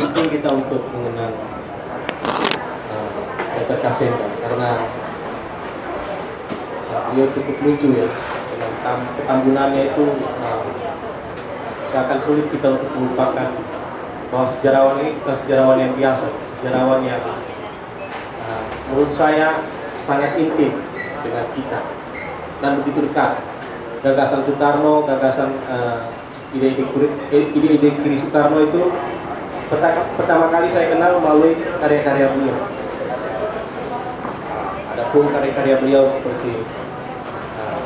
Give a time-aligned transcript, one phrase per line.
[0.00, 1.32] penting kita untuk mengenal
[2.88, 3.08] uh,
[3.60, 3.78] Dr.
[3.84, 4.70] Kasenga karena
[6.88, 8.08] uh, beliau cukup lucu ya
[8.56, 10.04] dengan tam ketambunannya itu
[10.40, 10.64] uh,
[11.90, 13.50] akan sulit kita untuk melupakan
[14.30, 16.26] bahwa sejarawan ini bukan sejarawan yang biasa,
[16.58, 17.22] sejarawan yang
[18.46, 19.60] uh, menurut saya
[20.08, 20.80] sangat intim
[21.20, 21.80] dengan kita
[22.64, 23.36] dan begitu dekat.
[24.00, 26.08] Gagasan Soekarno, gagasan uh,
[26.56, 26.88] ide-ide
[27.52, 27.92] ide-ide
[28.24, 28.88] Soekarno itu
[29.70, 32.58] pertama, pertama kali saya kenal melalui karya-karya beliau.
[34.90, 36.66] Ada pun karya-karya beliau seperti
[37.54, 37.80] uh,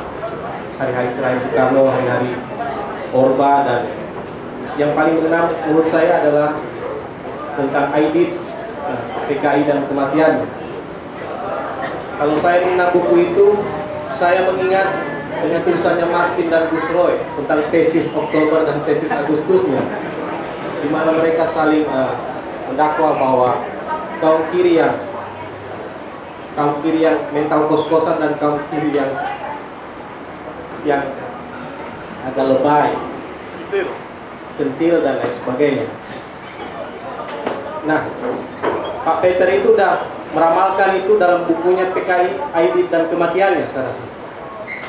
[0.81, 2.33] hari-hari terakhir Soekarno, hari-hari
[3.13, 3.83] Orba dan
[4.75, 6.59] yang paling mengenal menurut saya adalah
[7.55, 8.33] tentang Aidit,
[8.89, 10.49] uh, PKI dan kematian.
[12.15, 13.47] Kalau saya mengenal buku itu,
[14.17, 14.89] saya mengingat
[15.45, 19.83] dengan tulisannya Martin dan Gus Roy tentang tesis Oktober dan tesis Agustusnya,
[20.85, 22.13] di mana mereka saling uh,
[22.69, 23.51] mendakwa bahwa
[24.21, 24.93] kaum kiri yang
[26.53, 29.09] kaum kiri yang mental kos-kosan dan kaum kiri yang
[30.85, 31.09] yang
[32.29, 32.93] agak lebay,
[33.49, 33.89] Centil.
[34.61, 35.87] centil dan lain sebagainya.
[37.89, 38.01] Nah,
[39.09, 40.05] Pak Peter itu udah
[40.37, 44.05] meramalkan itu dalam bukunya PKI Aidit dan kematiannya saya rasa.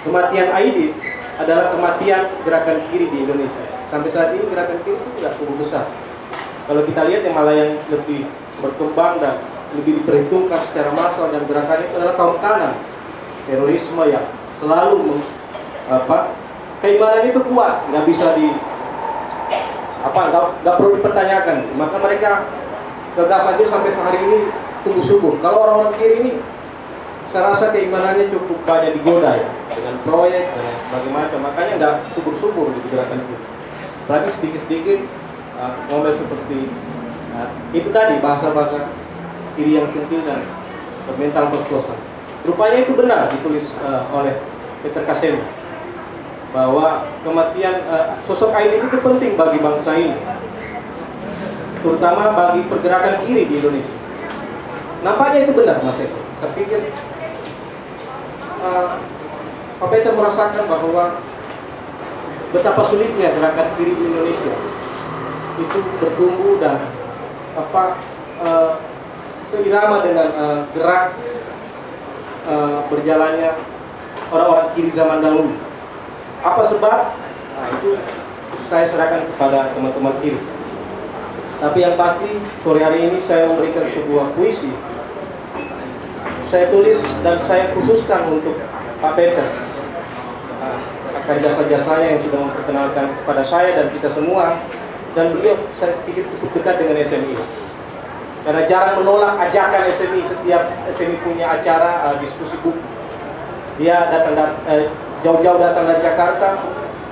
[0.04, 0.92] Kematian Aidit
[1.40, 3.75] adalah kematian gerakan kiri di Indonesia.
[3.90, 5.86] Sampai saat ini gerakan kiri itu tidak cukup besar.
[6.66, 8.26] Kalau kita lihat yang malah yang lebih
[8.58, 9.38] berkembang dan
[9.78, 12.74] lebih diperhitungkan secara massal dan gerakan itu adalah kaum kanan.
[13.46, 14.26] Terorisme yang
[14.58, 15.22] selalu
[15.86, 16.34] apa
[16.82, 18.50] keimanan itu kuat, nggak bisa di
[20.02, 20.22] apa
[20.66, 21.58] nggak perlu dipertanyakan.
[21.78, 22.30] Maka mereka
[23.14, 24.40] gagasan itu sampai hari ini
[24.82, 25.34] tumbuh subur.
[25.46, 26.32] Kalau orang-orang kiri ini
[27.36, 32.80] saya rasa keimanannya cukup banyak digoda ya dengan proyek dan sebagainya makanya nggak subur-subur di
[32.88, 33.36] gerakan itu
[34.06, 35.02] apalagi sedikit-sedikit
[35.58, 36.70] uh, ngomel seperti
[37.34, 38.94] uh, itu tadi bahasa-bahasa
[39.58, 40.46] kiri yang centil dan
[41.18, 42.00] mental perkosaan
[42.46, 44.38] rupanya itu benar ditulis uh, oleh
[44.86, 45.42] Peter Kasem
[46.54, 50.16] bahwa kematian uh, sosok Aidit itu penting bagi bangsa ini
[51.86, 53.96] terutama bagi pergerakan kiri di Indonesia.
[55.06, 56.18] Nampaknya itu benar Mas Eko.
[56.42, 56.82] Saya pikir
[58.66, 58.98] uh,
[59.94, 61.22] Peter merasakan bahwa
[62.56, 64.56] betapa sulitnya gerakan kiri di Indonesia
[65.60, 66.88] itu bertumbuh dan
[67.56, 68.00] apa
[68.40, 68.72] uh,
[69.52, 71.20] seirama dengan uh, gerak
[72.48, 73.52] uh, berjalannya
[74.32, 75.52] orang-orang kiri zaman dahulu.
[76.44, 77.00] Apa sebab?
[77.56, 78.00] Nah, itu
[78.68, 80.40] saya serahkan kepada teman-teman kiri.
[81.60, 84.72] Tapi yang pasti sore hari ini saya memberikan sebuah puisi
[86.56, 88.56] saya tulis dan saya khususkan untuk
[89.04, 89.44] Pak Peter
[90.56, 90.80] Nah,
[91.26, 94.62] akan jasa-jasanya yang sudah memperkenalkan kepada saya dan kita semua.
[95.18, 97.36] Dan beliau saya pikir cukup dekat dengan SMI
[98.46, 102.78] karena jarang menolak ajakan SMI setiap SMI punya acara uh, diskusi buku.
[103.82, 104.86] Dia datang dat- eh,
[105.26, 106.62] jauh-jauh datang dari Jakarta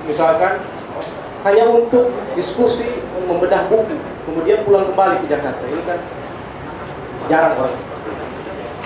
[0.06, 0.62] misalkan
[1.42, 3.98] hanya untuk diskusi membedah buku.
[4.30, 5.60] Kemudian pulang kembali ke Jakarta.
[5.66, 6.00] Ini kan
[7.26, 7.82] jarang orang.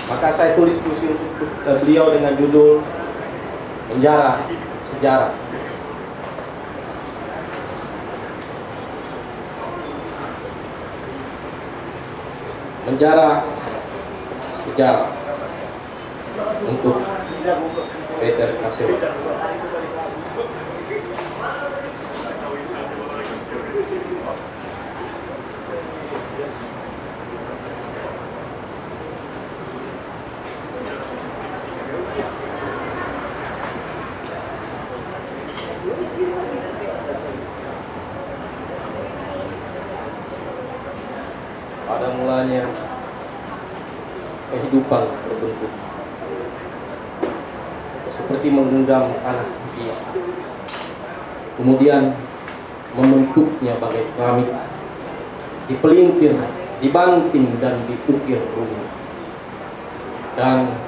[0.09, 2.81] Maka saya tulis puisi untuk eh, beliau dengan judul
[3.89, 4.41] Penjara
[4.99, 5.31] Sejarah.
[12.83, 13.47] Penjara
[14.67, 15.09] Sejarah
[16.67, 16.99] untuk
[18.19, 18.91] Peter Kasem.
[42.39, 42.71] Pada mulanya
[44.47, 45.71] kehidupan terbentuk
[48.15, 49.43] seperti menggenggam tanah
[49.75, 49.91] dia.
[51.59, 52.15] Kemudian
[52.95, 54.55] membentuknya bagai keramik,
[55.67, 56.31] dipelintir,
[56.79, 58.87] dibanting dan diukir rumah.
[60.39, 60.79] Dan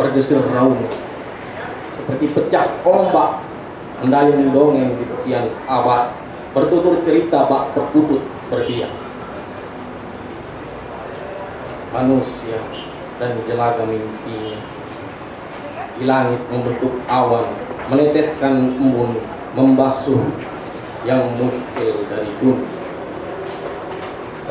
[0.00, 0.88] berdesir raung.
[2.00, 3.44] Seperti pecah ombak
[4.00, 6.16] mendayung dongeng di tepian abad
[6.56, 9.01] bertutur cerita bak terputut berdiam
[11.92, 12.58] manusia
[13.20, 14.58] dan jelaga mimpinya
[16.00, 17.52] di langit membentuk awan
[17.92, 19.20] meneteskan embun
[19.52, 20.20] membasuh
[21.04, 22.82] yang muskil dari dunia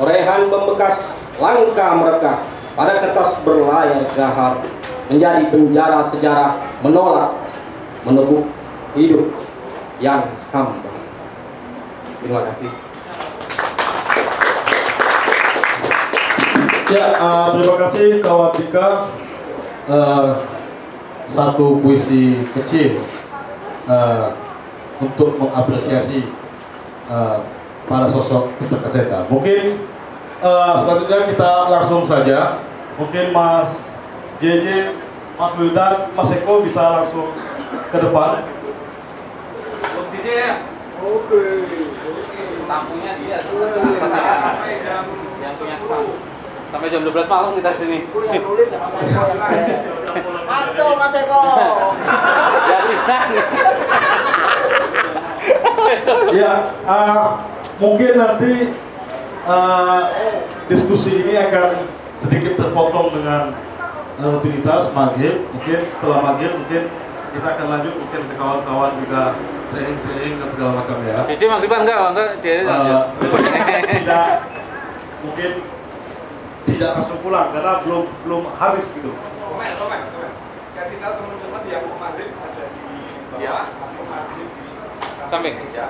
[0.02, 2.42] Torehan membekas langkah mereka
[2.74, 4.66] pada kertas berlayar gahar
[5.14, 7.38] menjadi penjara sejarah menolak
[8.02, 8.50] meneguk
[8.98, 9.30] hidup
[10.02, 10.90] yang hamba.
[12.24, 12.72] Terima kasih.
[16.92, 19.08] Ya, uh, terima kasih kawan Dika.
[19.88, 20.44] Uh,
[21.32, 23.00] satu puisi kecil
[23.88, 24.36] uh,
[25.00, 26.28] untuk mengapresiasi
[27.08, 27.48] uh,
[27.88, 29.24] para sosok Kaseta.
[29.32, 29.80] Mungkin
[30.44, 32.60] uh, selanjutnya kita langsung saja.
[33.00, 33.72] Mungkin Mas
[34.44, 34.92] JJ,
[35.40, 37.32] Mas Wildan, Mas Eko bisa langsung
[37.88, 38.44] ke depan.
[40.12, 40.60] DJ ya.
[41.00, 41.44] Oke.
[42.68, 43.40] Tamunya dia.
[45.40, 46.31] Yang punya kesan.
[46.72, 48.08] Sampai jam 12 malam kita sini.
[48.08, 49.22] Aku yang nulis ya Mas Eko
[50.48, 51.42] Masuk Mas Eko.
[52.72, 52.80] ya
[56.32, 56.54] ya,
[56.88, 57.44] uh,
[57.76, 58.72] mungkin nanti
[59.44, 60.08] uh,
[60.72, 61.84] diskusi ini akan
[62.24, 63.52] sedikit terpotong dengan
[64.22, 65.44] rutinitas maghrib.
[65.52, 66.88] Mungkin setelah maghrib mungkin
[67.32, 69.36] kita akan lanjut mungkin ke kawan-kawan juga
[69.72, 71.20] sharing-sharing dan segala macam ya.
[71.32, 73.04] Jadi maghriban enggak, enggak dia uh,
[73.92, 74.28] tidak
[75.24, 75.52] mungkin
[76.82, 79.14] tidak langsung pulang karena belum belum habis gitu.
[79.14, 80.32] Komen, komen, komen.
[80.74, 82.90] Kasih tahu teman-teman yang mau maghrib ada di
[83.30, 83.54] bawah, ya.
[83.78, 84.66] mau maghrib di
[85.30, 85.56] samping.
[85.78, 85.88] Ya.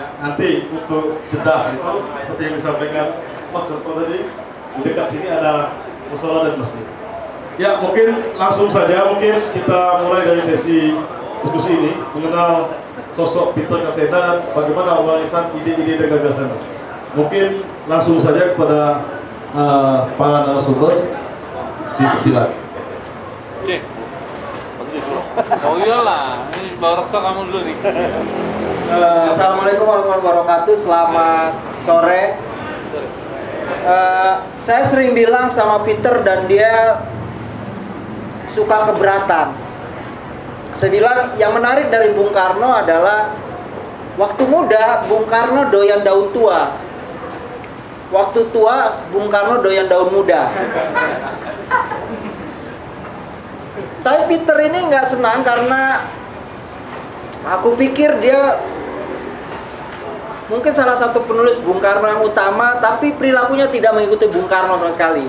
[0.00, 0.06] ya.
[0.24, 1.92] Nanti untuk jeda itu
[2.24, 3.06] seperti yang disampaikan
[3.52, 4.18] Mas Joko tadi
[4.72, 5.76] di dekat sini ada
[6.08, 6.86] musola dan masjid.
[7.60, 10.96] Ya mungkin langsung saja mungkin kita mulai dari sesi
[11.44, 12.80] diskusi ini mengenal
[13.12, 16.48] sosok Peter Kaseda dan bagaimana awalisan ide-ide dan gagasan.
[17.12, 19.04] Mungkin langsung saja kepada
[19.54, 20.94] uh, para narasumber
[21.96, 22.50] disilat.
[23.62, 23.78] Oke.
[25.62, 27.76] Oh iyalah, ini barokah kamu dulu nih.
[28.90, 30.74] Uh, Assalamualaikum warahmatullahi wabarakatuh.
[30.74, 31.52] Selamat
[31.86, 32.22] sore.
[33.86, 37.04] Uh, saya sering bilang sama Peter dan dia
[38.50, 39.54] suka keberatan.
[40.74, 43.34] Saya bilang yang menarik dari Bung Karno adalah
[44.18, 46.74] waktu muda Bung Karno doyan daun tua
[48.08, 50.48] waktu tua Bung Karno doyan daun muda.
[54.00, 56.06] Tapi Peter ini nggak senang karena
[57.44, 58.56] aku pikir dia
[60.48, 64.92] mungkin salah satu penulis Bung Karno yang utama, tapi perilakunya tidak mengikuti Bung Karno sama
[64.96, 65.28] sekali.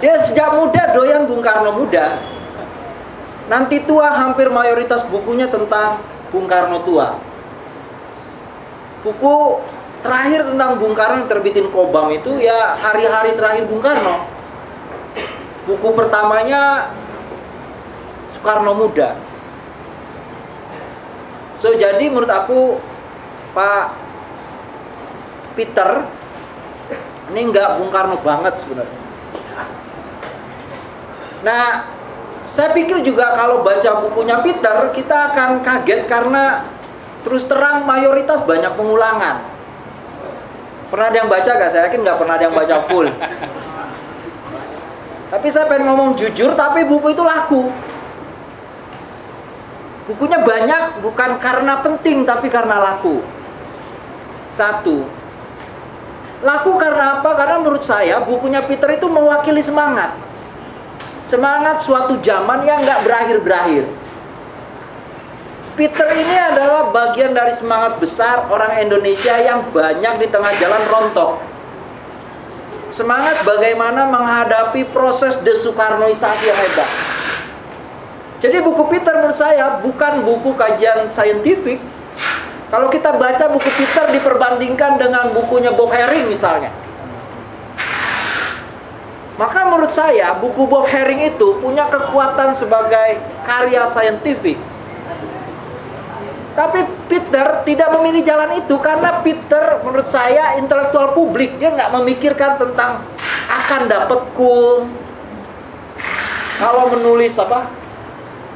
[0.00, 2.22] Dia sejak muda doyan Bung Karno muda.
[3.50, 5.98] Nanti tua hampir mayoritas bukunya tentang
[6.30, 7.18] Bung Karno tua.
[9.02, 9.58] Buku
[10.00, 14.24] terakhir tentang Bung Karno terbitin Kobam itu ya hari-hari terakhir Bung Karno.
[15.68, 16.92] Buku pertamanya
[18.32, 19.16] Soekarno Muda.
[21.60, 22.80] So jadi menurut aku
[23.52, 23.92] Pak
[25.54, 26.08] Peter
[27.30, 29.00] ini nggak Bung Karno banget sebenarnya.
[31.40, 31.88] Nah,
[32.52, 36.64] saya pikir juga kalau baca bukunya Peter kita akan kaget karena
[37.20, 39.49] terus terang mayoritas banyak pengulangan.
[40.90, 41.70] Pernah ada yang baca gak?
[41.70, 43.06] Saya yakin nggak pernah ada yang baca full.
[45.32, 47.70] tapi saya pengen ngomong jujur, tapi buku itu laku.
[50.10, 53.22] Bukunya banyak bukan karena penting, tapi karena laku.
[54.58, 55.06] Satu.
[56.42, 57.30] Laku karena apa?
[57.38, 60.10] Karena menurut saya bukunya Peter itu mewakili semangat.
[61.30, 63.86] Semangat suatu zaman yang nggak berakhir-berakhir.
[65.78, 71.38] Peter ini adalah bagian dari semangat besar orang Indonesia yang banyak di tengah jalan rontok.
[72.90, 76.90] Semangat bagaimana menghadapi proses desukarnoisasi yang hebat.
[78.42, 81.78] Jadi buku Peter menurut saya bukan buku kajian saintifik.
[82.70, 86.74] Kalau kita baca buku Peter diperbandingkan dengan bukunya Bob Herring misalnya.
[89.38, 94.58] Maka menurut saya buku Bob Herring itu punya kekuatan sebagai karya saintifik
[96.60, 102.60] tapi Peter tidak memilih jalan itu karena Peter menurut saya intelektual publik dia nggak memikirkan
[102.60, 103.00] tentang
[103.48, 104.92] akan dapat kum
[106.60, 107.64] kalau menulis apa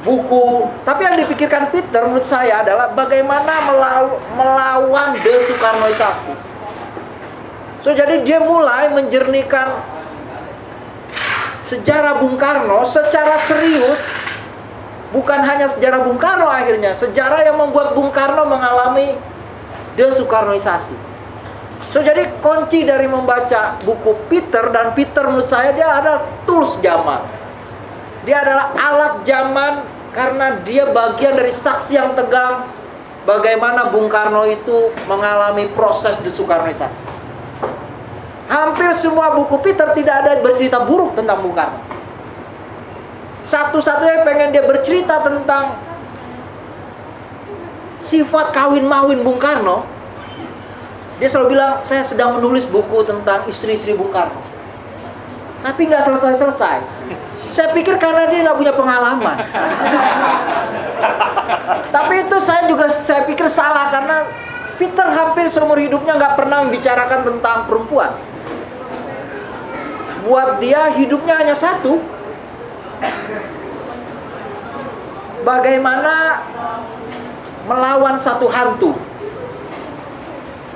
[0.05, 0.69] buku.
[0.85, 6.37] Tapi yang dipikirkan Peter menurut saya adalah bagaimana melaw melawan desukarnoisasi.
[7.81, 9.81] So jadi dia mulai menjernihkan
[11.73, 13.97] sejarah Bung Karno secara serius
[15.15, 19.15] bukan hanya sejarah Bung Karno akhirnya, sejarah yang membuat Bung Karno mengalami
[19.95, 21.15] desukarnoisasi.
[21.95, 27.23] So jadi kunci dari membaca buku Peter dan Peter menurut saya dia adalah tools zaman.
[28.27, 29.73] Dia adalah alat zaman
[30.11, 32.67] karena dia bagian dari saksi yang tegang
[33.23, 37.15] bagaimana Bung Karno itu mengalami proses desukarnoisasi.
[38.51, 41.95] Hampir semua buku Peter tidak ada bercerita buruk tentang Bung Karno
[43.45, 45.77] satu-satunya pengen dia bercerita tentang
[48.05, 49.85] sifat kawin mawin Bung Karno
[51.15, 54.43] Dia selalu bilang, saya sedang menulis buku tentang istri-istri Bung Karno.
[55.63, 56.83] Tapi nggak selesai-selesai.
[57.55, 59.39] Saya pikir karena dia nggak punya pengalaman.
[61.95, 64.27] Tapi itu saya juga saya pikir salah karena
[64.75, 68.11] Peter hampir seumur hidupnya nggak pernah membicarakan tentang perempuan.
[70.27, 72.03] Buat dia hidupnya hanya satu.
[75.45, 76.41] Bagaimana
[77.69, 78.97] melawan satu hantu.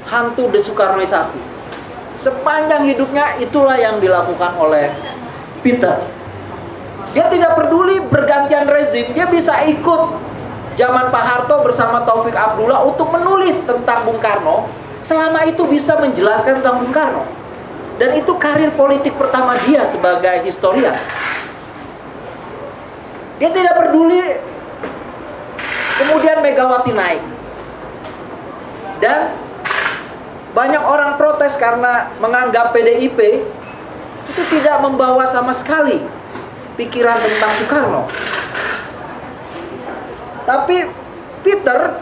[0.08, 1.40] Hantu desukarnoisasi.
[2.18, 4.90] Sepanjang hidupnya itulah yang dilakukan oleh
[5.62, 6.00] Peter.
[7.16, 10.02] Dia tidak peduli bergantian rezim, dia bisa ikut
[10.76, 14.68] zaman Pak Harto bersama Taufik Abdullah untuk menulis tentang Bung Karno
[15.00, 17.24] selama itu bisa menjelaskan tentang Bung Karno.
[17.98, 20.94] Dan itu karir politik pertama dia sebagai historian.
[23.38, 24.22] Dia tidak peduli
[26.02, 27.22] kemudian Megawati naik.
[28.98, 29.30] Dan
[30.58, 33.46] banyak orang protes karena menganggap PDIP
[34.28, 36.02] itu tidak membawa sama sekali
[36.74, 38.02] pikiran tentang Soekarno.
[40.42, 40.76] Tapi
[41.46, 41.94] Peter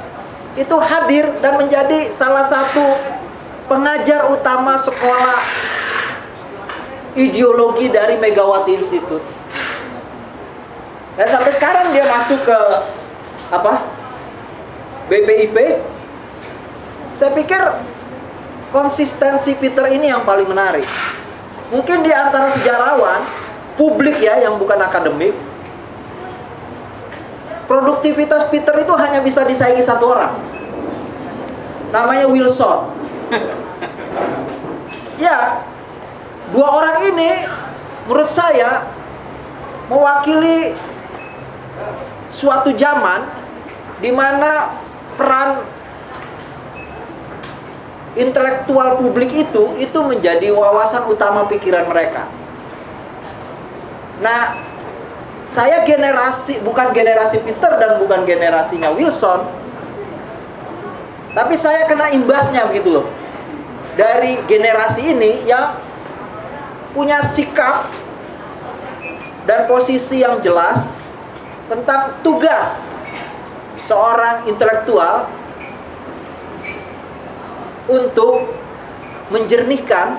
[0.56, 2.96] itu hadir dan menjadi salah satu
[3.68, 5.40] pengajar utama sekolah
[7.12, 9.35] ideologi dari Megawati Institute.
[11.16, 12.58] Dan sampai sekarang dia masuk ke
[13.52, 13.88] apa?
[15.08, 15.56] BPIP.
[17.16, 17.62] Saya pikir
[18.68, 20.84] konsistensi Peter ini yang paling menarik.
[21.72, 23.24] Mungkin di antara sejarawan
[23.76, 25.36] publik ya yang bukan akademik
[27.68, 30.32] produktivitas Peter itu hanya bisa disaingi satu orang
[31.92, 32.88] namanya Wilson
[35.22, 35.60] ya
[36.50, 37.30] dua orang ini
[38.08, 38.86] menurut saya
[39.90, 40.74] mewakili
[42.36, 43.24] suatu zaman
[44.04, 44.76] di mana
[45.16, 45.64] peran
[48.16, 52.28] intelektual publik itu itu menjadi wawasan utama pikiran mereka.
[54.20, 54.56] Nah,
[55.52, 59.48] saya generasi bukan generasi Peter dan bukan generasinya Wilson.
[61.36, 63.06] Tapi saya kena imbasnya begitu loh.
[63.96, 65.76] Dari generasi ini yang
[66.92, 67.92] punya sikap
[69.44, 70.95] dan posisi yang jelas
[71.66, 72.78] tentang tugas
[73.86, 75.30] seorang intelektual
[77.86, 78.50] untuk
[79.30, 80.18] menjernihkan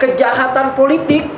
[0.00, 1.28] kejahatan politik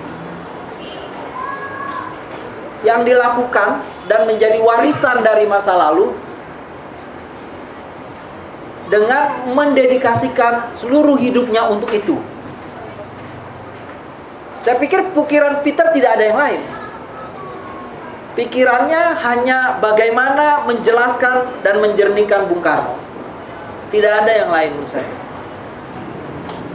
[2.84, 6.12] yang dilakukan dan menjadi warisan dari masa lalu
[8.92, 12.20] dengan mendedikasikan seluruh hidupnya untuk itu.
[14.60, 16.60] Saya pikir pikiran Peter tidak ada yang lain.
[18.34, 22.98] Pikirannya hanya bagaimana menjelaskan dan menjernihkan Bung Karno.
[23.94, 25.12] Tidak ada yang lain menurut saya.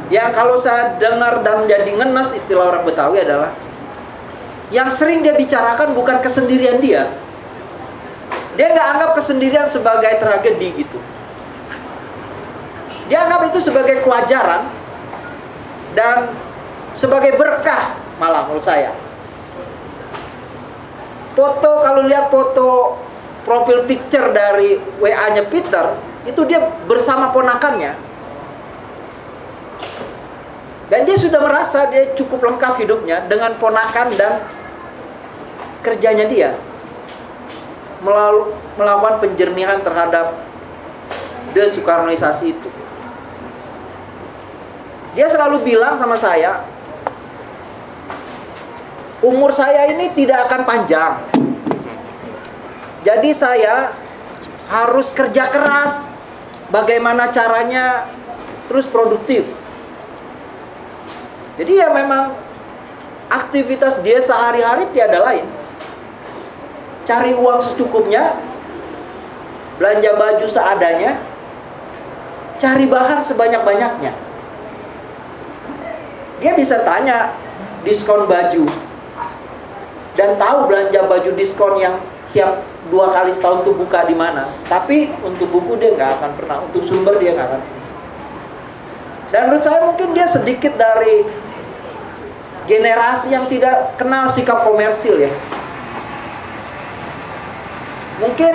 [0.08, 3.51] Ya kalau saya dengar dan jadi ngenes istilah orang Betawi adalah
[4.72, 7.12] yang sering dia bicarakan bukan kesendirian dia.
[8.56, 11.00] Dia nggak anggap kesendirian sebagai tragedi gitu.
[13.12, 14.63] Dia anggap itu sebagai kewajaran
[15.92, 16.32] dan
[16.96, 18.96] sebagai berkah malah menurut saya
[21.33, 22.98] foto kalau lihat foto
[23.43, 27.95] profil picture dari WA-nya Peter itu dia bersama ponakannya.
[30.89, 34.41] Dan dia sudah merasa dia cukup lengkap hidupnya dengan ponakan dan
[35.86, 36.57] kerjanya dia.
[38.01, 40.33] Melalui melakukan penjernihan terhadap
[41.53, 42.69] desukarnoisasi itu.
[45.13, 46.63] Dia selalu bilang sama saya
[49.20, 51.14] umur saya ini tidak akan panjang.
[53.04, 53.96] Jadi saya
[54.72, 56.08] harus kerja keras.
[56.70, 58.06] Bagaimana caranya
[58.70, 59.42] terus produktif.
[61.58, 62.38] Jadi ya memang
[63.26, 65.50] aktivitas dia sehari-hari tiada lain.
[67.10, 68.38] Cari uang secukupnya,
[69.82, 71.18] belanja baju seadanya,
[72.62, 74.14] cari bahan sebanyak-banyaknya.
[76.38, 77.34] Dia bisa tanya
[77.82, 78.70] diskon baju
[80.20, 81.96] dan tahu belanja baju diskon yang
[82.36, 82.60] tiap
[82.92, 84.52] dua kali setahun tuh buka di mana.
[84.68, 87.62] Tapi untuk buku dia nggak akan pernah, untuk sumber dia nggak akan.
[89.32, 91.24] Dan menurut saya mungkin dia sedikit dari
[92.68, 95.32] generasi yang tidak kenal sikap komersil ya.
[98.20, 98.54] Mungkin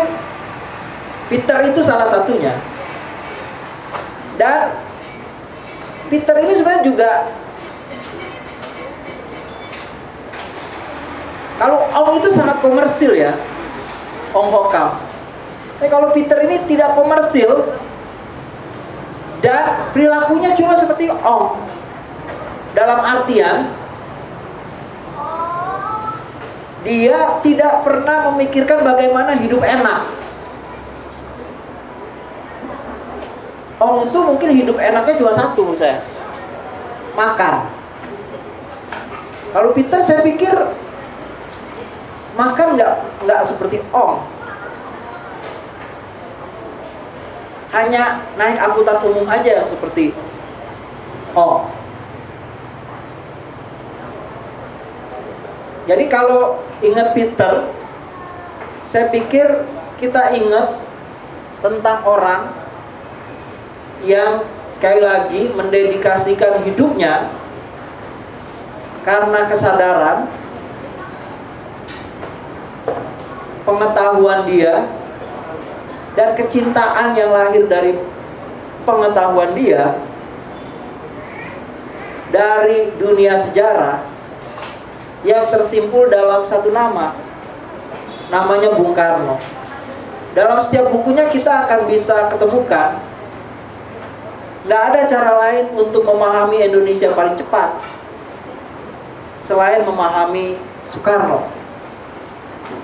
[1.32, 2.52] Peter itu salah satunya.
[4.36, 4.76] Dan
[6.12, 7.10] Peter ini sebenarnya juga
[11.54, 13.38] Kalau Ong itu sangat komersil ya,
[14.34, 14.98] Ong Hokam.
[15.78, 17.74] Tapi kalau Peter ini tidak komersil,
[19.44, 21.60] dan perilakunya cuma seperti Om.
[22.74, 23.70] Dalam artian
[26.82, 30.08] dia tidak pernah memikirkan bagaimana hidup enak.
[33.78, 36.00] Om itu mungkin hidup enaknya cuma satu menurut saya.
[37.14, 37.54] Makan.
[39.52, 40.56] Kalau Peter saya pikir
[42.34, 42.92] makan nggak
[43.26, 44.12] nggak seperti Om.
[47.74, 50.14] Hanya naik angkutan umum aja seperti
[51.34, 51.62] Om.
[55.84, 57.68] Jadi kalau ingat Peter,
[58.88, 59.68] saya pikir
[60.00, 60.80] kita ingat
[61.60, 62.56] tentang orang
[64.00, 64.44] yang
[64.76, 67.28] sekali lagi mendedikasikan hidupnya
[69.04, 70.28] karena kesadaran
[73.64, 74.88] pengetahuan dia
[76.14, 77.98] dan kecintaan yang lahir dari
[78.84, 79.98] pengetahuan dia
[82.30, 84.04] dari dunia sejarah
[85.24, 87.16] yang tersimpul dalam satu nama
[88.28, 89.40] namanya Bung Karno.
[90.34, 93.00] Dalam setiap bukunya kita akan bisa ketemukan
[94.64, 97.84] nggak ada cara lain untuk memahami Indonesia paling cepat
[99.44, 100.56] selain memahami
[100.90, 101.44] Soekarno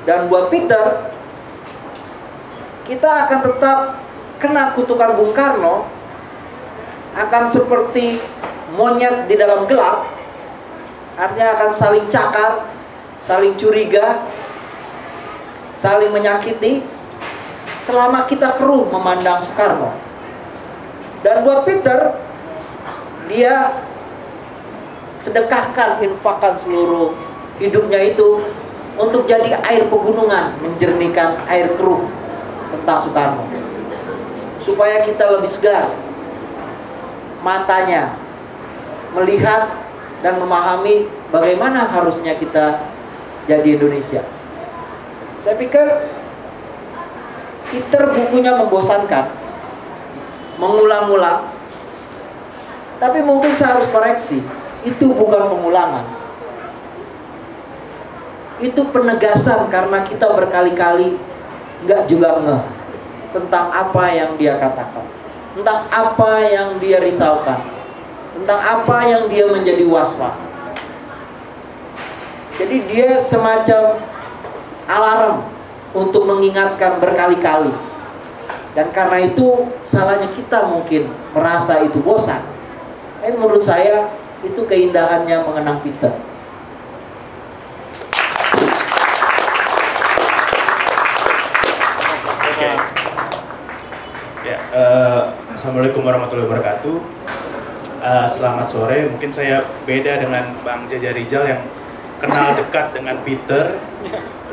[0.05, 1.11] dan buat Peter
[2.89, 3.79] kita akan tetap
[4.43, 5.87] kena kutukan Bung Karno
[7.15, 8.19] akan seperti
[8.75, 10.21] monyet di dalam gelap
[11.21, 12.65] artinya akan saling cakar,
[13.29, 14.25] saling curiga,
[15.85, 16.81] saling menyakiti
[17.85, 19.93] selama kita keruh memandang Soekarno.
[21.21, 22.17] Dan buat Peter,
[23.29, 23.77] dia
[25.21, 27.13] sedekahkan, infakkan seluruh
[27.61, 28.41] hidupnya itu
[29.01, 32.05] untuk jadi air pegunungan, menjernihkan air keruh
[32.77, 33.45] tentang Soekarno.
[34.61, 35.89] Supaya kita lebih segar
[37.41, 38.13] matanya
[39.17, 39.73] melihat
[40.21, 42.85] dan memahami bagaimana harusnya kita
[43.49, 44.21] jadi Indonesia.
[45.41, 46.13] Saya pikir
[47.73, 49.33] Peter bukunya membosankan,
[50.61, 51.49] mengulang-ulang,
[53.01, 54.45] tapi mungkin saya harus koreksi,
[54.85, 56.20] itu bukan pengulangan.
[58.61, 61.17] Itu penegasan karena kita berkali-kali
[61.89, 62.63] nggak juga ngeh
[63.33, 65.07] tentang apa yang dia katakan,
[65.57, 67.65] tentang apa yang dia risaukan,
[68.37, 70.37] tentang apa yang dia menjadi was-was.
[72.61, 73.97] Jadi dia semacam
[74.85, 75.41] alarm
[75.97, 77.73] untuk mengingatkan berkali-kali.
[78.77, 82.45] Dan karena itu salahnya kita mungkin merasa itu bosan.
[83.25, 84.13] Tapi menurut saya
[84.45, 86.13] itu keindahannya mengenang Peter.
[94.51, 95.23] Ya, eh,
[95.55, 96.97] Assalamualaikum warahmatullahi wabarakatuh.
[98.03, 99.07] Eh, selamat sore.
[99.07, 101.63] Mungkin saya beda dengan Bang Jaja Rizal yang
[102.19, 103.79] kenal dekat dengan Peter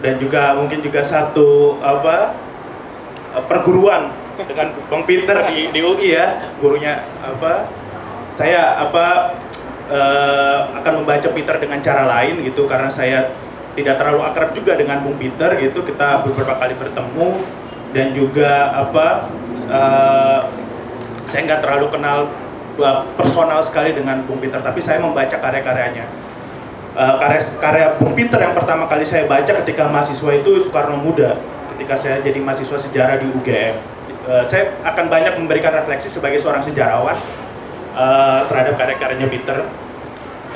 [0.06, 2.30] dan juga mungkin juga satu apa
[3.34, 7.66] eh, perguruan dengan Bang Peter di, di UI ya, gurunya apa?
[8.38, 9.34] Saya apa
[9.90, 13.34] eh, akan membaca Peter dengan cara lain gitu karena saya
[13.74, 15.82] tidak terlalu akrab juga dengan Bung Peter gitu.
[15.82, 17.42] Kita beberapa kali bertemu
[17.98, 19.26] dan juga apa
[19.68, 20.40] eh,
[21.28, 22.32] saya nggak terlalu kenal
[22.80, 26.06] uh, personal sekali dengan Bung Peter, tapi saya membaca karya-karyanya.
[26.98, 31.38] Uh, karya karya Bung Peter yang pertama kali saya baca ketika mahasiswa itu Soekarno Muda,
[31.76, 33.76] ketika saya jadi mahasiswa sejarah di UGM.
[34.28, 37.16] Uh, saya akan banyak memberikan refleksi sebagai seorang sejarawan
[37.96, 39.58] uh, terhadap karya-karyanya Peter.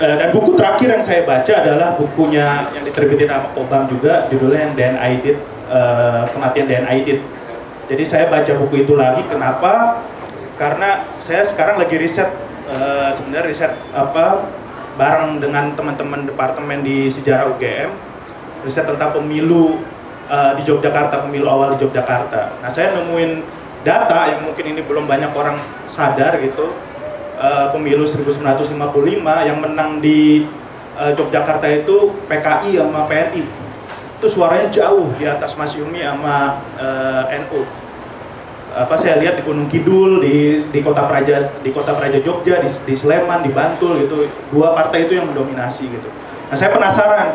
[0.02, 4.72] Uh, dan buku terakhir yang saya baca adalah bukunya yang diterbitin sama Kobam juga, judulnya
[4.72, 5.38] yang Dan Aidit,
[5.70, 7.22] uh, kematian Dan Aidit.
[7.92, 10.00] Jadi saya baca buku itu lagi, kenapa?
[10.56, 12.32] Karena saya sekarang lagi riset,
[12.72, 14.48] uh, sebenarnya riset apa
[14.96, 17.92] bareng dengan teman-teman departemen di sejarah UGM,
[18.64, 19.84] riset tentang pemilu
[20.32, 22.64] uh, di Yogyakarta, pemilu awal di Yogyakarta.
[22.64, 23.44] Nah saya nemuin
[23.84, 25.60] data yang mungkin ini belum banyak orang
[25.92, 26.72] sadar gitu,
[27.44, 28.72] uh, pemilu 1955
[29.44, 30.48] yang menang di
[30.96, 33.44] uh, Yogyakarta itu PKI sama PNI.
[34.16, 37.81] Itu suaranya jauh di atas Mas Yumi sama uh, NU
[38.72, 42.70] apa saya lihat di Gunung Kidul di di kota Praja di kota Praja Jogja di,
[42.72, 44.32] di Sleman di Bantul gitu.
[44.48, 46.08] Dua partai itu yang mendominasi gitu.
[46.48, 47.30] Nah saya penasaran.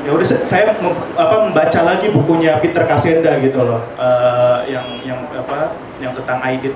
[0.00, 5.20] Ya udah saya mem, apa membaca lagi bukunya Peter Kasenda gitu loh uh, yang yang
[5.36, 6.72] apa yang tentang Aidit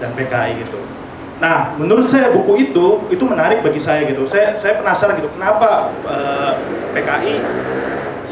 [0.00, 0.80] dan PKI gitu.
[1.44, 4.24] Nah menurut saya buku itu itu menarik bagi saya gitu.
[4.24, 6.56] Saya saya penasaran gitu kenapa uh,
[6.96, 7.36] PKI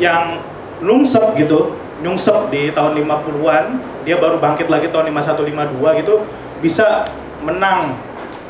[0.01, 0.41] yang
[0.81, 3.65] lungsep gitu nyungsep di tahun 50-an,
[4.03, 6.15] dia baru bangkit lagi tahun 51 52 gitu,
[6.59, 7.09] bisa
[7.43, 7.95] menang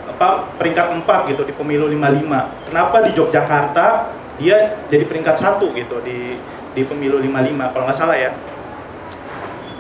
[0.09, 2.69] apa peringkat 4 gitu di pemilu 55.
[2.73, 3.87] Kenapa di Yogyakarta
[4.41, 6.41] dia jadi peringkat satu gitu di
[6.73, 8.33] di pemilu 55 kalau nggak salah ya.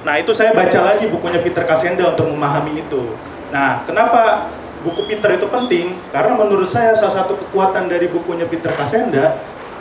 [0.03, 3.17] Nah itu saya baca lagi bukunya Peter Kasenda untuk memahami itu.
[3.55, 4.51] Nah kenapa
[4.83, 5.97] buku Peter itu penting?
[6.11, 9.39] Karena menurut saya salah satu kekuatan dari bukunya Peter Kasenda,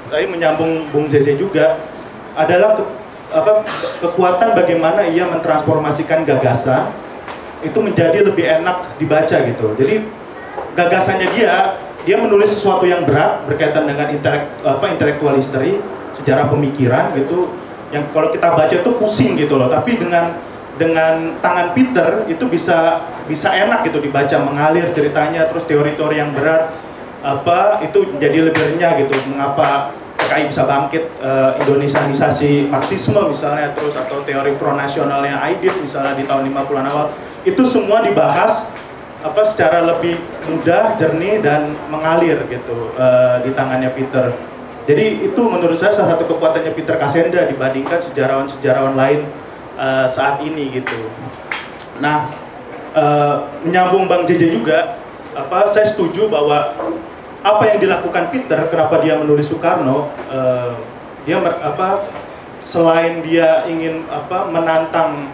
[0.08, 1.82] saya menyambung Bung Zeze juga,
[2.38, 2.78] adalah
[3.32, 3.64] apa,
[4.04, 6.92] kekuatan bagaimana ia mentransformasikan gagasan
[7.64, 9.74] itu menjadi lebih enak dibaca gitu.
[9.80, 10.04] Jadi
[10.76, 15.80] gagasannya dia, dia menulis sesuatu yang berat berkaitan dengan intelek, apa intellectual history,
[16.20, 17.54] sejarah pemikiran gitu.
[17.92, 19.72] Yang kalau kita baca itu pusing gitu loh.
[19.72, 20.36] Tapi dengan
[20.80, 26.74] dengan tangan Peter itu bisa bisa enak gitu dibaca mengalir ceritanya terus teori-teori yang berat
[27.22, 29.94] apa itu jadi lebih renyah gitu mengapa
[30.32, 36.48] PKI bisa bangkit uh, Indonesianisasi Marxisme misalnya terus atau teori pronasionalnya Aidit misalnya di tahun
[36.56, 37.12] 50-an awal
[37.44, 38.64] itu semua dibahas
[39.22, 40.16] apa secara lebih
[40.48, 44.32] mudah, jernih dan mengalir gitu uh, di tangannya Peter.
[44.88, 49.28] Jadi itu menurut saya salah satu kekuatannya Peter Kasenda dibandingkan sejarawan-sejarawan lain
[49.76, 51.12] uh, saat ini gitu.
[52.00, 52.32] Nah,
[52.96, 54.96] uh, menyambung Bang JJ juga,
[55.36, 56.74] apa saya setuju bahwa
[57.42, 60.78] apa yang dilakukan Peter, kenapa dia menulis Soekarno, uh,
[61.26, 62.06] dia apa
[62.62, 65.30] selain dia ingin apa menantang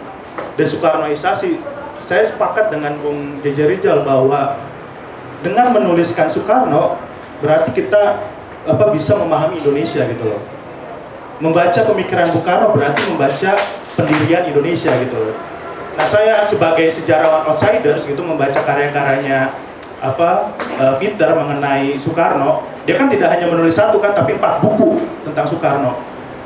[0.56, 1.60] desoekarnoisasi,
[2.00, 4.56] saya sepakat dengan Bung JJ Rizal bahwa
[5.44, 6.96] dengan menuliskan Soekarno
[7.44, 8.24] berarti kita
[8.64, 10.42] apa bisa memahami Indonesia gitu loh.
[11.38, 13.54] Membaca pemikiran Bung Karno berarti membaca
[13.94, 15.36] pendirian Indonesia gitu loh.
[15.94, 19.54] Nah saya sebagai sejarawan outsiders gitu membaca karya-karyanya
[19.98, 25.02] apa uh, Peter mengenai Soekarno, dia kan tidak hanya menulis satu kan tapi empat buku
[25.26, 25.98] tentang Soekarno.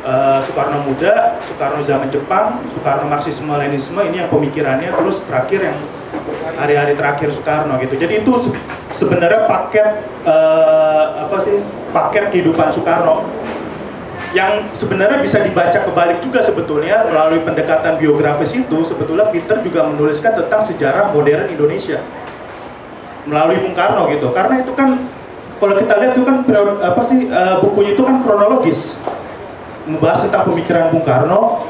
[0.02, 5.76] Uh, Soekarno muda, Soekarno zaman Jepang, Soekarno Marxisme Leninisme ini yang pemikirannya terus terakhir yang
[6.56, 7.94] hari-hari terakhir Soekarno gitu.
[8.00, 8.32] Jadi itu
[8.96, 11.60] sebenarnya paket uh, apa sih
[11.92, 13.28] paket kehidupan Soekarno.
[14.32, 20.32] Yang sebenarnya bisa dibaca kebalik juga sebetulnya melalui pendekatan biografis itu sebetulnya Peter juga menuliskan
[20.32, 22.00] tentang sejarah modern Indonesia
[23.28, 24.98] melalui Bung Karno gitu karena itu kan
[25.62, 26.42] kalau kita lihat itu kan
[26.82, 28.98] apa sih uh, bukunya itu kan kronologis
[29.86, 31.66] membahas tentang pemikiran Bung Karno,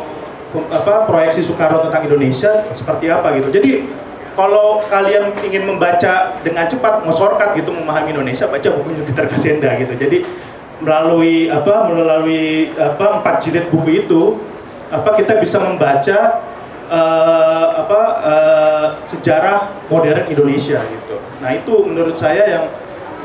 [0.68, 3.48] apa proyeksi Soekarno tentang Indonesia seperti apa gitu.
[3.48, 3.88] Jadi
[4.32, 9.92] kalau kalian ingin membaca dengan cepat, shortcut gitu memahami Indonesia, baca buku Jupiter Kasenda gitu.
[9.96, 10.24] Jadi
[10.82, 14.40] melalui apa melalui apa empat jilid buku itu
[14.92, 16.42] apa kita bisa membaca
[16.92, 21.16] uh, apa uh, sejarah modern Indonesia gitu.
[21.40, 22.64] Nah itu menurut saya yang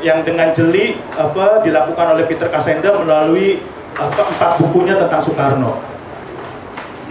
[0.00, 3.60] yang dengan jeli apa dilakukan oleh Peter Kasenda melalui
[3.98, 5.82] apa empat bukunya tentang Soekarno.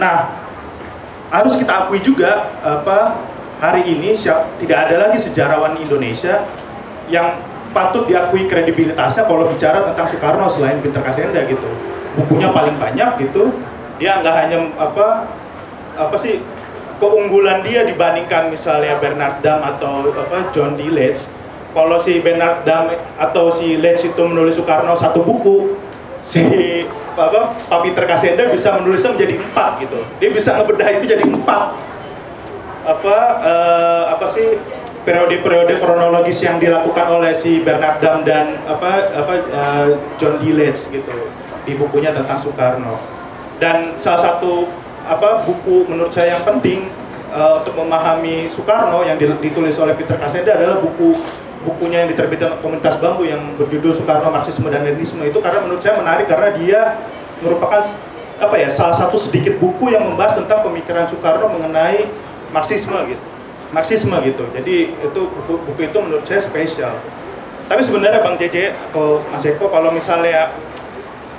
[0.00, 0.32] Nah,
[1.28, 3.20] harus kita akui juga apa
[3.60, 6.48] hari ini siap, tidak ada lagi sejarawan Indonesia
[7.12, 7.44] yang
[7.76, 11.68] patut diakui kredibilitasnya kalau bicara tentang Soekarno selain Peter Kasenda gitu.
[12.16, 13.52] Bukunya paling banyak gitu.
[14.00, 15.28] Dia nggak hanya apa
[15.98, 16.40] apa sih
[17.02, 20.90] keunggulan dia dibandingkan misalnya Bernard Dam atau apa John D.
[20.90, 21.26] Leeds.
[21.74, 25.78] Kalau si Bernard Dam atau si Leeds itu menulis Soekarno satu buku,
[26.24, 26.42] si
[27.18, 29.98] apa Pak Peter Kasenda bisa menulisnya menjadi empat gitu.
[30.18, 31.76] Dia bisa ngebedah itu jadi empat
[32.88, 34.56] apa uh, apa sih
[35.04, 41.28] periode-periode kronologis yang dilakukan oleh si Bernard Dam dan apa apa uh, John Gillette gitu
[41.68, 42.96] di bukunya tentang Soekarno.
[43.58, 44.70] Dan salah satu
[45.08, 46.92] apa buku menurut saya yang penting
[47.32, 51.16] uh, untuk memahami Soekarno yang ditulis oleh Peter Kasenda adalah buku
[51.64, 55.24] bukunya yang diterbitkan komunitas bambu yang berjudul Soekarno Marxisme dan Leninisme.
[55.26, 56.80] Itu karena menurut saya menarik karena dia
[57.42, 57.82] merupakan
[58.38, 62.06] apa ya salah satu sedikit buku yang membahas tentang pemikiran Soekarno mengenai
[62.54, 63.24] Marxisme gitu.
[63.74, 64.44] Marxisme gitu.
[64.54, 66.94] Jadi itu buku, buku itu menurut saya spesial.
[67.68, 70.48] Tapi sebenarnya Bang JJ atau Mas Eko kalau misalnya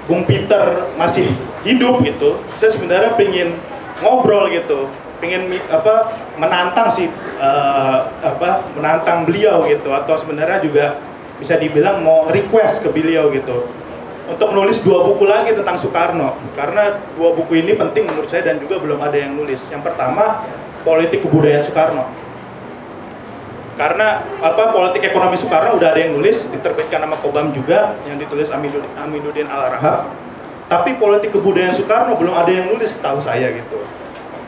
[0.10, 1.30] Bung Peter masih
[1.62, 3.54] hidup gitu saya sebenarnya pengen
[4.02, 4.90] ngobrol gitu
[5.22, 10.98] pengen apa menantang sih uh, apa menantang beliau gitu atau sebenarnya juga
[11.38, 13.70] bisa dibilang mau request ke beliau gitu
[14.30, 16.38] untuk menulis dua buku lagi tentang Soekarno.
[16.54, 19.58] Karena dua buku ini penting menurut saya dan juga belum ada yang nulis.
[19.74, 20.46] Yang pertama
[20.86, 22.29] politik kebudayaan Soekarno
[23.80, 28.52] karena apa politik ekonomi Soekarno udah ada yang nulis diterbitkan nama Kobam juga yang ditulis
[28.52, 30.12] Aminuddin, Aminuddin Al Rahab
[30.68, 33.80] tapi politik kebudayaan Soekarno belum ada yang nulis tahu saya gitu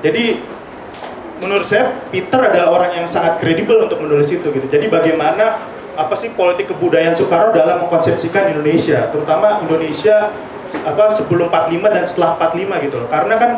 [0.03, 0.43] jadi
[1.41, 4.67] menurut saya Peter adalah orang yang sangat kredibel untuk menulis itu gitu.
[4.69, 5.57] Jadi bagaimana
[5.97, 10.29] apa sih politik kebudayaan Soekarno dalam mengkonsepsikan Indonesia, terutama Indonesia
[10.71, 13.09] apa sebelum 45 dan setelah 45 gitu loh.
[13.09, 13.51] Karena kan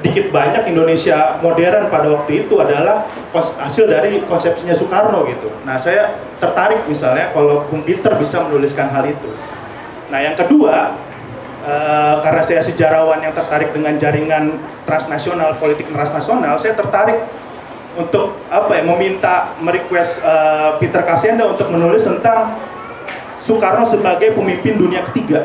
[0.00, 3.04] sedikit banyak Indonesia modern pada waktu itu adalah
[3.36, 5.52] hasil dari konsepsinya Soekarno gitu.
[5.68, 9.28] Nah saya tertarik misalnya kalau Bung Peter bisa menuliskan hal itu.
[10.08, 10.96] Nah yang kedua
[11.68, 14.56] eh, karena saya sejarawan yang tertarik dengan jaringan
[14.88, 17.20] transnasional politik transnasional, saya tertarik
[18.00, 22.56] untuk apa ya meminta merequest eh, Peter Kasenda untuk menulis tentang
[23.44, 25.44] Soekarno sebagai pemimpin dunia ketiga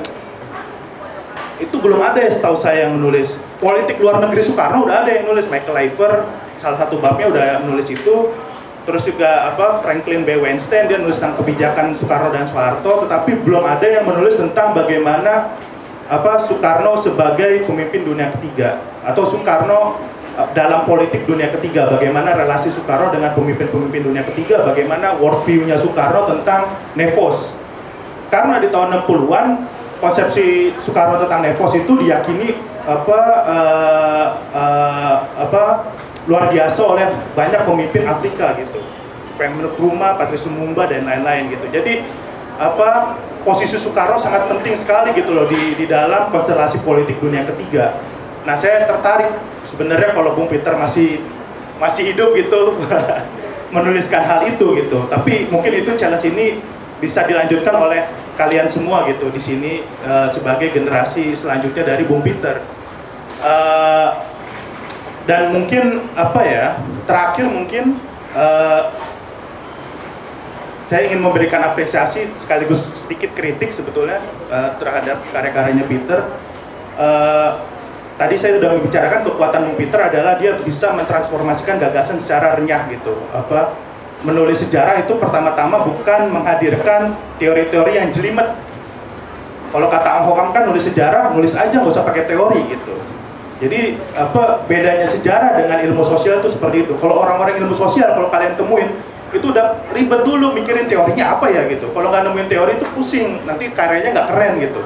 [1.59, 5.25] itu belum ada ya setahu saya yang menulis politik luar negeri Soekarno udah ada yang
[5.31, 6.13] nulis Michael Iver
[6.59, 8.33] salah satu babnya udah menulis itu.
[8.85, 10.37] Terus juga apa Franklin B.
[10.37, 15.57] Weinstein dia nulis tentang kebijakan Soekarno dan Soeharto tetapi belum ada yang menulis tentang bagaimana
[16.05, 19.97] apa Soekarno sebagai pemimpin dunia ketiga atau Soekarno
[20.37, 21.89] eh, dalam politik dunia ketiga.
[21.89, 27.57] Bagaimana relasi Soekarno dengan pemimpin-pemimpin dunia ketiga bagaimana worldview-nya Soekarno tentang Nevos.
[28.29, 29.45] Karena di tahun 60-an
[29.97, 33.19] konsepsi Soekarno tentang Nevos itu diyakini apa
[33.49, 35.61] eh, eh, apa
[36.25, 38.81] luar biasa oleh banyak pemimpin Afrika gitu.
[39.35, 41.67] Pemenu Nkrumah, Patrice Lumumba dan lain-lain gitu.
[41.67, 42.07] Jadi
[42.55, 47.99] apa posisi Soekarno sangat penting sekali gitu loh di di dalam konstelasi politik dunia ketiga.
[48.47, 49.33] Nah, saya tertarik
[49.67, 51.19] sebenarnya kalau Bung Peter masih
[51.81, 52.79] masih hidup gitu
[53.75, 55.03] menuliskan hal itu gitu.
[55.11, 56.63] Tapi mungkin itu challenge ini
[57.03, 62.59] bisa dilanjutkan oleh kalian semua gitu di sini eh, sebagai generasi selanjutnya dari Bung Peter.
[63.41, 64.09] Eh,
[65.25, 66.65] dan mungkin apa ya
[67.09, 67.97] terakhir mungkin
[68.37, 68.83] eh,
[70.85, 74.21] saya ingin memberikan apresiasi sekaligus sedikit kritik sebetulnya
[74.51, 76.19] eh, terhadap karya-karyanya Peter.
[76.95, 77.49] Eh,
[78.15, 83.15] tadi saya sudah membicarakan kekuatan Bung Peter adalah dia bisa mentransformasikan gagasan secara renyah gitu.
[83.33, 83.84] Apa
[84.25, 88.57] menulis sejarah itu pertama-tama bukan menghadirkan teori-teori yang jelimet.
[89.69, 92.95] Kalau kata Ang Hokam kan nulis sejarah, nulis aja nggak usah pakai teori gitu.
[93.55, 96.93] Jadi apa bedanya sejarah dengan ilmu sosial itu seperti itu.
[96.99, 98.91] Kalau orang-orang ilmu sosial kalau kalian temuin
[99.31, 101.91] itu udah ribet dulu mikirin teorinya apa ya gitu.
[101.91, 104.79] Kalau nggak nemuin teori itu pusing, nanti karyanya nggak keren gitu.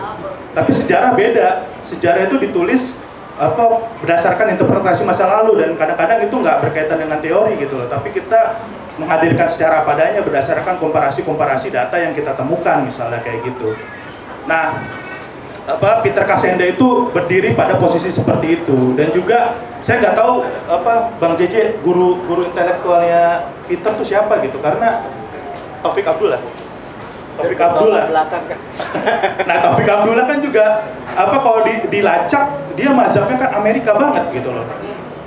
[0.53, 1.69] Tapi sejarah beda.
[1.89, 2.93] Sejarah itu ditulis
[3.39, 7.87] apa berdasarkan interpretasi masa lalu dan kadang-kadang itu nggak berkaitan dengan teori gitu loh.
[7.89, 8.61] Tapi kita
[8.99, 13.71] menghadirkan secara apa adanya berdasarkan komparasi-komparasi data yang kita temukan misalnya kayak gitu.
[14.45, 14.75] Nah,
[15.63, 18.93] apa Peter Kasenda itu berdiri pada posisi seperti itu.
[18.99, 19.55] Dan juga
[19.87, 20.33] saya nggak tahu
[20.67, 24.59] apa Bang JJ guru guru intelektualnya Peter tuh siapa gitu.
[24.59, 24.99] Karena
[25.79, 26.41] Taufik Abdullah.
[27.39, 28.03] Taufik Abdullah.
[29.47, 30.83] nah Taufik Abdullah kan juga
[31.15, 34.67] apa kalau di, dilacak dia mazhabnya kan Amerika banget gitu loh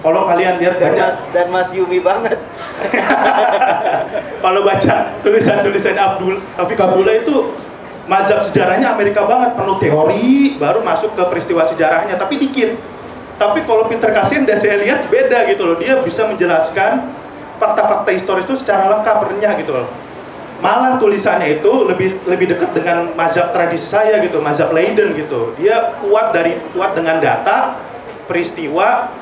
[0.02, 2.34] kalau kalian lihat Dan baca Mas dan Mas Yumi banget.
[4.44, 7.54] kalau baca tulisan-tulisan Abdul Taufik Abdullah itu
[8.10, 12.18] mazhab sejarahnya Amerika banget penuh teori baru masuk ke peristiwa sejarahnya.
[12.18, 12.74] Tapi dikit.
[13.38, 15.76] Tapi kalau Peter Kasenda saya lihat beda gitu loh.
[15.78, 17.06] Dia bisa menjelaskan
[17.62, 19.86] fakta-fakta historis itu secara lengkap renyah gitu loh.
[20.58, 25.54] Malah tulisannya itu lebih lebih dekat dengan mazhab tradisi saya gitu mazhab Leiden gitu.
[25.62, 27.78] Dia kuat dari kuat dengan data
[28.26, 29.21] peristiwa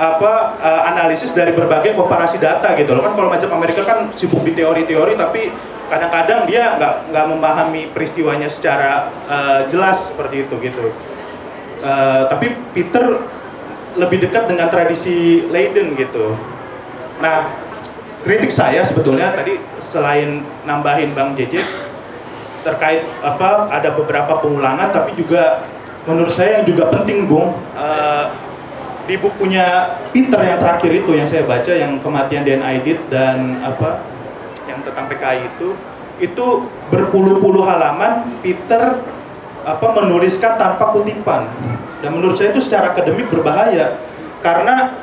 [0.00, 3.04] apa eh, analisis dari berbagai komparasi data gitu loh.
[3.04, 5.52] Kan kalau mazhab Amerika kan sibuk di teori-teori tapi
[5.92, 10.88] kadang-kadang dia nggak nggak memahami peristiwanya secara eh, jelas seperti itu gitu.
[11.84, 13.28] Eh, tapi Peter
[14.00, 16.32] lebih dekat dengan tradisi Leiden gitu.
[17.20, 17.52] Nah
[18.24, 19.60] kritik saya sebetulnya tadi
[19.92, 21.60] selain nambahin Bang JJ
[22.64, 25.64] terkait apa ada beberapa pengulangan tapi juga
[26.04, 28.24] menurut saya yang juga penting Bung eh,
[29.10, 34.06] di bukunya Peter yang terakhir itu yang saya baca yang kematian Dan Aidit dan apa
[34.70, 35.74] yang tentang PKI itu
[36.22, 36.46] itu
[36.94, 39.02] berpuluh-puluh halaman Peter
[39.66, 41.50] apa menuliskan tanpa kutipan.
[42.00, 43.98] Dan menurut saya itu secara akademik berbahaya.
[44.46, 44.94] Karena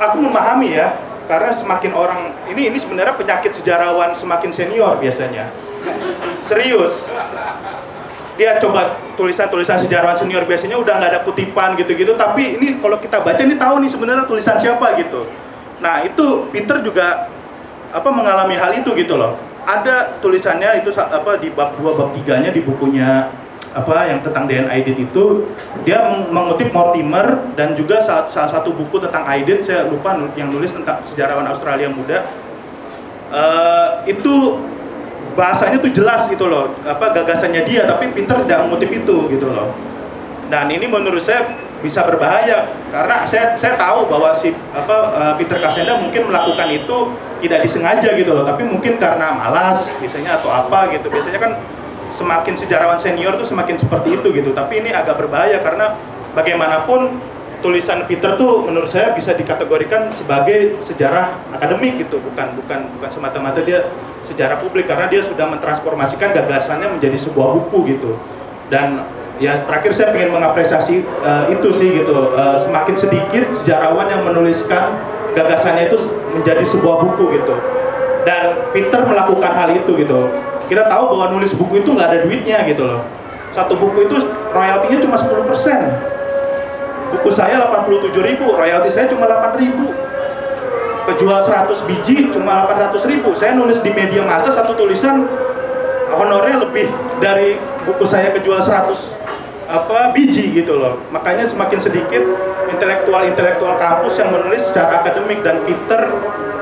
[0.00, 0.96] aku memahami ya
[1.28, 5.52] karena semakin orang ini ini sebenarnya penyakit sejarawan semakin senior biasanya.
[6.40, 7.04] Serius
[8.34, 12.18] dia coba tulisan-tulisan sejarawan senior biasanya udah nggak ada kutipan gitu-gitu.
[12.18, 15.26] Tapi ini kalau kita baca ini tahu nih sebenarnya tulisan siapa gitu.
[15.78, 17.30] Nah itu Peter juga
[17.94, 19.38] apa mengalami hal itu gitu loh.
[19.64, 23.30] Ada tulisannya itu apa di bab 2 bab 3 nya di bukunya
[23.74, 25.50] apa yang tentang DNA Aidit itu.
[25.86, 30.50] Dia meng- mengutip Mortimer dan juga salah, salah satu buku tentang Aidit saya lupa yang
[30.50, 32.22] nulis tentang sejarawan Australia muda.
[33.34, 34.58] Eh, itu
[35.32, 39.72] bahasanya tuh jelas gitu loh apa gagasannya dia tapi Peter tidak mengutip itu gitu loh.
[40.52, 45.58] Dan ini menurut saya bisa berbahaya karena saya saya tahu bahwa si apa eh, Peter
[45.58, 46.96] Kasenda mungkin melakukan itu
[47.40, 51.08] tidak disengaja gitu loh tapi mungkin karena malas biasanya atau apa gitu.
[51.08, 51.52] Biasanya kan
[52.14, 55.98] semakin sejarawan senior tuh semakin seperti itu gitu tapi ini agak berbahaya karena
[56.30, 57.18] bagaimanapun
[57.64, 63.64] tulisan Peter tuh menurut saya bisa dikategorikan sebagai sejarah akademik gitu, bukan bukan bukan semata-mata
[63.64, 63.88] dia
[64.28, 68.16] sejarah publik karena dia sudah mentransformasikan gagasannya menjadi sebuah buku gitu.
[68.72, 69.04] Dan
[69.38, 72.12] ya terakhir saya ingin mengapresiasi uh, itu sih gitu.
[72.12, 74.96] Uh, semakin sedikit sejarawan yang menuliskan
[75.36, 75.98] gagasannya itu
[76.34, 77.54] menjadi sebuah buku gitu.
[78.24, 80.32] Dan Peter melakukan hal itu gitu.
[80.64, 83.04] Kita tahu bahwa nulis buku itu nggak ada duitnya gitu loh.
[83.52, 84.16] Satu buku itu
[84.50, 86.14] royaltinya cuma 10%
[87.14, 89.94] buku saya 87 ribu, royalti saya cuma 8 ribu
[91.06, 93.32] kejual 100 biji cuma 800 ribu.
[93.36, 95.28] Saya nulis di media massa satu tulisan
[96.14, 96.88] honornya lebih
[97.18, 99.24] dari buku saya kejual 100
[99.68, 101.00] apa biji gitu loh.
[101.10, 102.22] Makanya semakin sedikit
[102.68, 106.08] intelektual-intelektual kampus yang menulis secara akademik dan Peter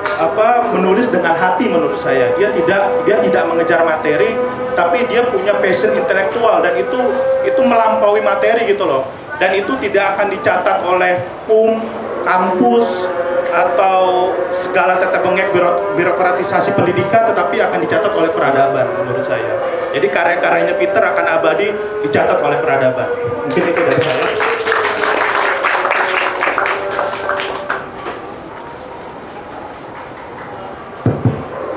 [0.02, 2.31] apa menulis dengan hati menurut saya.
[2.38, 4.35] Dia tidak dia tidak mengejar materi
[4.72, 6.62] tapi dia punya passion intelektual.
[6.62, 6.98] Dan itu
[7.42, 9.07] itu melampaui materi gitu loh.
[9.42, 11.18] Dan itu tidak akan dicatat oleh
[11.50, 11.83] PUM,
[12.22, 13.11] kampus,
[13.53, 19.61] atau segala tata bengek biro, birokratisasi pendidikan tetapi akan dicatat oleh peradaban menurut saya.
[19.93, 21.69] Jadi karya-karyanya Peter akan abadi
[22.01, 23.09] dicatat oleh peradaban.
[23.45, 24.25] Mungkin itu dari saya.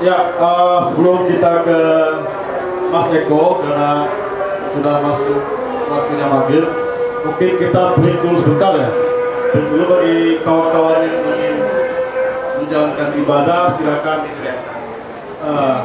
[0.00, 1.78] Ya, uh, sebelum kita ke
[2.94, 4.06] Mas Eko karena
[4.72, 5.40] sudah masuk
[5.92, 6.64] waktunya maghrib,
[7.26, 8.88] mungkin kita break dulu sebentar ya.
[9.56, 11.56] Break dulu bagi kawan-kawan yang ingin
[12.60, 14.28] menjalankan ibadah, silakan
[15.40, 15.80] uh,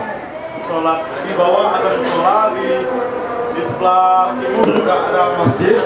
[0.67, 2.67] sholat di bawah ada sholat di
[3.55, 5.79] di sebelah timur juga ada masjid.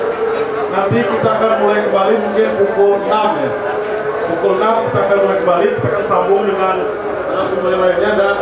[0.74, 3.50] Nanti kita akan mulai kembali mungkin pukul 6 ya.
[4.34, 6.76] Pukul 6 kita akan mulai kembali, kita akan sambung dengan
[7.30, 8.38] narasumber lainnya dan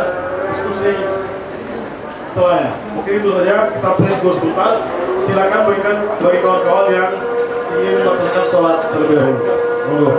[0.48, 0.92] diskusi
[2.32, 2.72] setelahnya.
[2.96, 4.72] Mungkin itu saja kita break dulu sebentar.
[5.28, 7.33] Silakan berikan bagi kawan-kawan yang
[7.80, 9.42] ingin melaksanakan sholat terlebih dahulu.
[9.84, 10.12] Monggo.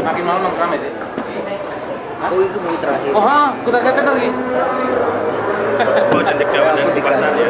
[0.00, 0.92] Makin malam makin ramai sih.
[2.20, 3.10] Oh itu mau terakhir.
[3.16, 3.56] Oh, ha,
[4.12, 4.30] lagi.
[6.12, 7.48] oh cantik jawa dan pasar ya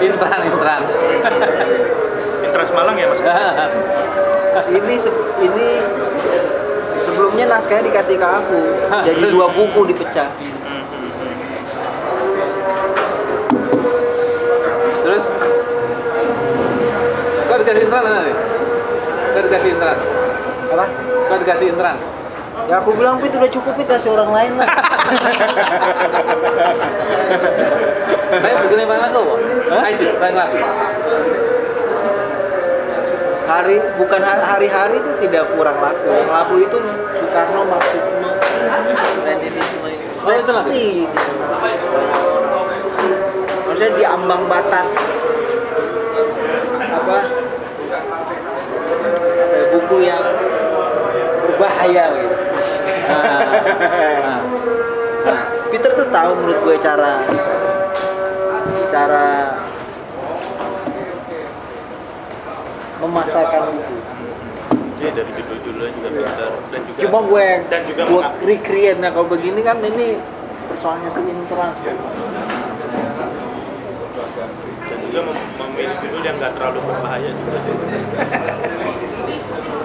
[0.00, 0.82] Intran, intran.
[2.48, 3.20] Intras Malang ya mas
[4.80, 5.68] Ini se- ini
[7.04, 8.58] sebelumnya naskahnya dikasih ke aku.
[9.04, 10.32] Jadi dua buku dipecah.
[15.04, 15.24] Terus?
[17.44, 18.32] Kau dikasih intran nanti?
[19.30, 19.96] Kau dikasih intran?
[20.74, 20.84] Apa?
[21.30, 21.96] Kau dikasih intran?
[22.66, 24.68] Ya aku bilang itu udah cukup itu kasih orang lain lah.
[28.30, 29.38] Saya begini banget tuh.
[29.70, 30.58] Ayo, baik lagi.
[33.50, 36.06] Hari bukan ha- hari-hari itu tidak kurang laku.
[36.10, 36.78] Yang laku itu
[37.18, 38.30] Soekarno Marxisme
[39.26, 40.06] Leninisme ini.
[40.22, 40.86] Oh, itu lagi?
[43.66, 44.86] Maksudnya di ambang batas
[46.90, 47.16] apa?
[47.16, 47.16] apa
[49.50, 50.22] ya, buku yang
[51.90, 52.34] berbahaya gitu.
[53.02, 53.22] Nah,
[54.20, 54.40] nah.
[55.20, 57.12] Nah, Peter tuh tahu menurut gue cara
[58.90, 59.26] cara
[63.00, 63.94] memasarkan itu.
[65.00, 69.26] Iya dari judul-judulnya juga pintar dan juga Cuma gue dan juga mengak- recreate nah kalau
[69.26, 70.20] begini kan ini
[70.68, 71.76] persoalannya si intrans.
[74.80, 77.58] dan juga mem- memilih judul yang nggak terlalu berbahaya juga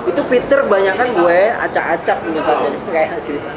[0.25, 2.71] Peter banyak kan gue acak-acak misalnya.
[2.89, 3.51] Kayak cerita.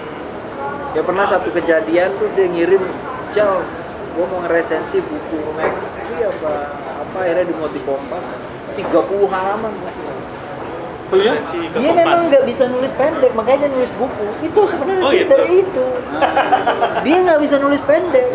[0.92, 2.82] Ya pernah satu kejadian tuh dia ngirim
[3.30, 3.62] jauh
[4.08, 6.52] gue mau ngeresensi buku Maxi apa
[6.98, 8.24] apa akhirnya di Kompas
[8.74, 8.90] 30
[9.30, 10.02] halaman masih
[11.08, 11.38] Oh iya?
[11.38, 11.94] Dia Kompas.
[11.94, 14.26] memang nggak bisa nulis pendek makanya dia nulis buku.
[14.42, 15.54] Itu sebenarnya Oh, Peter gitu?
[15.62, 15.86] itu.
[17.06, 18.28] Dia nggak bisa nulis pendek.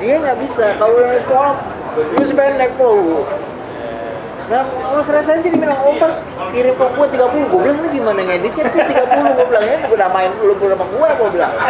[0.00, 0.64] Dia nggak bisa.
[0.80, 1.56] Kalau nulis kolom
[1.92, 3.22] nulis pendek tuh
[4.52, 6.20] nah pas resensi dia bilang oh pas
[6.52, 10.08] kirim ke gue 30 gue bilang ini gimana ngeditnya tuh 30 gue bilang ya udah
[10.12, 11.52] main lu udah sama gue gue bilang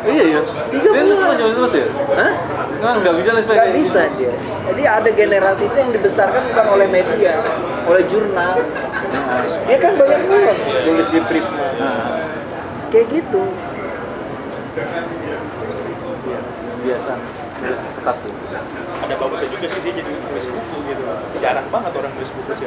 [0.00, 0.40] Iya, iya.
[0.72, 1.86] Dia tuh semua jual terus ya?
[2.16, 2.32] Hah?
[2.80, 4.32] Nggak, nggak bisa les Nggak bisa dia.
[4.72, 7.44] Jadi ada generasi itu yang dibesarkan bukan oleh media,
[7.84, 8.64] oleh jurnal.
[9.68, 10.56] Dia kan banyak banget
[10.88, 11.66] tulis di Prisma.
[12.88, 13.42] Kayak gitu.
[16.80, 17.12] Biasa.
[17.60, 18.39] Nulis ketat tuh.
[19.10, 21.02] Ada bagusnya juga sih dia jadi nulis buku gitu
[21.42, 22.66] jarang banget orang nulis buku sih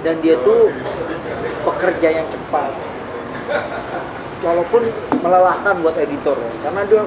[0.00, 0.72] Dan dia tuh
[1.66, 2.72] pekerja yang cepat.
[4.40, 4.82] Walaupun
[5.20, 6.50] melelahkan buat editor ya.
[6.64, 7.02] Karena dia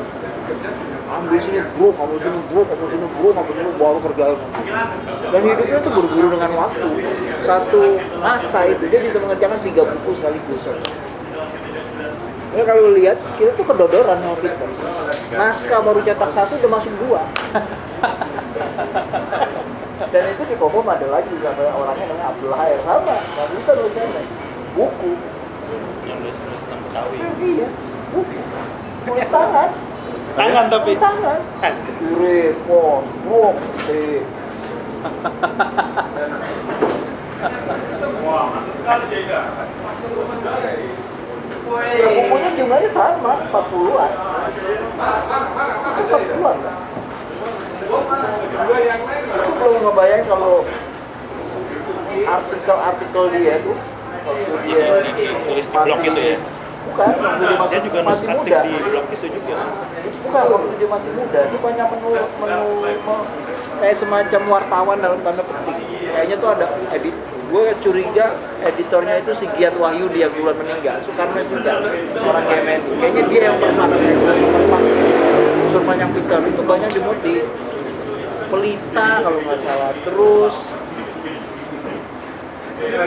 [1.09, 4.39] ambil sini bro, ambil sini bro, ambil sini bro, ambil sini baru kerjain.
[5.33, 6.89] Dan hidupnya tuh berburu dengan waktu.
[7.41, 7.81] Satu
[8.21, 10.61] masa itu dia bisa mengerjakan tiga buku sekaligus.
[12.53, 14.69] Ya kalau lihat kita tuh kedodoran sama Peter.
[15.33, 17.25] Naskah baru cetak satu udah masuk dua.
[20.13, 24.05] Dan itu di Kokom ada lagi sama orangnya namanya Abdul Hayat sama, nggak bisa nulisnya
[24.77, 25.11] buku.
[26.03, 27.67] yang nulis nulis tentang Betawi Iya,
[28.13, 28.37] buku.
[29.07, 29.69] Tulis tangan,
[30.37, 31.39] tangan tapi tulis tangan.
[31.65, 31.93] Anjir.
[32.19, 33.57] Repot, bro,
[33.89, 34.21] eh.
[39.13, 39.41] Ya,
[41.73, 44.11] bukunya jumlahnya sama, 40-an.
[45.97, 46.75] Itu 40-an kan?
[49.33, 50.65] Itu belum ngebayang kalau
[52.13, 53.77] artikel-artikel dia tuh
[54.23, 56.37] waktu dia tulis di blog itu ya
[56.89, 57.07] bukan.
[57.13, 58.57] Waktu dia masih saya juga masih muda.
[58.63, 59.55] di blog itu juga.
[60.23, 61.39] Bukan waktu dia masih muda.
[61.47, 63.27] Dia banyak menurut menu me-
[63.73, 65.77] kayak semacam wartawan dalam tanda petik.
[66.13, 67.15] Kayaknya tuh ada edit.
[67.53, 68.33] Gue curiga
[68.65, 70.97] editornya itu si Giat Wahyu dia bulan meninggal.
[71.05, 71.85] Soekarno juga
[72.25, 73.85] orang Kemen kayaknya dia yang pernah
[75.61, 77.45] unsur panjang Peter itu banyak dimuat di
[78.49, 79.91] Pelita kalau nggak salah.
[80.01, 80.53] Terus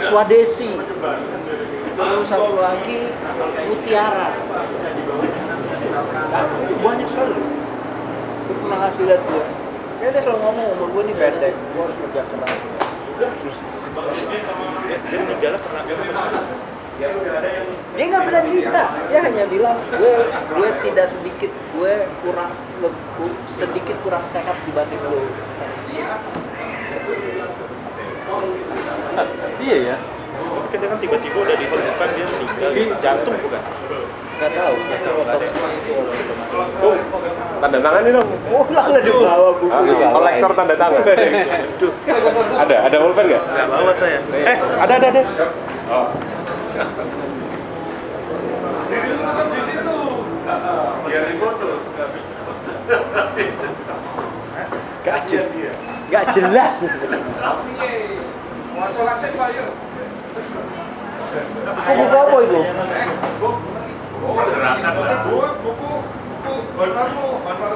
[0.07, 0.71] Swadesi.
[1.97, 3.01] Terus satu lagi
[3.69, 4.29] Mutiara.
[6.67, 7.41] Itu banyak sekali.
[8.47, 9.45] Gue pernah ngasih lihat dia?
[9.97, 12.59] Kayaknya dia selalu ngomong umur gue ini pendek gue harus kerja keras.
[13.17, 13.29] Dia,
[15.25, 15.81] meninggalnya karena
[17.97, 18.83] dia nggak pernah cerita.
[19.09, 21.93] Dia hanya bilang gue gue tidak sedikit gue
[22.25, 22.53] kurang
[23.57, 25.25] sedikit kurang sehat dibanding lo
[29.59, 29.97] Iya ya.
[30.37, 32.95] tapi kan dia kan tiba-tiba udah ditemukan dia meninggal gitu.
[33.01, 33.61] jantung bukan
[34.37, 35.57] nggak tahu masih otopsi
[36.77, 36.99] Bung,
[37.59, 38.29] tanda tangan ini dong.
[38.47, 40.13] oh lah lah dibawa buku Ah, dibawa.
[40.13, 41.03] kolektor tanda tangan.
[41.77, 41.93] Duh,
[42.55, 43.43] ada, ada pulpen nggak?
[43.47, 45.23] nggak bawa saya eh ada ada ada
[51.07, 51.69] Biar difoto.
[55.03, 55.49] Nggak je-
[56.07, 56.75] nggak jelas
[58.77, 59.73] Masalah saya Pak yuk.
[61.97, 62.61] buku apa itu
[65.27, 65.91] Buku, buku,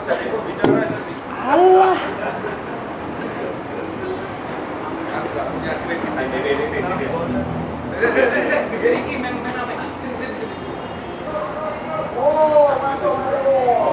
[0.04, 0.84] jadi pembicara.
[1.40, 1.96] Allah
[6.20, 7.06] Ini, ini, ini, ini.
[8.00, 8.68] Sini, sini, sini.
[8.70, 9.78] Tiga iki, men, men, men.
[10.04, 10.56] Sini, sini, sini.
[12.20, 13.90] oh masuk masuk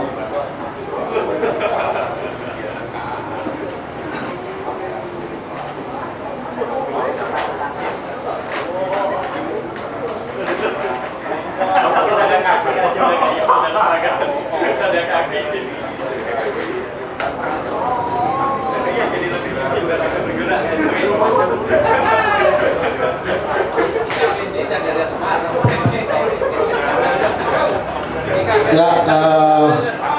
[28.68, 29.68] Ya, eh,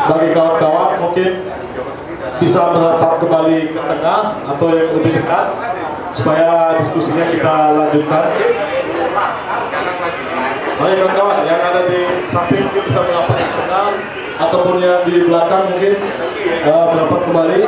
[0.08, 1.30] bagi kawan-kawan mungkin
[2.38, 5.46] bisa menatap kembali ke tengah atau yang lebih dekat
[6.16, 8.26] supaya diskusinya kita lanjutkan.
[10.78, 13.98] Mari kawan-kawan yang ada di samping mungkin bisa merapat ke tengah
[14.38, 15.94] ataupun yang di belakang mungkin
[16.62, 17.60] merapat kembali.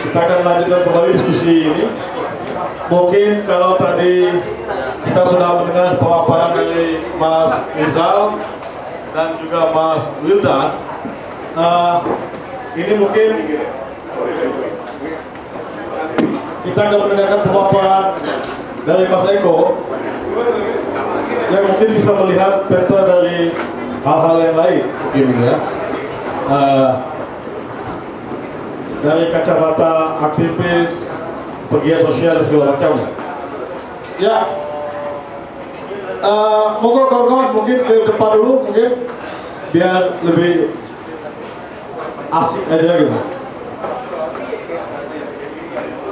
[0.00, 1.84] Kita akan lanjutkan kembali diskusi ini.
[2.88, 4.40] Mungkin kalau tadi
[5.04, 8.40] kita sudah mendengar pemaparan dari Mas Rizal
[9.12, 10.68] dan juga Mas Wildan,
[11.60, 11.96] eh,
[12.80, 13.28] ini mungkin
[16.64, 18.04] kita akan mendengarkan pemaparan
[18.88, 19.76] dari Mas Eko
[21.50, 23.50] yang mungkin bisa melihat peta dari
[24.00, 25.56] hal-hal yang lain mungkin ya.
[26.50, 26.90] Eh,
[29.00, 30.92] dari kacamata aktivis,
[31.72, 33.08] pegiat sosial dan segala macamnya.
[34.20, 34.38] Ya,
[36.20, 39.08] Eh, monggo kawan-kawan mungkin ke depan dulu mungkin
[39.72, 40.68] biar lebih
[42.28, 43.18] asik aja gitu.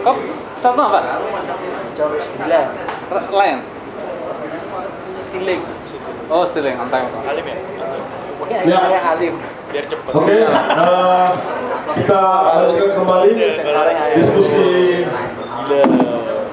[0.01, 0.17] Kok
[0.65, 1.01] satu apa?
[1.93, 2.65] jam sembilan
[3.13, 3.59] R- Lain.
[5.31, 5.61] Tilik
[6.29, 7.09] Oh, stiling, antai.
[7.25, 7.57] Halim ya
[8.39, 9.01] mungkin Ya.
[9.13, 9.35] alim
[9.69, 11.27] biar cepet Oke, eh,
[12.01, 13.31] kita lanjutkan kembali
[14.17, 14.67] diskusi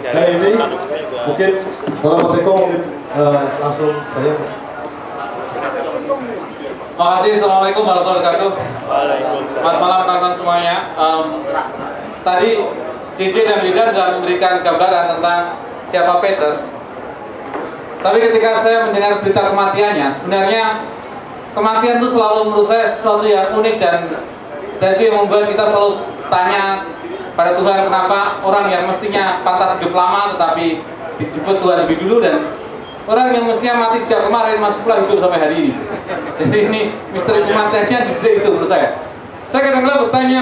[0.05, 0.51] hari ini.
[1.26, 1.51] Mungkin
[2.03, 2.82] kalau Mas Eko mungkin
[3.15, 4.34] eh, langsung saya.
[6.95, 8.49] Makasih, Assalamualaikum warahmatullahi wabarakatuh.
[8.88, 10.76] Waalaikumsalam Selamat malam kawan-kawan semuanya.
[10.95, 11.26] Em,
[12.23, 12.49] tadi
[13.15, 15.41] Cici dan Wildan sudah memberikan gambaran tentang
[15.88, 16.74] siapa Peter.
[18.01, 20.63] Tapi ketika saya mendengar berita kematiannya, sebenarnya
[21.55, 23.99] kematian itu selalu menurut saya sesuatu yang unik dan
[24.95, 26.83] itu yang membuat kita selalu tanya
[27.35, 30.83] pada Tuhan kenapa orang yang mestinya pantas hidup lama tetapi
[31.19, 32.43] dijemput Tuhan lebih dulu dan
[33.07, 35.71] orang yang mestinya mati sejak kemarin masih pula hidup sampai hari ini.
[36.41, 36.81] Jadi ini
[37.15, 38.99] misteri kematiannya di itu menurut saya.
[39.53, 40.41] Saya kadang-kadang bertanya,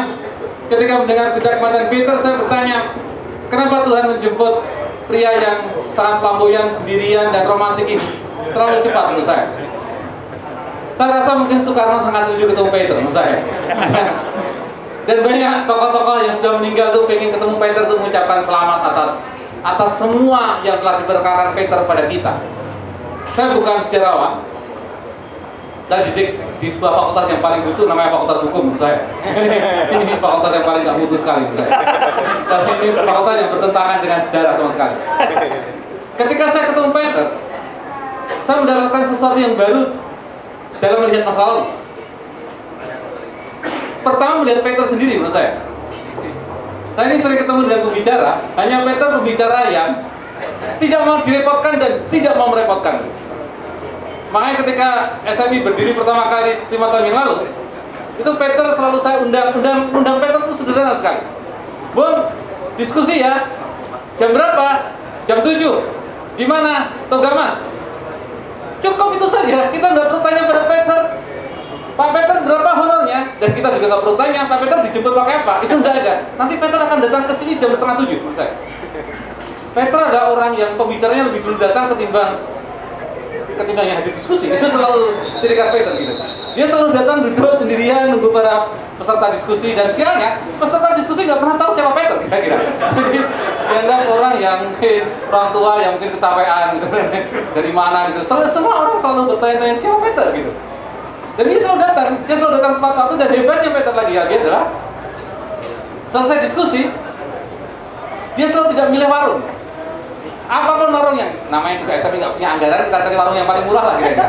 [0.71, 2.77] ketika mendengar berita kematian Peter, saya bertanya,
[3.51, 4.53] kenapa Tuhan menjemput
[5.07, 5.57] pria yang
[5.93, 8.07] sangat flamboyan, sendirian, dan romantik ini
[8.51, 9.45] terlalu cepat menurut saya.
[10.93, 13.37] Saya rasa mungkin Soekarno sangat rindu ketemu Peter menurut saya.
[15.03, 19.09] Dan banyak tokoh-tokoh yang sudah meninggal tuh pengen ketemu Peter tuh mengucapkan selamat atas
[19.63, 22.39] atas semua yang telah diberkakan Peter pada kita.
[23.35, 24.52] Saya bukan sejarawan.
[25.83, 28.97] Saya didik di sebuah fakultas yang paling busuk namanya fakultas hukum menurut saya.
[29.99, 31.71] ini fakultas yang paling gak mutu sekali saya.
[32.47, 34.95] Tapi ini fakultas yang bertentangan dengan sejarah sama sekali.
[36.13, 37.25] Ketika saya ketemu Peter,
[38.47, 39.81] saya mendapatkan sesuatu yang baru
[40.79, 41.63] dalam melihat masa lalu.
[44.03, 45.51] Pertama melihat Peter sendiri menurut saya.
[46.93, 49.89] Saya ini sering ketemu dengan pembicara, hanya Peter pembicara yang
[50.77, 53.01] tidak mau direpotkan dan tidak mau merepotkan.
[54.33, 54.89] Makanya ketika
[55.29, 57.35] SMI berdiri pertama kali lima tahun yang lalu,
[58.17, 61.21] itu Peter selalu saya undang, undang, undang Peter itu sederhana sekali.
[61.93, 62.33] Bung,
[62.73, 63.45] diskusi ya.
[64.17, 64.89] Jam berapa?
[65.29, 65.61] Jam 7.
[66.33, 66.89] Di mana?
[67.13, 67.53] Toga Mas.
[68.81, 69.69] Cukup itu saja.
[69.69, 71.01] Kita nggak perlu tanya pada Peter.
[71.93, 73.19] Pak Peter berapa honornya?
[73.37, 75.53] Dan kita juga nggak perlu tanya Pak Peter dijemput pakai apa?
[75.61, 76.13] Itu nggak ada.
[76.41, 78.17] Nanti Peter akan datang ke sini jam setengah tujuh.
[78.33, 78.53] saya.
[79.77, 82.41] Peter ada orang yang pembicaranya lebih dulu datang ketimbang
[83.57, 84.45] ketimbang yang hadir diskusi.
[84.49, 86.13] Itu selalu ciri khas Peter gitu.
[86.53, 91.57] Dia selalu datang duduk sendirian nunggu para peserta diskusi dan sialnya peserta diskusi nggak pernah
[91.57, 92.57] tahu siapa Peter kira-kira.
[92.97, 93.19] Jadi
[93.73, 95.01] dianggap orang yang mungkin
[95.33, 96.87] orang tua yang mungkin kecapean gitu
[97.57, 98.21] dari mana gitu.
[98.29, 100.51] Selalu, semua orang selalu bertanya-tanya siapa Peter gitu.
[101.33, 104.65] Dan dia selalu datang, dia selalu datang tepat waktu dan hebatnya Peter lagi lagi adalah
[106.13, 106.81] selesai diskusi,
[108.37, 109.41] dia selalu tidak milih warung.
[110.43, 113.83] Apa pun warungnya, namanya juga SMI nggak punya anggaran, kita cari warung yang paling murah
[113.87, 114.27] lah kira-kira.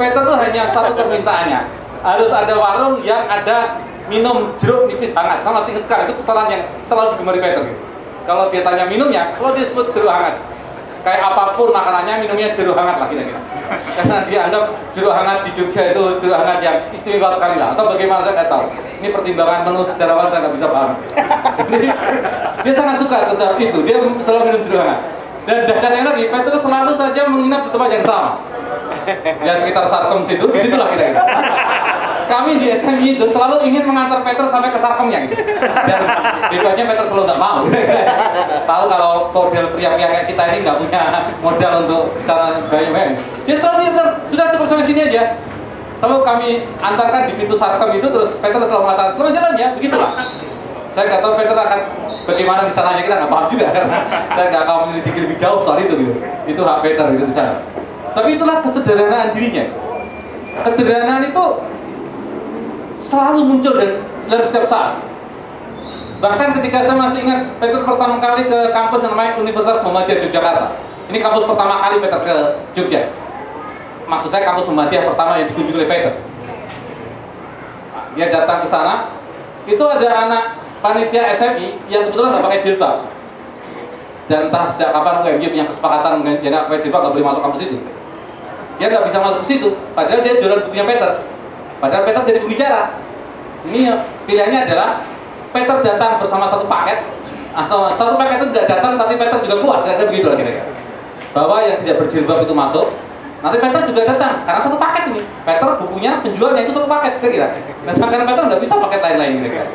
[0.00, 1.60] Peter tuh hanya satu permintaannya,
[2.00, 3.76] harus ada warung yang ada
[4.08, 5.44] minum jeruk nipis hangat.
[5.44, 7.60] Sama masih ingat sekali, itu pesanan yang selalu digemari Peter.
[7.60, 7.80] Gitu.
[8.24, 10.40] Kalau dia tanya minumnya, selalu dia sebut jeruk hangat
[11.04, 13.36] kayak apa pun makanannya minumnya jeruk hangat lah kira-kira
[13.68, 17.92] karena dia anggap jeruk hangat di Jogja itu jeruk hangat yang istimewa sekali lah atau
[17.92, 18.64] bagaimana saya nggak tahu
[19.04, 20.90] ini pertimbangan menu sejarawan saya nggak bisa paham
[22.64, 25.00] dia sangat suka tentang itu dia selalu minum jeruk hangat
[25.44, 28.30] dan dahsyatnya lagi Petrus selalu saja menginap di tempat yang sama
[29.44, 31.22] ya sekitar Sarkem situ di situlah kira-kira
[32.24, 35.36] kami di SMI itu selalu ingin mengantar Peter sampai ke sarkemnya gitu.
[35.86, 36.00] Dan
[36.48, 37.58] bedanya Peter selalu nggak mau.
[38.70, 41.00] Tahu kalau model pria-pria kayak kita ini nggak punya
[41.44, 43.92] modal untuk cara banyak Dia selalu
[44.32, 45.36] sudah cukup sampai sini aja.
[46.00, 46.48] Selalu kami
[46.82, 50.12] antarkan di pintu sarkem itu terus Peter selalu mengatakan selamat jalan ya, begitulah.
[50.94, 51.80] Saya nggak tahu Peter akan
[52.22, 53.98] bagaimana di sananya kita nggak paham juga karena
[54.38, 56.14] saya nggak akan menyelidiki lebih jauh soal itu gitu.
[56.46, 57.58] Itu hak Peter gitu di sana.
[58.14, 59.64] Tapi itulah kesederhanaan dirinya.
[60.62, 61.44] Kesederhanaan itu
[63.10, 63.90] selalu muncul dan
[64.30, 65.02] dalam setiap saat.
[66.22, 70.66] Bahkan ketika saya masih ingat Peter pertama kali ke kampus yang namanya Universitas Muhammadiyah Yogyakarta.
[71.10, 72.34] Ini kampus pertama kali Peter ke
[72.78, 73.02] Jogja.
[74.06, 76.14] Maksud saya kampus Muhammadiyah pertama yang dikunjungi oleh Peter.
[78.14, 79.10] Dia datang ke sana,
[79.66, 82.96] itu ada anak panitia SMI yang kebetulan nggak pakai jilbab.
[84.28, 87.60] Dan entah sejak kapan UMY punya kesepakatan dengan nggak pakai jilbab nggak boleh masuk kampus
[87.64, 87.78] itu.
[88.76, 91.10] Dia nggak bisa masuk ke situ, padahal dia jualan bukunya Peter.
[91.80, 92.82] Padahal Peter jadi pembicara.
[93.64, 93.80] Ini
[94.28, 95.00] pilihannya adalah
[95.56, 97.00] Peter datang bersama satu paket
[97.54, 100.66] atau satu paket itu tidak datang tapi Peter juga kuat kira-kira begitu lah kira-kira.
[101.32, 102.86] Bahwa yang tidak berjilbab itu masuk,
[103.40, 105.22] nanti Peter juga datang karena satu paket ini.
[105.48, 107.48] Peter bukunya penjualnya itu satu paket kira-kira.
[107.88, 109.66] Dan karena Peter nggak bisa paket lain-lain kira-kira.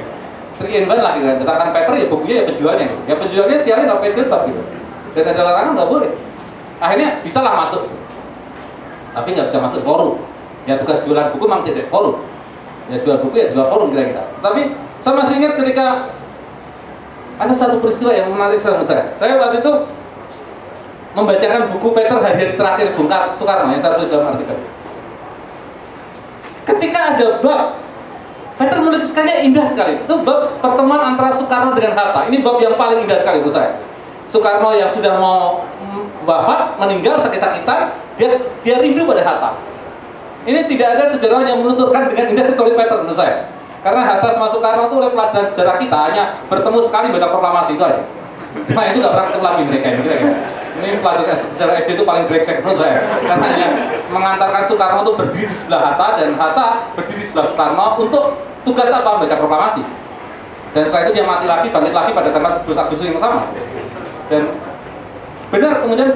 [0.59, 1.39] One lah kira-kira.
[1.39, 2.87] Sedangkan Peter ya bukunya ya penjualnya.
[3.07, 4.61] Ya penjualnya sialnya nggak pakai jilbab gitu.
[5.15, 6.11] Dan ada larangan nggak boleh.
[6.83, 7.87] Akhirnya bisa lah masuk.
[9.15, 10.19] Tapi nggak bisa masuk forum
[10.69, 12.21] ya tugas jualan buku memang tidak forum
[12.93, 15.85] ya jual buku ya jual forum kira-kira tapi saya masih ingat ketika
[17.39, 19.73] ada satu peristiwa yang menarik saya saya saya waktu itu
[21.17, 24.57] membacakan buku Peter hari-hari terakhir Bung Soekarno yang tertulis dalam artikel
[26.69, 27.61] ketika ada bab
[28.59, 33.07] Peter menuliskannya indah sekali itu bab pertemuan antara Soekarno dengan Hatta ini bab yang paling
[33.07, 33.79] indah sekali menurut saya
[34.29, 35.63] Soekarno yang sudah mau
[36.27, 38.35] wafat meninggal sakit-sakitan dia
[38.67, 39.51] dia rindu pada Hatta
[40.47, 43.51] ini tidak ada sejarah yang menuturkan dengan indah kecuali Peter menurut saya.
[43.83, 47.83] Karena Hatta sama Soekarno itu oleh pelajaran sejarah kita hanya bertemu sekali baca proklamasi itu
[47.83, 48.01] aja.
[48.73, 50.33] Nah itu nggak pernah ketemu lagi mereka ini kira-kira.
[50.79, 52.97] Ini pelajaran sejarah SD itu paling brengsek menurut saya.
[53.23, 53.67] Karena hanya
[54.07, 58.23] mengantarkan Soekarno itu berdiri di sebelah Hatta dan Hatta berdiri di sebelah Soekarno untuk
[58.63, 59.09] tugas apa?
[59.19, 59.81] Baca proklamasi.
[60.69, 63.49] Dan setelah itu dia mati lagi, bangkit lagi pada tanggal 17 Agustus yang sama.
[64.29, 64.53] Dan
[65.49, 66.09] benar kemudian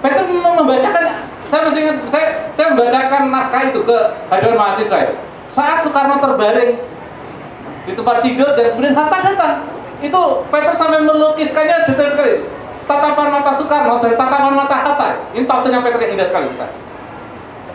[0.00, 1.04] Peter mem- membacakan
[1.48, 3.96] saya masih ingat saya saya membacakan naskah itu ke
[4.32, 5.14] hadapan mahasiswa itu.
[5.52, 6.80] Saat Soekarno terbaring
[7.84, 9.54] di tempat tidur dan kemudian Hatta datang.
[9.98, 12.32] Itu Peter sampai melukiskannya detail sekali.
[12.88, 15.08] Tatapan mata Soekarno dan tatapan mata Hatta.
[15.36, 16.46] Ini tafsirnya Peter yang indah sekali.
[16.48, 16.72] Ustaz.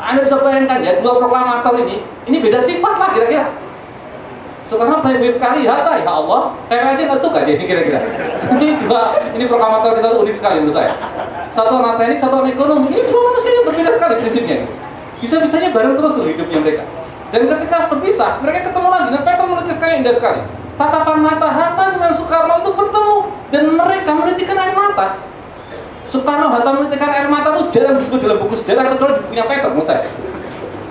[0.03, 3.47] Anda bisa bayangkan ya dua proklamator ini, ini beda sifat lah kira-kira.
[4.73, 6.41] Soekarno baik-baik sekali, Hatta ya Allah.
[6.65, 8.01] Saya aja nggak suka jadi kira-kira.
[8.57, 10.97] Ini dua, ini proklamator kita unik sekali menurut saya.
[11.53, 12.89] Satu anak teknik, satu anak ekonomi.
[12.89, 14.57] Ini dua manusia yang berbeda sekali prinsipnya.
[15.21, 16.83] Bisa-bisanya bareng terus loh hidupnya mereka.
[17.29, 19.07] Dan ketika berpisah, mereka ketemu lagi.
[19.13, 20.41] Dan Peter melukiskannya indah sekali.
[20.73, 23.17] Tatapan mata Hatta dengan Soekarno itu bertemu
[23.53, 25.07] dan mereka menitikkan air mata.
[26.09, 29.69] Soekarno Hatta menitikkan air mata itu jarang disebut dalam buku sejarah kecuali di bukunya Peter
[29.69, 30.09] menurut saya.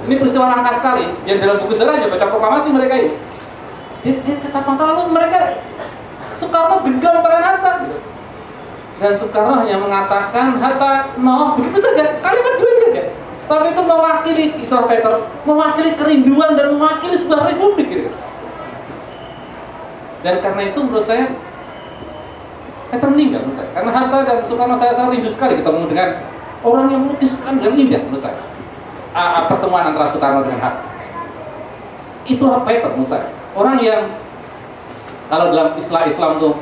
[0.06, 3.10] Ini peristiwa langka sekali yang dalam buku sejarah aja baca proklamasi mereka ini.
[4.02, 5.62] Dia, dia tetap mata lalu mereka
[6.42, 7.72] Soekarno genggam tangan Hatta.
[8.98, 13.04] Dan Soekarno hanya mengatakan Hatta no begitu saja kalimat dua saja.
[13.46, 15.14] Tapi itu mewakili Isra Peter,
[15.46, 18.10] mewakili kerinduan dan mewakili sebuah republik gitu.
[20.22, 21.30] Dan karena itu menurut saya
[22.90, 23.70] Peter meninggal menurut saya.
[23.70, 26.08] Karena Hatta dan Soekarno saya sangat rindu sekali ketemu dengan
[26.66, 28.38] orang yang melukiskan dan indah menurut saya.
[29.14, 30.90] A- pertemuan antara Soekarno dengan Hatta.
[32.26, 33.41] Itulah Peter menurut saya.
[33.52, 34.08] Orang yang
[35.28, 36.52] kalau dalam istilah Islam tuh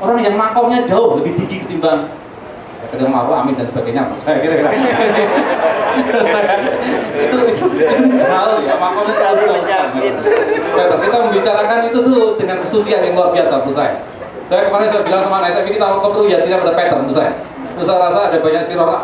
[0.00, 2.08] orang yang makomnya jauh lebih tinggi ketimbang
[2.80, 4.72] ya, kadang mau amin dan sebagainya saya kira-kira
[6.32, 6.64] Saya-
[7.20, 7.64] itu itu
[8.16, 9.60] jauh ya makomnya jauh jauh
[10.70, 13.94] Peter, kita membicarakan itu tuh dengan kesucian yang luar biasa menurut saya.
[14.48, 17.32] Saya kemarin saya bilang sama anak saya kita mau perlu yasinnya pada Peter menurut saya.
[17.76, 19.02] Terus saya rasa ada banyak sirah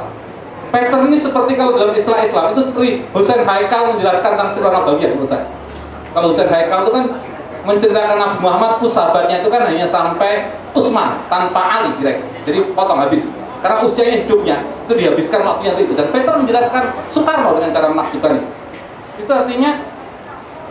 [0.72, 5.10] Peter ini seperti kalau dalam istilah Islam itu seperti Hussein Haikal menjelaskan tentang sirah Nabawiyah
[5.12, 5.46] menurut saya
[6.16, 7.04] kalau Hussein Haikal itu kan
[7.68, 12.16] menceritakan Nabi Muhammad itu sahabatnya itu kan hanya sampai Utsman tanpa Ali kira
[12.48, 13.20] jadi potong habis.
[13.60, 14.56] Karena usianya hidupnya
[14.88, 15.92] itu dihabiskan waktunya itu.
[15.92, 18.48] Dan Peter menjelaskan Soekarno dengan cara menakjubkan itu.
[19.26, 19.70] Itu artinya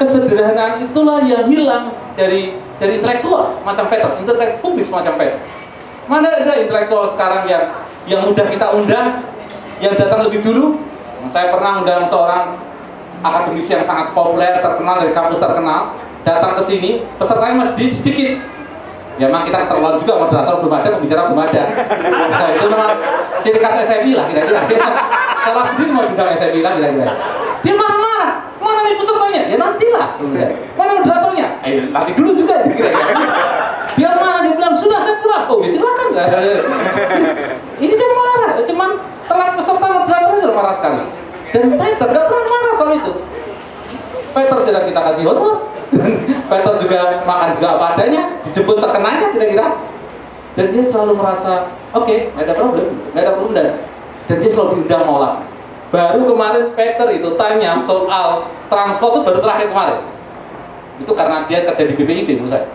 [0.01, 4.09] kesederhanaan itulah yang hilang dari dari intelektual macam Peter.
[4.17, 5.37] Intelektual publik semacam Peter.
[6.09, 7.63] Mana ada intelektual sekarang yang
[8.09, 9.21] yang mudah kita undang
[9.77, 10.81] yang datang lebih dulu?
[11.29, 12.57] Saya pernah undang seorang
[13.25, 18.41] akademisi yang sangat populer terkenal dari kampus terkenal datang ke sini pesertanya masih sedikit,
[19.17, 21.63] ya memang kita terlalu juga moderator belum ada pembicara belum ada.
[22.29, 22.91] Nah, itu memang
[23.41, 24.61] ciri khas SMI lah kira-kira.
[25.45, 27.13] Salah sendiri mau undang SMI lah kira-kira.
[27.65, 28.31] Dia marah-marah.
[28.61, 29.41] Mana nih pesertanya?
[29.49, 30.07] Ya nanti lah
[30.77, 31.47] mana moderatornya?
[31.65, 32.89] Eh nanti dulu juga kira-kira.
[33.97, 35.43] Dia marah dia bilang sudah saya pulang.
[35.49, 36.07] Oh ya silakan
[37.81, 38.49] ini dia marah.
[38.65, 38.89] Cuman
[39.29, 41.01] telat peserta moderator sudah marah sekali
[41.55, 43.13] dan Peter gak pernah marah soal itu.
[44.35, 45.71] Peter tidak kita kasih honor
[46.51, 49.67] Peter juga makan juga apa adanya dijemput terkenanya kira-kira.
[50.55, 53.51] Dan dia selalu merasa oke okay, nggak ada problem nggak ada problem.
[53.55, 53.67] Dan
[54.27, 55.31] dan dia selalu diundang mola
[55.93, 59.99] baru kemarin Peter itu tanya soal transport itu baru terakhir kemarin
[60.95, 62.65] itu karena dia kerja di BPIP menurut saya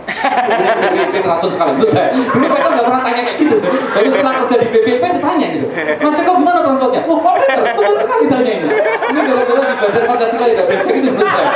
[0.92, 3.56] BPIP racun sekali menurut saya dulu Peter nggak pernah tanya kayak gitu
[3.96, 5.66] tapi setelah kerja di BPIP ditanya gitu
[6.04, 8.66] mas Eko gimana transportnya oh kok Peter betul sekali tanya ini
[9.08, 11.48] ini gara-gara di badan Pancasila tidak becek itu menurut saya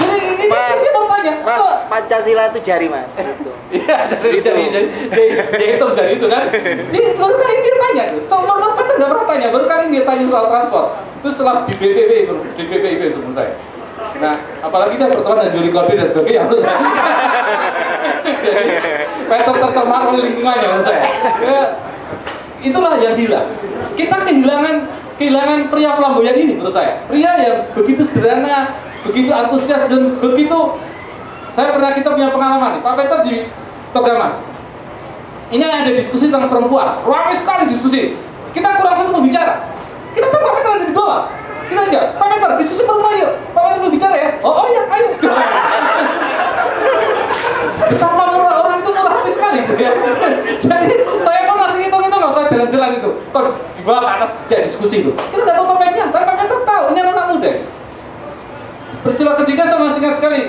[0.00, 3.06] jadi ini Mas, mau tanya Mas, Pancasila itu jari mas.
[3.20, 3.50] Gitu.
[3.70, 6.50] Iya, jadi jadi jadi dia, dia itu dari itu kan.
[6.90, 8.04] Dia baru kali ini dia tanya.
[8.26, 10.86] So, menurut Peter nggak pernah tanya, baru kali ini dia tanya soal transport.
[11.22, 13.54] Itu setelah di BPP itu, di BPIP menurut saya.
[14.20, 16.40] Nah, apalagi dia berteman dengan Juli Corbin dan sebagainya.
[16.44, 16.78] menurut saya.
[18.44, 18.72] jadi
[19.24, 21.02] Peter tercemar oleh lingkungannya menurut saya.
[21.40, 21.60] Ya,
[22.60, 23.40] itulah yang gila.
[23.96, 24.74] Kita kehilangan
[25.16, 27.00] kehilangan pria flamboyan ini menurut saya.
[27.08, 28.76] Pria yang begitu sederhana,
[29.08, 30.58] begitu antusias dan begitu
[31.56, 33.34] saya pernah kita punya pengalaman Pak Peter di
[33.96, 34.36] Togamas.
[35.50, 38.14] Ini ada diskusi tentang perempuan, ramai sekali diskusi.
[38.52, 39.66] Kita kurang satu pembicara.
[40.12, 41.39] Kita tahu Pak Peter ada di bawah.
[41.70, 43.32] Kita aja, Pak Peter diskusi perempuan yuk.
[43.54, 44.30] Pak Peter berbicara ya.
[44.42, 45.08] Oh, oh ya, ayo.
[47.86, 49.92] Betapa murah orang itu murah hati sekali ya.
[50.58, 53.10] Jadi saya pun masih hitung itu nggak saya jalan-jalan itu.
[53.30, 53.42] Kok
[53.78, 55.10] di bawah ke atas jadi diskusi itu.
[55.14, 57.52] Kita nggak tahu topiknya, tapi Pak Peter tahu ini anak muda.
[59.00, 60.40] Peristiwa ketiga saya masih ingat sekali.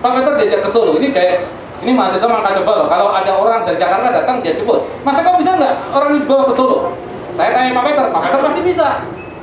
[0.00, 0.96] Pak Peter diajak ke Solo.
[0.96, 1.36] Ini kayak
[1.84, 2.86] ini mahasiswa mangka coba loh.
[2.88, 4.88] Kalau ada orang dari Jakarta datang dia jemput.
[5.04, 6.96] Masa kau bisa nggak orang ini bawa ke Solo?
[7.36, 8.88] Saya tanya Pak Peter, Pak Peter pasti bisa.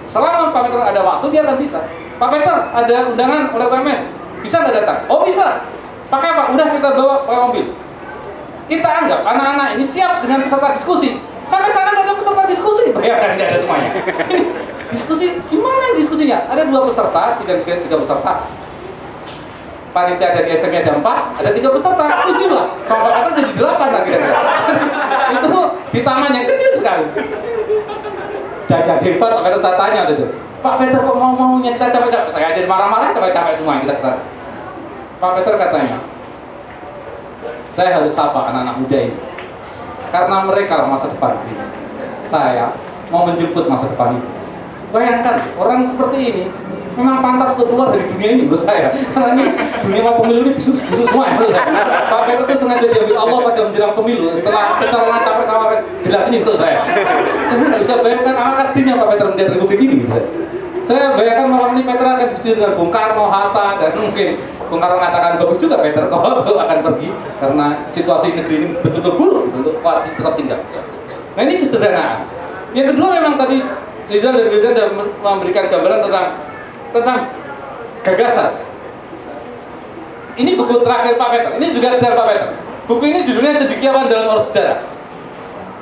[0.09, 1.79] Selama Pak Peter ada waktu dia akan bisa.
[2.17, 4.01] Pak Peter ada undangan oleh UMS,
[4.41, 4.99] bisa nggak datang?
[5.07, 5.63] Oh bisa.
[6.09, 6.43] Pakai apa?
[6.57, 7.65] Udah kita bawa pakai mobil.
[8.69, 11.21] Kita anggap anak-anak ini siap dengan peserta diskusi.
[11.49, 12.85] Sampai sana ada peserta diskusi.
[12.93, 13.89] Bayangkan nggak ada semuanya.
[14.97, 16.37] diskusi gimana diskusinya?
[16.49, 18.33] Ada dua peserta, tiga, tiga, tiga peserta
[19.89, 22.67] panitia dari SM ada empat, ada tiga peserta, tujuh lah.
[22.85, 24.27] Sama Pak Peter jadi delapan kira-kira.
[25.35, 25.53] itu
[25.89, 27.05] di taman yang kecil sekali.
[28.69, 30.25] Dagang hebat, Pak Peter saya tanya gitu.
[30.61, 32.29] Pak Peter kok mau maunya kita capek-capek?
[32.29, 34.21] Saya jadi marah-marah capek-capek semua kita ke sana.
[35.19, 35.97] Pak Peter katanya,
[37.73, 39.17] saya harus sapa anak-anak muda ini.
[40.13, 41.33] Karena mereka masa depan.
[42.29, 42.77] Saya
[43.09, 44.38] mau menjemput masa depan itu.
[44.89, 46.43] Bayangkan, orang seperti ini
[46.99, 48.91] memang pantas untuk keluar dari dunia ini menurut saya.
[48.91, 49.43] Karena ini
[49.87, 51.67] dunia mau pemilu ini busuk-busuk semua ya menurut saya.
[52.11, 55.65] Pak Peter itu sengaja diambil Allah pada menjelang pemilu setelah pencalonan capres sama
[56.03, 56.77] jelas ini menurut saya.
[57.47, 59.95] Saya nggak bisa bayangkan alangkah sedihnya Pak Peter melihat republik ini.
[60.03, 60.25] menurut saya.
[60.89, 64.27] Saya bayangkan malam ini Peter akan diskusi dengan Bung Karno, Hatta, dan mungkin
[64.73, 69.43] Bung Karno mengatakan bagus juga Peter kalau akan pergi karena situasi negeri ini betul-betul buruk
[69.53, 70.59] untuk tetap tinggal.
[71.37, 72.25] Nah ini kesederhanaan.
[72.73, 73.61] Yang kedua memang tadi
[74.09, 74.87] Rizal dan Rizal sudah
[75.21, 76.27] memberikan gambaran tentang
[76.89, 77.19] tentang
[78.01, 78.51] gagasan.
[80.33, 81.51] Ini buku terakhir Pak Peter.
[81.61, 82.49] Ini juga terakhir Pak Peter.
[82.89, 84.81] Buku ini judulnya Cendekiawan dalam Urus Sejarah.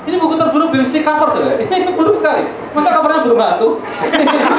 [0.07, 1.55] Ini buku terburuk dari sisi cover saudara.
[1.67, 2.47] Ini buruk sekali.
[2.71, 3.69] Masa covernya belum hantu?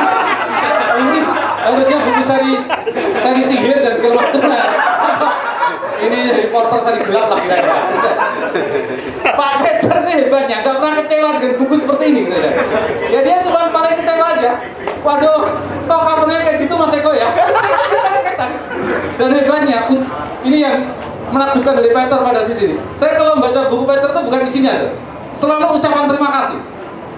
[0.98, 1.18] ini
[1.62, 2.52] harusnya buku seri
[2.92, 4.60] seri sihir dan segala macamnya.
[6.04, 7.80] ini reporter seri gelap lah kira-kira.
[9.24, 9.52] Pak
[10.08, 12.20] Ini hebatnya, nggak pernah kecewa dengan buku seperti ini.
[12.24, 12.50] Gitu ya.
[13.12, 14.50] ya dia cuma paling kecewa aja.
[15.04, 15.40] Waduh,
[15.84, 17.28] kok covernya kayak gitu Mas Eko ya?
[19.20, 19.78] Dan hebatnya,
[20.48, 20.76] ini yang
[21.28, 22.76] menakjubkan dari Peter pada sisi ini.
[22.96, 24.72] Saya kalau membaca buku Peter itu bukan isinya,
[25.36, 25.60] saudara.
[25.60, 26.58] selalu ucapan terima kasih.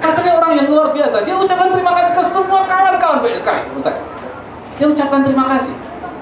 [0.02, 4.00] Katanya orang yang luar biasa, dia ucapan terima kasih ke semua kawan-kawan saya.
[4.80, 5.74] Dia ucapan terima kasih.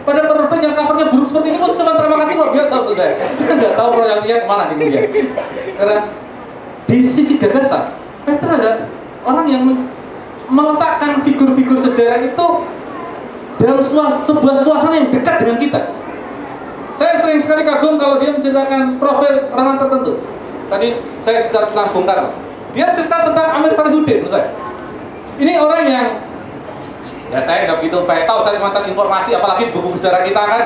[0.02, 3.12] Pada penerbit yang covernya buruk seperti ini pun ucapan terima kasih luar biasa menurut saya.
[3.20, 5.04] Kita nggak tahu royaltinya ke mana nih kemudian.
[5.78, 5.96] Karena
[6.88, 7.92] di sisi gagasan,
[8.24, 8.88] Peter ada
[9.28, 9.64] orang yang
[10.48, 12.46] meletakkan figur-figur sejarah itu
[13.60, 13.80] dalam
[14.24, 15.80] sebuah suasana yang dekat dengan kita.
[16.96, 20.12] Saya sering sekali kagum kalau dia menceritakan profil orang tertentu.
[20.72, 20.88] Tadi
[21.22, 22.32] saya cerita tentang Bung Karno.
[22.72, 24.48] Dia cerita tentang Amir menurut saya.
[25.38, 26.06] Ini orang yang
[27.28, 30.62] ya saya nggak begitu pengen tahu saya mantan informasi apalagi buku sejarah kita kan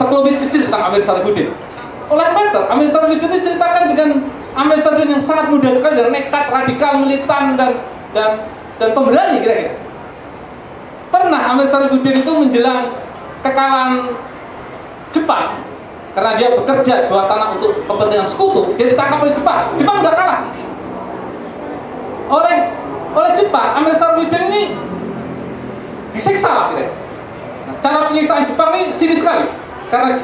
[0.00, 1.52] sekelumit kecil tentang Amir Sarifudin.
[2.08, 4.10] Oleh Peter, Amir Sarifudin diceritakan dengan
[4.56, 7.70] Sarifudin yang sangat muda sekali dan nekat, radikal, militan dan
[8.16, 8.30] dan
[8.80, 9.76] dan pemberani kira-kira.
[11.12, 12.96] Pernah Sarifudin itu menjelang
[13.44, 14.16] kekalahan
[15.12, 15.60] Jepang
[16.16, 19.60] karena dia bekerja dua tanah untuk kepentingan sekutu, dia ditangkap oleh Jepang.
[19.76, 20.40] Jepang udah kalah.
[22.32, 22.56] Oleh
[23.12, 24.62] oleh Jepang, Sarifudin ini
[26.16, 26.88] disiksa lah kira.
[27.68, 29.52] Nah, cara penyiksaan Jepang ini sinis sekali.
[29.92, 30.16] Karena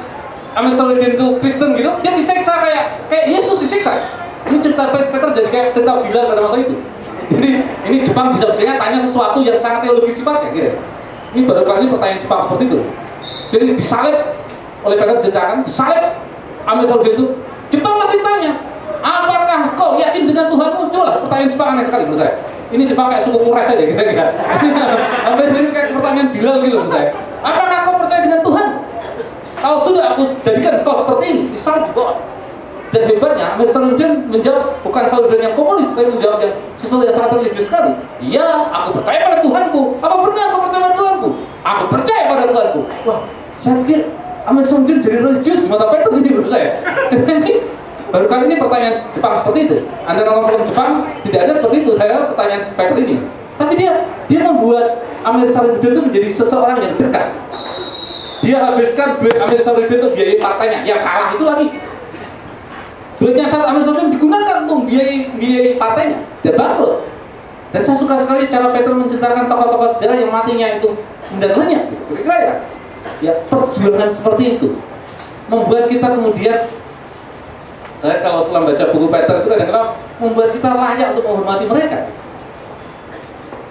[0.57, 4.22] Sarifudin itu Kristen gitu, dia disiksa kayak kayak Yesus disiksa.
[4.51, 6.77] Ini cerita Peter jadi kayak cerita Bilal pada masa itu.
[7.33, 7.51] Jadi
[7.89, 10.71] ini Jepang bisa bisa tanya sesuatu yang sangat teologis sifatnya gitu.
[11.33, 12.79] Ini baru kali ini pertanyaan Jepang seperti itu.
[13.53, 14.17] Jadi disalib
[14.83, 16.05] oleh Peter diceritakan, disalib
[16.67, 17.27] Amir Sarifudin itu.
[17.73, 18.53] Jepang masih tanya,
[19.01, 21.09] apakah kau yakin dengan Tuhan muncul?
[21.25, 22.35] Pertanyaan Jepang aneh sekali menurut saya.
[22.73, 24.31] Ini Jepang kayak suku Quraisy aja gitu kan.
[25.29, 27.09] Hampir mirip kayak pertanyaan Bilal gitu menurut saya.
[27.41, 28.69] Apakah kau percaya dengan Tuhan?
[29.63, 32.17] Kalau sudah aku jadikan kau seperti ini, disalib God.
[32.93, 37.31] Dan hebatnya, Amir Sarifudin menjawab bukan Sarifudin yang komunis, tapi menjawab yang sesuatu yang sangat
[37.41, 37.93] religius sekali.
[38.21, 39.97] Ya, aku percaya pada Tuhanku.
[40.05, 41.29] Apa benar kau percaya pada Tuhanku?
[41.65, 42.81] Aku percaya pada Tuhanku.
[43.09, 43.19] Wah,
[43.65, 44.13] saya pikir
[44.45, 46.85] Amir Sarifudin jadi religius mata Peter ini menurut saya.
[47.09, 47.65] Dan ini
[48.13, 49.77] baru kali ini pertanyaan Jepang seperti itu.
[50.05, 50.93] Anda nonton film Jepang
[51.25, 51.91] tidak ada seperti itu.
[51.97, 53.17] Saya pertanyaan Peter ini.
[53.57, 53.93] Tapi dia
[54.29, 57.27] dia membuat Amir Sarifudin itu menjadi seseorang yang dekat.
[58.45, 60.79] Dia habiskan duit Amir Sarifudin untuk biayai partainya.
[60.85, 61.67] Yang kalah itu lagi
[63.23, 67.07] duitnya saat Amir Sarifudin digunakan untuk biayai biayai partainya dan bangkrut.
[67.71, 70.89] Dan saya suka sekali cara Peter menceritakan tokoh-tokoh sejarah yang matinya itu
[71.31, 71.81] mendananya.
[72.11, 72.55] Kira-kira ya,
[73.23, 74.69] ya perjuangan seperti itu
[75.47, 76.59] membuat kita kemudian
[78.03, 81.99] saya kalau setelah baca buku Peter itu kadang-kadang membuat kita layak untuk menghormati mereka.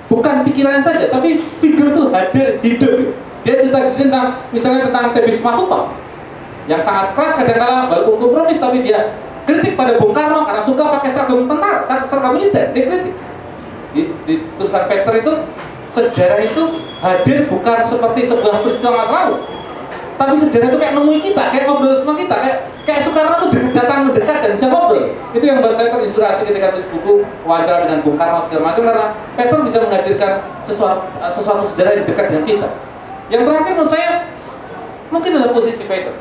[0.08, 2.95] Bukan pikiran saja, tapi figur itu hadir hidup.
[3.43, 5.91] Dia cerita di sini tentang misalnya tentang TB Simatupang
[6.70, 11.10] yang sangat keras kadang-kadang walaupun kompromis tapi dia kritik pada Bung Karno karena suka pakai
[11.14, 13.14] seragam tentara, seragam militer, dia kritik.
[13.92, 15.34] Di, di tulisan Peter itu
[15.92, 16.64] sejarah itu
[17.04, 19.36] hadir bukan seperti sebuah peristiwa masa lalu,
[20.16, 24.08] tapi sejarah itu kayak nemui kita, kayak ngobrol sama kita, kayak kayak Soekarno tuh datang
[24.08, 25.12] mendekat dan bisa ngobrol.
[25.36, 27.14] Itu yang buat saya terinspirasi ketika nulis buku
[27.44, 30.34] wawancara dengan Bung Karno segala macam karena Peter bisa menghadirkan
[30.64, 32.68] sesuatu sesuatu sejarah yang dekat dengan kita.
[33.28, 34.10] Yang terakhir menurut saya
[35.12, 36.16] mungkin adalah posisi Peter.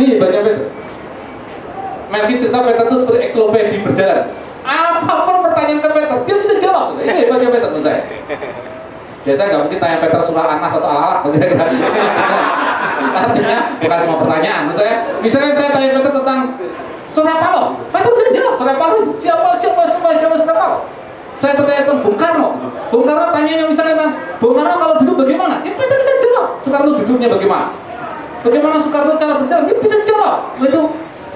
[0.00, 0.85] Ini hebatnya Peter.
[2.24, 4.20] Melki cerita Peter itu seperti ekslopedi berjalan.
[4.66, 6.96] Apa pun pertanyaan ke Peter, dia bisa jawab.
[6.96, 8.00] Ini hebatnya Peter menurut saya.
[9.26, 11.20] Biasanya nggak mungkin tanya Peter surah Anas atau Al-Alaq.
[13.16, 14.60] Artinya bukan semua pertanyaan.
[14.66, 16.40] Menurut saya, misalnya saya tanya Peter tentang
[17.14, 19.12] surah Paloh, Peter bisa jawab surah Paloh itu.
[19.22, 20.80] Siapa, siapa, siapa, siapa surah Paloh.
[21.36, 22.48] saya tanyakan Bung Karno
[22.88, 26.90] Bung Karno tanya misalnya tentang Bung Karno kalau dulu bagaimana dia Peter bisa jawab Soekarno
[26.96, 27.66] duduknya bagaimana
[28.40, 30.80] bagaimana Soekarno cara berjalan dia bisa jawab itu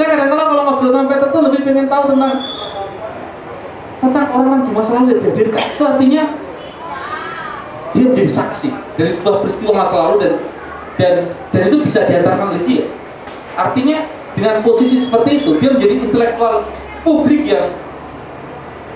[0.01, 2.35] saya kadang-kadang kalau ngobrol sama Peter tuh lebih pengen tahu tentang
[4.01, 6.23] tentang orang di masa lalu yang dihadirkan itu artinya
[7.93, 10.33] dia menjadi saksi dari sebuah peristiwa masa lalu dan
[10.97, 11.15] dan
[11.53, 12.85] dan itu bisa diantarkan oleh dia.
[13.61, 16.65] Artinya dengan posisi seperti itu dia menjadi intelektual
[17.05, 17.69] publik yang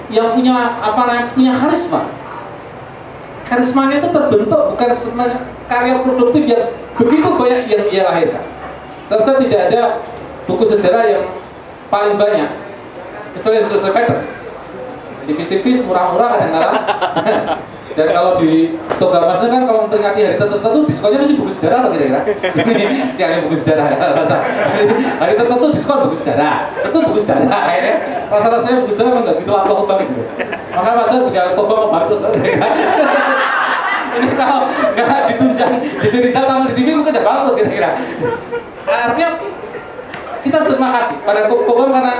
[0.08, 2.08] yang punya apa namanya punya karisma.
[3.44, 4.88] Karismanya itu terbentuk bukan
[5.68, 6.64] karya produktif yang
[6.96, 8.44] begitu banyak yang ia lahirkan.
[9.12, 9.82] Ternyata tidak ada
[10.44, 11.24] buku sejarah yang
[11.88, 12.50] paling banyak.
[13.34, 14.18] Kecuali yang selesai Peter
[15.24, 16.74] tipis-tipis murah-murah kadang-kadang
[17.96, 21.78] dan kalau di toko Mas itu kan kalau memperingati hari tertentu diskonnya mesti buku sejarah
[21.78, 22.20] atau kira-kira.
[23.14, 23.96] Siangnya buku sejarah ya?
[24.18, 24.36] Rasa
[25.22, 26.74] hari tertentu diskon buku sejarah.
[26.82, 27.94] Itu buku sejarah kayaknya
[28.34, 30.22] rasa-rasanya buku sejarah nggak gitu apa banget gitu.
[30.74, 32.20] Maka wajar punya toko mau bagus
[34.14, 37.90] ini kalau nggak ditunjang di tulisan sama di TV mungkin udah bagus kira-kira.
[38.86, 39.30] Artinya
[40.44, 42.14] kita terima kasih pada Kobam karena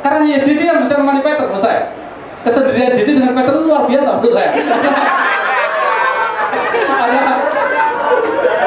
[0.00, 1.92] karena ya JJ yang bisa menemani Peter menurut saya.
[2.40, 4.50] Kesendirian JJ dengan Peter itu luar biasa menurut saya.
[7.00, 7.22] Ada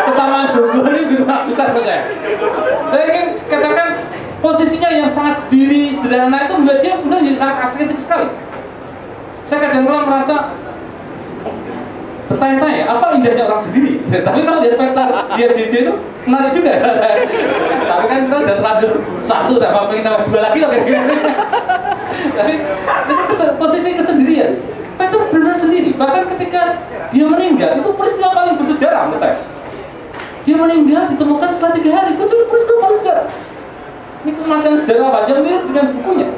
[0.06, 2.02] kesamaan jomblo ini dimaksudkan menurut saya.
[2.94, 3.89] Saya ingin katakan
[4.46, 8.28] posisinya yang sangat sendiri sederhana itu membuat dia kemudian jadi sangat estetik sekali.
[9.50, 10.36] Saya kadang-kadang merasa
[12.34, 14.02] bertanya-tanya apa indahnya orang sendiri?
[14.10, 15.08] Tapi kalau dia Peter
[15.38, 15.94] dia JJ itu
[16.26, 16.72] menarik juga.
[17.94, 18.92] Tapi kan kita udah terlanjur
[19.24, 21.02] satu tak apa pengen tambah dua lagi loh kira-kira
[22.38, 24.52] tapi itu posisi kesendirian.
[24.98, 25.90] Peter benar sendiri.
[25.94, 26.62] Bahkan ketika
[27.14, 29.38] dia meninggal itu peristiwa paling bersejarah menurut saya.
[30.44, 33.26] Dia meninggal ditemukan setelah tiga hari itu peristiwa paling sejarah
[34.24, 36.30] ini kematian sejarah apa yang mirip dengan bukunya.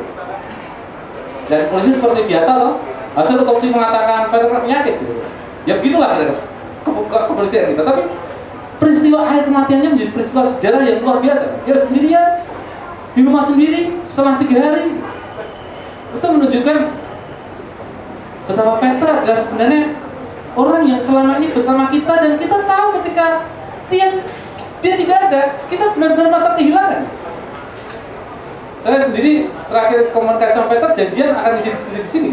[1.46, 2.74] Dan polisi seperti biasa loh.
[3.14, 4.96] Hasil otopsi mengatakan Peter penyakit.
[5.00, 5.14] gitu.
[5.66, 6.36] Ya begitulah kira
[6.86, 7.84] ke, ke, kepolisian kita.
[7.84, 8.02] Tapi
[8.78, 11.46] peristiwa akhir kematiannya menjadi peristiwa sejarah yang luar biasa.
[11.66, 12.28] Dia sendirian
[13.18, 13.80] di rumah sendiri
[14.14, 14.86] setelah tiga hari.
[16.16, 16.78] Itu menunjukkan
[18.46, 19.84] betapa Petra adalah sebenarnya
[20.54, 23.26] orang yang selama ini bersama kita dan kita tahu ketika
[23.90, 24.08] dia
[24.80, 27.02] dia tidak ada kita benar-benar merasa kehilangan.
[28.86, 32.32] Saya sendiri terakhir komunikasi sama Peter janjian akan di sini di sini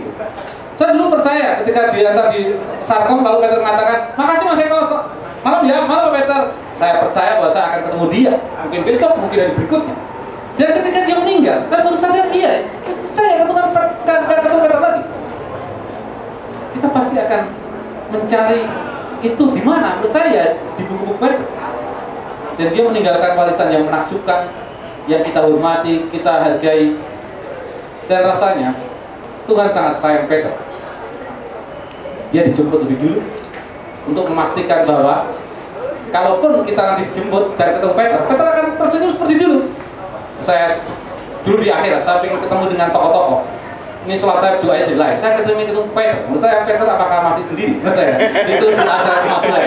[0.76, 4.80] saya dulu percaya ketika diantar di Sarkom lalu Peter mengatakan makasih Mas Eko.
[5.42, 6.42] Malam ya malam Pak Peter.
[6.72, 8.32] Saya percaya bahwa saya akan ketemu dia
[8.64, 9.96] mungkin besok mungkin hari berikutnya.
[10.56, 12.52] Dan ketika dia meninggal saya baru sadar iya
[13.12, 13.60] saya ketemu
[14.04, 15.02] ketemu Peter lagi
[16.72, 17.42] kita pasti akan
[18.12, 18.60] mencari
[19.22, 20.02] itu di mana?
[20.02, 21.46] Menurut saya di buku-buku Peter.
[22.52, 24.50] Dan dia meninggalkan warisan yang menakjubkan
[25.08, 26.98] yang kita hormati, kita hargai.
[28.10, 28.76] Dan rasanya
[29.46, 30.54] Tuhan sangat sayang Peter.
[32.30, 33.18] Dia dijemput lebih dulu
[34.08, 35.36] untuk memastikan bahwa
[36.10, 39.58] kalaupun kita nanti dijemput dan ketemu Peter Peter akan tersenyum seperti dulu.
[40.42, 40.80] Saya
[41.42, 43.61] dulu di akhirat saya ingin ketemu dengan tokoh-tokoh
[44.02, 47.72] ini sholat saya jadi lain saya ketemu ketemu Peter menurut saya Peter apakah masih sendiri?
[47.78, 48.14] Menurut saya.
[48.50, 49.64] Itu asal kematian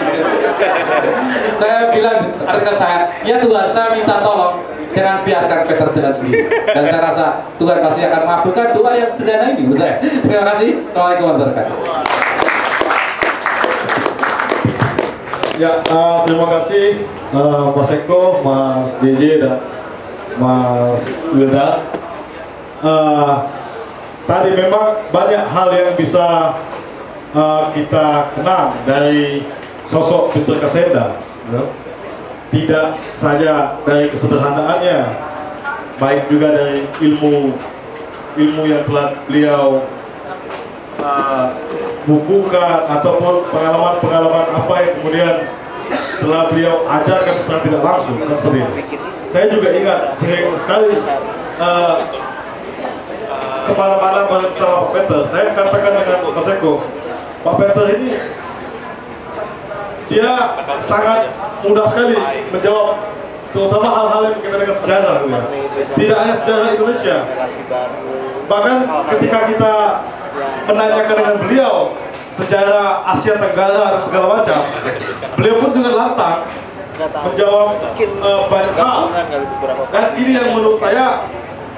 [1.55, 4.59] saya bilang artikel saya ya Tuhan saya minta tolong
[4.95, 6.41] jangan biarkan Peter jalan sendiri.
[6.71, 7.25] Dan saya rasa
[7.59, 9.61] Tuhan pasti akan mengabulkan doa yang sederhana ini.
[9.67, 9.95] Menurut saya.
[9.99, 10.69] Terima kasih.
[10.91, 11.77] Assalamualaikum warahmatullahi wabarakatuh.
[15.55, 16.85] Ya, eh, terima kasih
[17.31, 19.55] eh, Mas Eko, Mas JJ dan
[20.35, 20.99] Mas
[21.31, 21.67] Wilda.
[22.83, 23.35] Eh,
[24.25, 26.57] tadi memang banyak hal yang bisa
[27.33, 29.45] eh, kita kenang dari
[29.89, 31.17] sosok Peter Kasenda.
[31.53, 31.63] ya.
[32.53, 32.87] Tidak
[33.19, 34.99] saja dari kesederhanaannya,
[35.99, 37.51] baik juga dari ilmu
[38.35, 39.83] ilmu yang telah beliau
[40.99, 41.47] uh,
[42.03, 45.35] bukukan ataupun pengalaman-pengalaman apa yang kemudian
[46.19, 48.35] telah beliau ajarkan secara tidak langsung itu.
[49.31, 50.95] Saya juga ingat sering sekali
[51.59, 51.95] uh,
[53.65, 55.19] ke mana-mana bareng sama Pak Peter.
[55.33, 56.73] Saya katakan dengan Mas Eko,
[57.41, 58.09] Pak Peter ini
[60.05, 60.31] dia
[60.85, 61.33] sangat
[61.65, 62.13] mudah sekali
[62.53, 63.01] menjawab
[63.49, 65.41] terutama hal-hal yang berkaitan dengan sejarah ya.
[65.97, 67.17] Tidak hanya sejarah Indonesia.
[68.45, 68.77] Bahkan
[69.15, 69.73] ketika kita
[70.69, 71.73] menanyakan dengan beliau
[72.35, 74.59] sejarah Asia Tenggara dan segala macam,
[75.39, 76.39] beliau pun dengan lantang
[76.99, 79.01] menjawab eh, banyak hal.
[79.89, 81.25] Dan ini yang menurut saya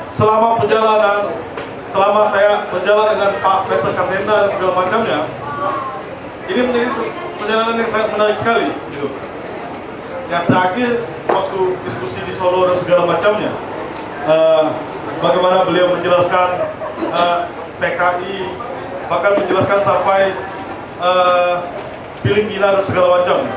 [0.04, 1.30] selama perjalanan,
[1.92, 5.20] selama saya berjalan dengan Pak Peter Kasenda dan segala macamnya,
[6.48, 6.90] ini menjadi
[7.40, 8.68] perjalanan yang sangat menarik sekali.
[8.92, 9.08] Gitu.
[10.28, 10.90] Yang terakhir
[11.32, 13.52] waktu diskusi di Solo dan segala macamnya,
[14.28, 14.66] eh,
[15.24, 16.50] bagaimana beliau menjelaskan
[17.00, 17.40] eh,
[17.78, 18.36] PKI
[19.08, 20.36] bahkan menjelaskan sampai
[21.00, 21.56] eh,
[22.22, 23.48] Filipina dan segala macam.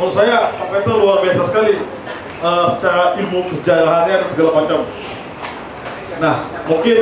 [0.00, 1.76] Menurut saya Pak Peter luar biasa sekali
[2.40, 4.80] eh, secara ilmu kesejarahannya dan segala macam.
[6.20, 6.96] Nah, mungkin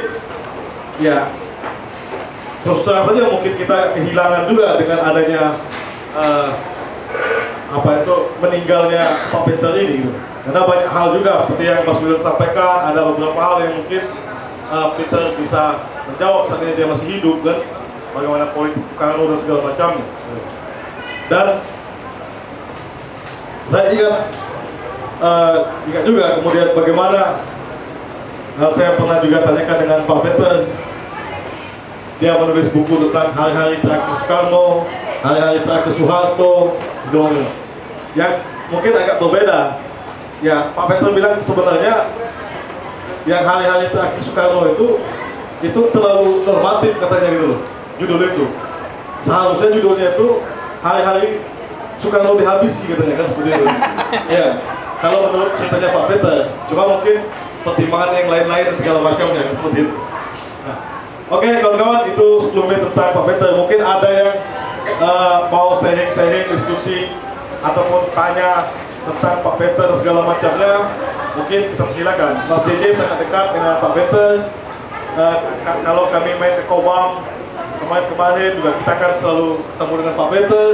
[1.02, 1.26] ya
[2.62, 5.42] terus terang saja mungkin kita kehilangan juga dengan adanya
[6.14, 6.50] eh,
[7.68, 10.12] apa itu meninggalnya Pak Peter ini gitu.
[10.48, 14.02] Karena banyak hal juga seperti yang Mas William sampaikan, ada beberapa hal yang mungkin
[14.72, 17.60] uh, Peter bisa menjawab saat dia masih hidup kan,
[18.16, 20.06] bagaimana politik Soekarno dan segala macamnya.
[21.28, 21.46] Dan
[23.68, 24.14] saya ingat
[25.20, 27.20] uh, ingat juga kemudian bagaimana
[28.58, 30.52] uh, saya pernah juga tanyakan dengan Pak Peter
[32.18, 34.82] dia menulis buku tentang hari-hari terakhir Soekarno,
[35.22, 36.74] hari-hari terakhir Soeharto,
[37.06, 37.46] segala.
[38.18, 38.32] Yang
[38.74, 39.78] mungkin agak berbeda.
[40.42, 42.10] Ya, Pak Peter bilang sebenarnya
[43.22, 44.98] yang hari-hari terakhir Soekarno itu
[45.62, 47.60] itu terlalu normatif katanya gitu loh,
[48.02, 48.44] judul itu.
[49.22, 50.42] Seharusnya judulnya itu
[50.82, 51.38] hari-hari
[52.02, 53.66] Soekarno dihabisi katanya kan seperti itu.
[54.42, 54.58] ya,
[54.98, 56.36] kalau menurut ceritanya Pak Peter,
[56.66, 57.16] cuma mungkin
[57.66, 59.94] pertimbangan yang lain-lain dan segala macamnya seperti itu.
[60.66, 60.78] Nah,
[61.28, 63.50] Oke kawan-kawan itu sebelumnya tentang Pak Peter.
[63.52, 64.32] Mungkin ada yang
[65.04, 67.12] uh, mau sharing-sharing diskusi
[67.60, 68.64] ataupun tanya
[69.04, 70.88] tentang Pak Peter dan segala macamnya
[71.36, 74.30] mungkin kita silakan Mas JJ sangat dekat dengan Pak Peter.
[75.20, 75.36] Uh,
[75.68, 77.20] ka- kalau kami main ke Kobam
[77.76, 80.66] kemarin-kemarin juga kita kan selalu ketemu dengan Pak Peter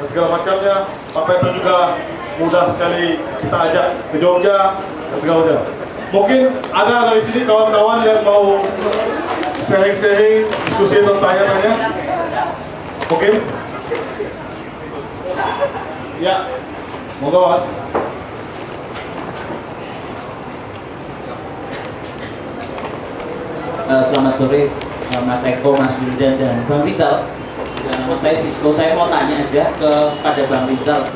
[0.00, 0.76] dan segala macamnya.
[1.12, 1.76] Pak Peter juga
[2.40, 5.60] mudah sekali kita ajak ke Jogja dan segala macam
[6.10, 6.40] mungkin
[6.74, 8.66] ada dari sini kawan-kawan yang mau
[9.62, 11.72] sharing-sharing diskusi atau tanya-tanya
[13.06, 13.32] mungkin
[16.18, 16.34] ya
[17.22, 17.64] moga mas
[23.90, 27.26] Eh, selamat sore eh, Mas Eko, Mas Wildan dan Bang Rizal.
[27.82, 28.70] Dan nama saya Sisko.
[28.70, 31.10] Saya mau tanya aja kepada Bang Rizal.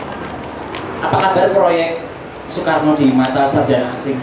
[0.98, 2.02] Apa kabar proyek
[2.50, 4.18] Soekarno di mata sarjana asing?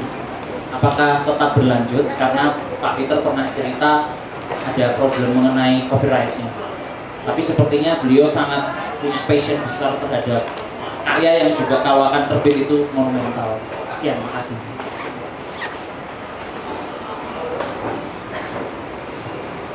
[0.72, 2.06] Apakah tetap berlanjut?
[2.16, 3.92] Karena Pak Peter pernah cerita
[4.52, 6.48] ada problem mengenai copyrightnya.
[7.28, 10.48] Tapi sepertinya beliau sangat punya passion besar terhadap
[11.06, 13.60] karya yang juga kalau akan terbit itu monumental.
[13.92, 14.58] Sekian, makasih.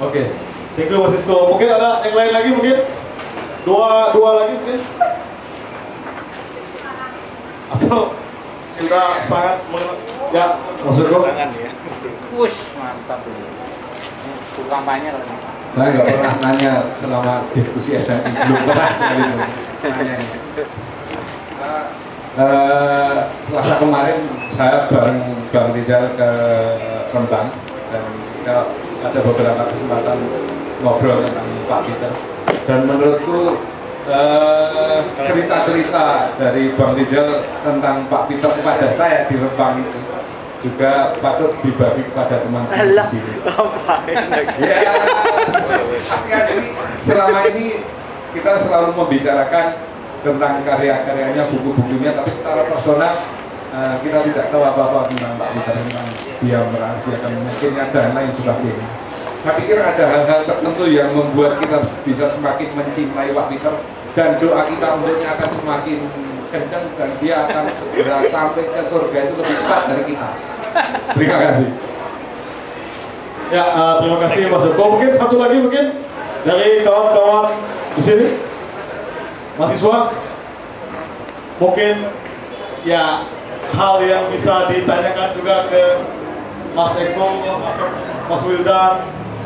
[0.01, 0.23] oke
[0.77, 2.77] thank you mas mungkin ada yang lain lagi mungkin
[3.65, 4.81] dua dua lagi mungkin
[7.67, 8.01] atau
[8.77, 9.57] kita sangat
[10.33, 10.47] ya
[10.85, 11.73] mas Sisko Tangan ya.
[12.37, 13.49] Wush, mantap ini.
[14.53, 15.23] Buku kampanye loh.
[15.25, 15.37] ini.
[15.77, 19.45] Saya nggak pernah nanya selama diskusi SMI, belum pernah sekali itu.
[22.37, 23.17] Eh,
[23.49, 26.31] Selasa kemarin saya bareng Bang Rizal ke
[27.09, 27.49] Rembang
[27.89, 28.05] dan
[28.37, 28.57] kita
[29.01, 30.19] ada beberapa kesempatan
[30.85, 32.13] ngobrol tentang Pak Peter
[32.69, 33.57] dan menurutku
[34.07, 36.07] eh, cerita-cerita
[36.39, 39.99] dari Bang Rizal tentang Pak Peter kepada saya di Rembang itu
[40.65, 43.33] juga patut dibagi kepada teman-teman di sini.
[46.27, 46.43] Ya,
[46.97, 47.85] selama ini
[48.35, 49.67] kita selalu membicarakan
[50.25, 53.15] tentang karya-karyanya, buku-bukunya, tapi secara personal
[53.71, 56.07] eh, kita tidak tahu apa-apa tentang Pak Peter, tentang
[56.43, 58.89] dia merahasiakan mungkinnya dan lain sebagainya.
[59.47, 63.75] Saya pikir ada hal-hal tertentu yang membuat kita bisa semakin mencintai Pak Peter
[64.17, 65.99] dan doa kita untuknya akan semakin
[66.49, 70.29] kencang dan dia akan segera sampai ke surga itu lebih cepat dari kita.
[71.13, 71.69] Terima kasih.
[73.53, 74.85] Ya, eh, terima kasih Mas Joko.
[74.97, 75.85] Mungkin satu lagi mungkin
[76.49, 77.53] dari kawan-kawan
[77.95, 78.27] di sini,
[79.61, 79.99] mahasiswa.
[81.61, 81.95] Mungkin
[82.89, 83.25] ya
[83.77, 85.83] hal yang bisa ditanyakan juga ke
[86.73, 87.89] Mas Eko atau
[88.33, 88.95] Mas Wildan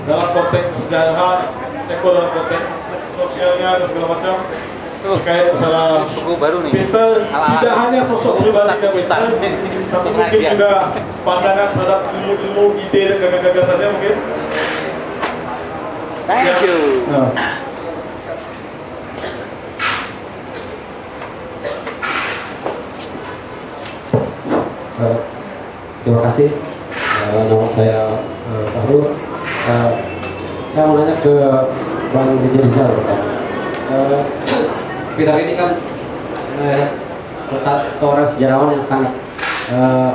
[0.06, 1.38] dalam konteks kesejahteraan,
[1.90, 2.66] Eko dalam konteks
[3.20, 4.34] sosialnya dan segala macam
[5.00, 6.72] terkait masalah Buku baru nih.
[6.76, 7.60] Peter Ala-ala.
[7.60, 9.20] tidak hanya sosok Ustaz, Peter, Ustaz.
[9.88, 10.70] tapi mungkin juga
[11.24, 14.14] pandangan terhadap ilmu-ilmu ide dan gagasan-gagasannya mungkin.
[16.28, 16.78] Thank you.
[17.10, 17.26] Nah,
[25.00, 25.16] Eh,
[26.04, 26.48] terima kasih.
[27.30, 28.00] Eh, nama saya
[28.52, 29.04] uh, Fahrul.
[29.64, 29.90] Eh,
[30.70, 31.34] saya mau nanya ke
[32.10, 32.92] Bang Rizal.
[33.90, 34.20] Eh,
[35.14, 35.70] Peter ini kan
[36.62, 36.86] eh,
[37.58, 39.12] salah seorang sejarawan yang sangat
[39.70, 40.10] eh,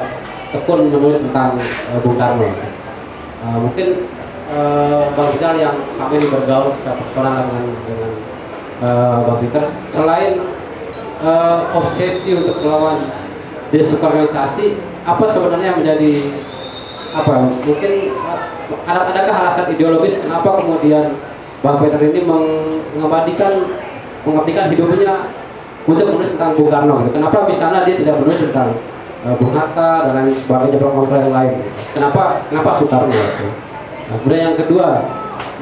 [0.52, 2.48] tekun menulis tentang eh, Bung Karno.
[2.48, 3.88] Eh, mungkin
[4.52, 8.12] eh, Bang Rizal yang kami bergaul secara personal dengan dengan
[9.24, 10.44] Bang Peter, selain
[11.24, 13.08] eh, obsesi untuk melawan
[13.72, 16.12] desukarnisasi apa sebenarnya yang menjadi
[17.16, 17.34] apa
[17.64, 18.40] mungkin eh,
[18.84, 21.16] ada adakah alasan ideologis kenapa kemudian
[21.66, 23.54] Bang Peter ini mengabadikan
[24.22, 25.34] mengabdikan hidupnya
[25.90, 27.10] untuk menulis tentang Bung Karno.
[27.10, 28.78] Kenapa misalnya dia tidak menulis tentang
[29.26, 31.54] uh, Bung Hatta dan lain sebagainya promotor yang lain?
[31.98, 33.18] Kenapa kenapa Soekarno?
[34.06, 34.88] Nah, kemudian yang kedua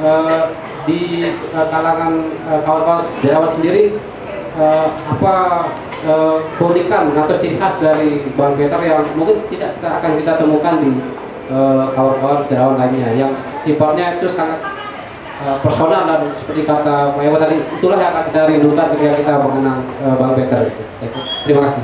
[0.04, 0.41] eh,
[0.84, 0.99] di
[1.32, 2.12] eh, kalangan
[2.51, 3.95] eh, kawan-kawan sejarawan sendiri
[4.60, 5.36] eh, apa
[6.04, 10.91] eh, keunikan atau ciri khas dari Bang Peter yang mungkin tidak akan kita temukan di
[11.93, 13.32] kawan-kawan sejarawan lainnya yang
[13.68, 14.73] sifatnya itu sangat
[15.44, 19.34] eh, personal dan seperti kata Pak Ewa tadi itulah yang akan kita rindukan ketika kita
[19.44, 20.62] mengenang eh, Bang Peter.
[21.44, 21.84] Terima kasih.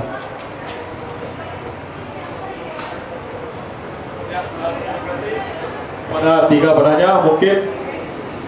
[4.32, 5.32] Ya, terima kasih.
[6.10, 7.58] Pada tiga pertanyaan mungkin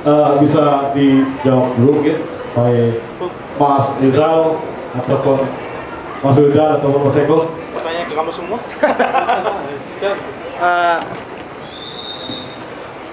[0.07, 0.64] eh, bisa
[0.95, 2.18] dijawab dulu mungkin
[2.55, 2.99] oleh
[3.59, 4.59] Mas Rizal
[4.97, 5.38] ataupun
[6.22, 7.38] Mas Wildan ataupun Mas Eko.
[7.74, 8.57] Pertanyaan ke kamu semua.
[10.62, 10.97] Eh,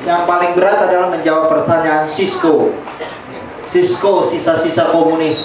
[0.07, 2.71] yang paling berat adalah menjawab pertanyaan Cisco.
[3.69, 5.45] Cisco sisa-sisa komunis.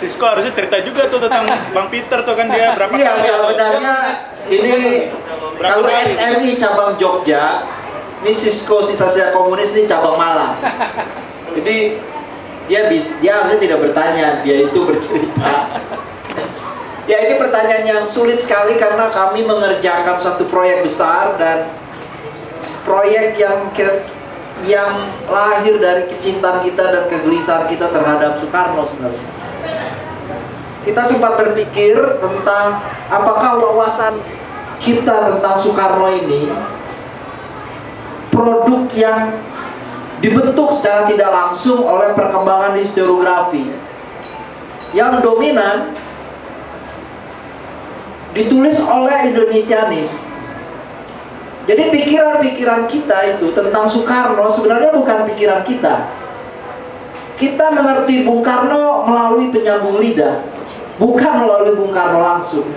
[0.00, 3.94] Sisko harusnya cerita juga tuh tentang Bang Peter tuh kan dia berapa Iya kali sebenarnya
[4.52, 4.72] ini
[5.54, 6.12] Berapa kalau kali?
[6.12, 7.64] SMI cabang Jogja,
[8.20, 10.58] ini Cisco sisa-sisa komunis ini cabang Malang.
[11.54, 12.02] Jadi
[12.66, 15.78] dia bis, dia harusnya tidak bertanya, dia itu bercerita.
[17.04, 21.68] Ya ini pertanyaan yang sulit sekali karena kami mengerjakan satu proyek besar dan
[22.88, 24.08] proyek yang ke-
[24.64, 29.26] yang lahir dari kecintaan kita dan kegelisahan kita terhadap Soekarno sebenarnya.
[30.84, 32.80] Kita sempat berpikir tentang
[33.12, 34.24] apakah wawasan
[34.80, 36.48] kita tentang Soekarno ini
[38.32, 39.36] produk yang
[40.24, 43.68] dibentuk secara tidak langsung oleh perkembangan historiografi
[44.96, 45.92] yang dominan
[48.34, 50.10] ditulis oleh Indonesianis.
[51.64, 56.12] Jadi pikiran-pikiran kita itu tentang Soekarno sebenarnya bukan pikiran kita.
[57.40, 60.44] Kita mengerti Bung Karno melalui penyambung lidah,
[61.00, 62.68] bukan melalui Bung Karno langsung.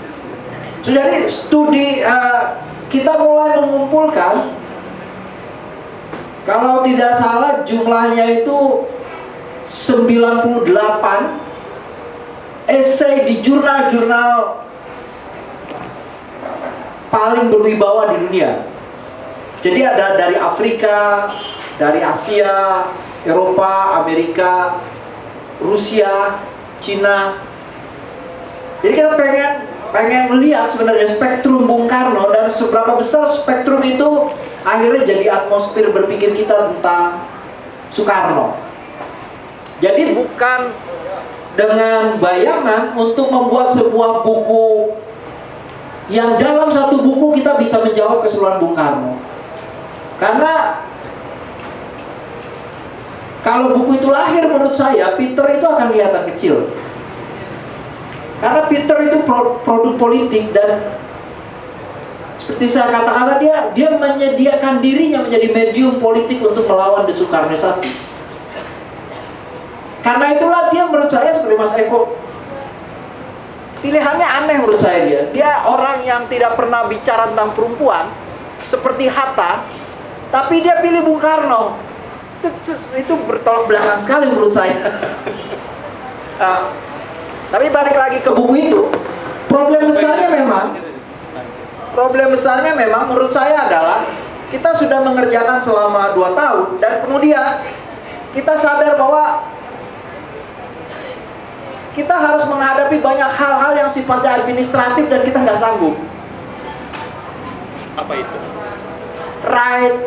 [0.88, 2.43] So, jadi studi eh,
[2.88, 4.55] kita mulai mengumpulkan
[6.47, 8.88] kalau tidak salah jumlahnya itu
[9.68, 10.72] 98
[12.72, 14.64] esai di jurnal-jurnal
[17.12, 18.68] paling berwibawa di dunia.
[19.64, 21.28] Jadi ada dari Afrika,
[21.82, 22.88] dari Asia,
[23.26, 24.80] Eropa, Amerika,
[25.60, 26.38] Rusia,
[26.80, 27.41] Cina.
[28.86, 29.51] Jadi kita pengen
[29.89, 34.30] pengen melihat sebenarnya spektrum Bung Karno dan seberapa besar spektrum itu
[34.62, 37.26] akhirnya jadi atmosfer berpikir kita tentang
[37.89, 38.53] Soekarno.
[39.82, 40.74] Jadi bukan
[41.58, 44.93] dengan bayangan untuk membuat sebuah buku
[46.08, 49.20] yang dalam satu buku kita bisa menjawab keseluruhan Bung Karno.
[50.18, 50.84] Karena
[53.43, 56.55] kalau buku itu lahir menurut saya, Peter itu akan kelihatan kecil.
[58.39, 60.93] Karena Peter itu pro- produk politik dan
[62.38, 67.91] seperti saya katakan dia dia menyediakan dirinya menjadi medium politik untuk melawan desukarnisasi.
[70.05, 72.16] Karena itulah dia menurut saya seperti Mas Eko
[73.84, 75.21] pilihannya aneh menurut saya dia.
[75.34, 78.09] Dia orang yang tidak pernah bicara tentang perempuan
[78.67, 79.63] seperti Hatta,
[80.33, 81.78] tapi dia pilih Bung Karno.
[82.37, 84.78] Itu, itu, bertolak belakang sekali menurut saya.
[86.37, 86.70] Ah,
[87.49, 88.86] tapi balik lagi ke buku itu,
[89.49, 90.78] problem besarnya memang
[91.97, 94.05] problem besarnya memang menurut saya adalah
[94.54, 97.66] kita sudah mengerjakan selama 2 tahun dan kemudian
[98.37, 99.49] kita sadar bahwa
[101.97, 105.97] kita harus menghadapi banyak hal-hal yang sifatnya administratif dan kita nggak sanggup.
[107.97, 108.37] apa itu?
[109.41, 109.97] Right,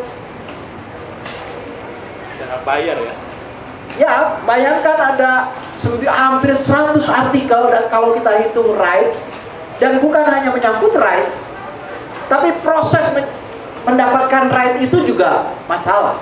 [2.39, 3.13] Cara bayar ya.
[3.99, 4.15] ya
[4.47, 5.31] bayangkan ada
[6.07, 9.11] hampir 100 artikel dan kalau kita hitung right
[9.83, 11.27] dan bukan hanya menyangkut right,
[12.31, 13.27] tapi proses men-
[13.83, 16.15] mendapatkan right itu juga masalah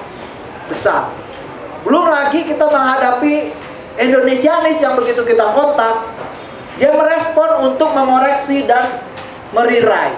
[0.65, 1.13] besar.
[1.85, 3.53] Belum lagi kita menghadapi
[3.99, 6.07] Indonesianis yang begitu kita kontak,
[6.79, 9.03] dia merespon untuk mengoreksi dan
[9.51, 10.15] merewrite.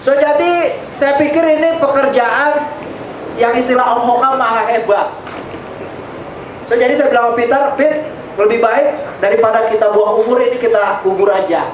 [0.00, 2.72] So jadi saya pikir ini pekerjaan
[3.36, 5.12] yang istilah Om Hoka maha hebat.
[6.70, 8.08] So jadi saya bilang Peter, Pit
[8.40, 11.68] lebih baik daripada kita buang umur ini kita kubur aja.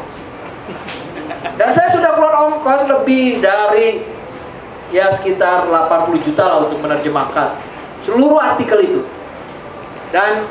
[1.55, 4.03] Dan saya sudah keluar ongkos lebih dari
[4.91, 7.55] ya sekitar 80 juta lah untuk menerjemahkan
[8.03, 9.03] seluruh artikel itu.
[10.13, 10.45] Dan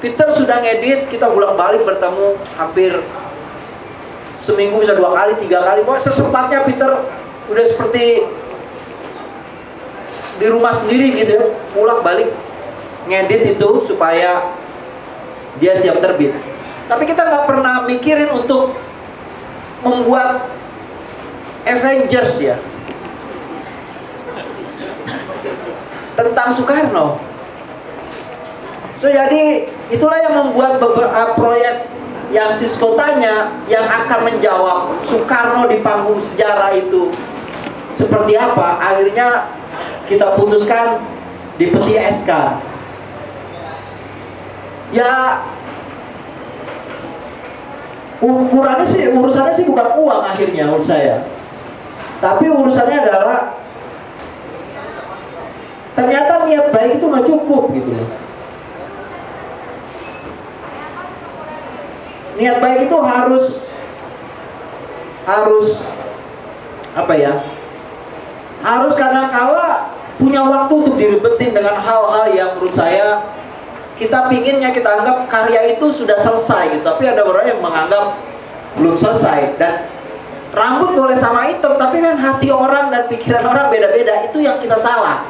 [0.00, 3.20] Peter sudah ngedit, kita bolak-balik bertemu hampir 10
[4.40, 5.84] seminggu bisa dua kali tiga kali.
[5.84, 6.90] Pokoknya sesempatnya Peter
[7.52, 8.24] udah seperti
[10.40, 11.44] di rumah sendiri gitu ya.
[11.76, 12.32] Pulang balik
[13.06, 14.56] ngedit itu supaya
[15.60, 16.32] dia siap terbit.
[16.88, 18.74] Tapi kita nggak pernah mikirin untuk
[19.84, 20.48] membuat
[21.68, 22.56] Avengers ya.
[26.16, 27.29] Tentang Soekarno
[29.00, 31.88] so jadi itulah yang membuat beberapa proyek
[32.30, 37.08] yang Sisko tanya yang akan menjawab Soekarno di panggung sejarah itu
[37.96, 39.48] seperti apa akhirnya
[40.04, 41.00] kita putuskan
[41.56, 42.30] di peti SK
[44.92, 45.42] ya
[48.20, 51.24] ukurannya sih urusannya sih bukan uang akhirnya menurut saya.
[52.20, 53.56] Tapi urusannya adalah
[55.96, 58.08] ternyata niat baik itu nggak cukup gitu loh
[62.40, 63.46] niat baik itu harus
[65.28, 65.84] harus
[66.96, 67.44] apa ya?
[68.64, 73.24] Harus kadang-kala punya waktu untuk diribetin dengan hal-hal yang menurut saya
[74.00, 76.84] kita pinginnya kita anggap karya itu sudah selesai gitu.
[76.88, 78.16] Tapi ada orang yang menganggap
[78.80, 79.60] belum selesai.
[79.60, 79.84] Dan
[80.56, 84.32] rambut boleh sama hitam tapi kan hati orang dan pikiran orang beda-beda.
[84.32, 85.28] Itu yang kita salah.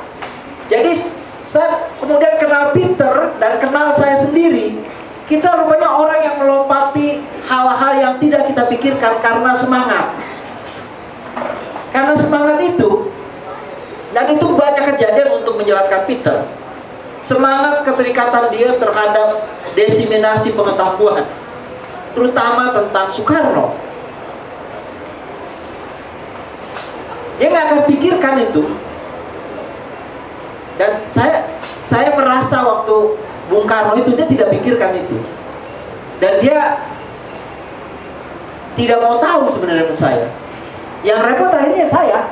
[0.71, 1.03] Jadi
[1.43, 4.79] saya kemudian kenal Peter dan kenal saya sendiri
[5.31, 10.19] kita rupanya orang yang melompati hal-hal yang tidak kita pikirkan karena semangat.
[11.95, 13.15] Karena semangat itu
[14.11, 16.51] dan itu banyak kejadian untuk menjelaskan Peter.
[17.23, 19.47] Semangat keterikatan dia terhadap
[19.79, 21.23] desiminasi pengetahuan
[22.11, 23.79] terutama tentang Soekarno.
[27.39, 28.63] Dia nggak akan pikirkan itu.
[30.75, 31.47] Dan saya
[31.87, 32.99] saya merasa waktu
[33.51, 35.19] Bung Karno itu dia tidak pikirkan itu.
[36.23, 36.79] Dan dia
[38.79, 40.31] tidak mau tahu sebenarnya menurut saya.
[41.03, 42.19] Yang repot akhirnya saya.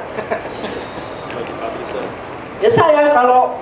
[2.58, 3.54] Ya saya kalau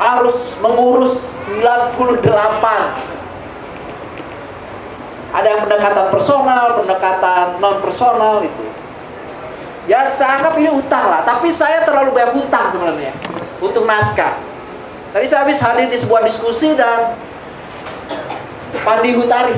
[0.00, 1.28] harus mengurus
[1.60, 2.24] 98
[5.36, 8.64] ada yang pendekatan personal, pendekatan non personal itu.
[9.84, 13.12] Ya saya anggap ini utang lah tapi saya terlalu banyak utang sebenarnya
[13.60, 14.40] untuk naskah
[15.14, 17.14] tadi saya habis hadir di sebuah diskusi dan
[18.82, 19.54] Pandi Hutari.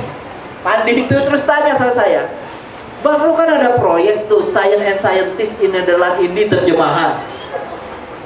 [0.61, 2.29] Pandi itu terus tanya sama saya
[3.01, 7.23] Bang lu kan ada proyek tuh Science and Scientist in Netherlands ini terjemahan.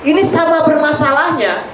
[0.00, 1.68] Ini sama bermasalahnya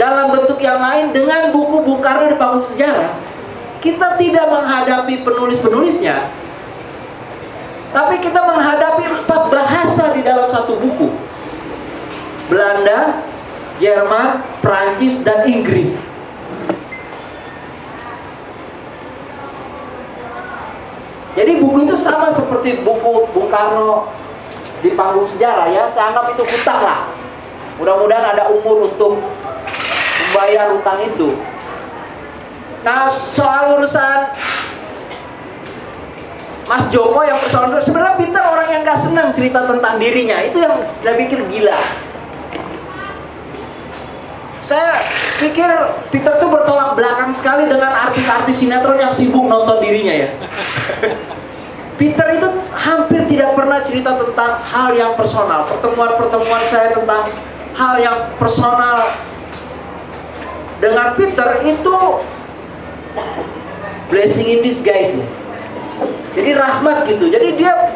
[0.00, 3.12] dalam bentuk yang lain dengan buku Bung Karno di panggung sejarah.
[3.84, 6.42] Kita tidak menghadapi penulis-penulisnya
[7.92, 11.12] tapi kita menghadapi empat bahasa di dalam satu buku.
[12.48, 13.20] Belanda,
[13.82, 15.90] Jerman, Prancis, dan Inggris.
[21.34, 24.06] Jadi buku itu sama seperti buku Bung Karno
[24.86, 25.90] di panggung sejarah ya.
[25.90, 27.10] Saya anggap itu hutang lah.
[27.82, 29.18] Mudah-mudahan ada umur untuk
[30.22, 31.34] membayar hutang itu.
[32.86, 34.30] Nah soal urusan
[36.68, 40.38] Mas Joko yang persoalan sebenarnya Peter orang yang gak senang cerita tentang dirinya.
[40.46, 42.11] Itu yang saya pikir gila
[44.62, 45.02] saya
[45.42, 45.68] pikir
[46.14, 50.28] Peter tuh bertolak belakang sekali dengan artis-artis sinetron yang sibuk nonton dirinya ya
[52.00, 57.30] Peter itu hampir tidak pernah cerita tentang hal yang personal pertemuan-pertemuan saya tentang
[57.76, 59.12] hal yang personal
[60.82, 61.96] dengan Peter itu
[64.10, 65.26] blessing in disguise ya.
[66.34, 67.30] Jadi rahmat gitu.
[67.30, 67.94] Jadi dia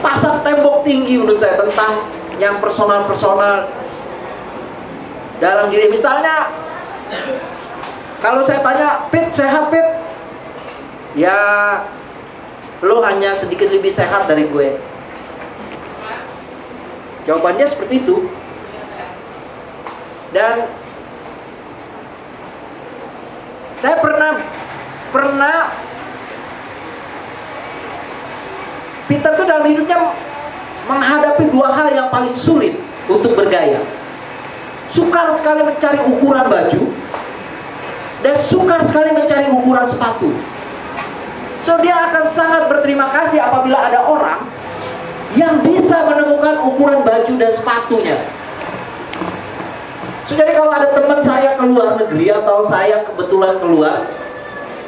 [0.00, 3.72] pasang tembok tinggi menurut saya tentang yang personal-personal
[5.40, 5.88] dalam diri.
[5.88, 6.52] Misalnya
[8.20, 9.88] kalau saya tanya, Pit sehat Pit?
[11.16, 11.38] Ya
[12.84, 14.76] lo hanya sedikit lebih sehat dari gue.
[17.24, 18.28] Jawabannya seperti itu.
[20.36, 20.68] Dan
[23.80, 24.32] saya pernah
[25.14, 25.56] pernah
[29.06, 29.96] Peter tuh dalam hidupnya
[30.86, 32.78] menghadapi dua hal yang paling sulit
[33.10, 33.82] untuk bergaya.
[34.90, 36.82] Sukar sekali mencari ukuran baju
[38.22, 40.30] dan sukar sekali mencari ukuran sepatu.
[41.66, 44.46] So dia akan sangat berterima kasih apabila ada orang
[45.34, 48.16] yang bisa menemukan ukuran baju dan sepatunya.
[50.26, 54.10] So, jadi kalau ada teman saya keluar negeri atau saya kebetulan keluar,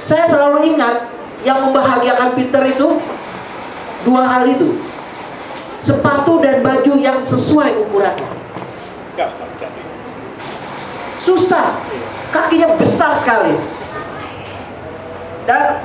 [0.02, 1.06] saya selalu ingat
[1.46, 2.98] yang membahagiakan Peter itu
[4.02, 4.74] dua hal itu.
[5.78, 8.30] Sepatu dan baju yang sesuai ukurannya.
[11.22, 11.78] Susah,
[12.34, 13.54] kakinya besar sekali.
[15.48, 15.80] Dan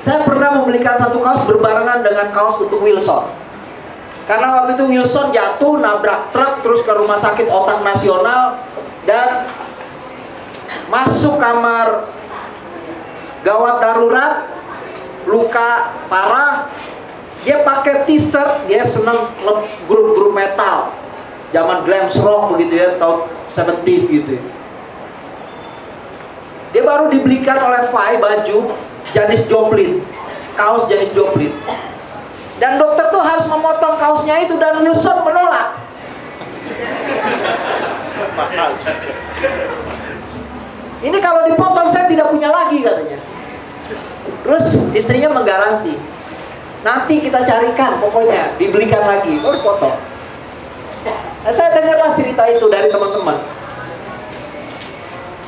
[0.00, 3.28] Saya pernah membelikan satu kaos berbarengan dengan kaos untuk Wilson.
[4.24, 8.58] Karena waktu itu Wilson jatuh, nabrak truk, terus ke rumah sakit otak nasional,
[9.04, 9.44] dan
[10.88, 12.08] masuk kamar
[13.44, 14.34] gawat darurat,
[15.28, 16.72] luka parah,
[17.40, 20.92] dia pakai t-shirt, dia seneng le- grup-grup metal.
[21.50, 23.26] Zaman glam rock begitu ya, tahun
[23.56, 24.38] 70s gitu.
[26.70, 28.70] Dia baru dibelikan oleh Fai baju
[29.10, 29.98] Janis Joplin,
[30.54, 31.50] kaos Janis Joplin.
[32.60, 35.80] Dan dokter tuh harus memotong kaosnya itu dan Wilson menolak.
[41.00, 43.18] Ini kalau dipotong saya tidak punya lagi katanya.
[44.44, 45.96] Terus istrinya menggaransi.
[46.80, 49.36] Nanti kita carikan pokoknya dibelikan lagi.
[49.44, 50.00] Oh dipotong.
[51.44, 53.36] Nah, saya dengarlah cerita itu dari teman-teman.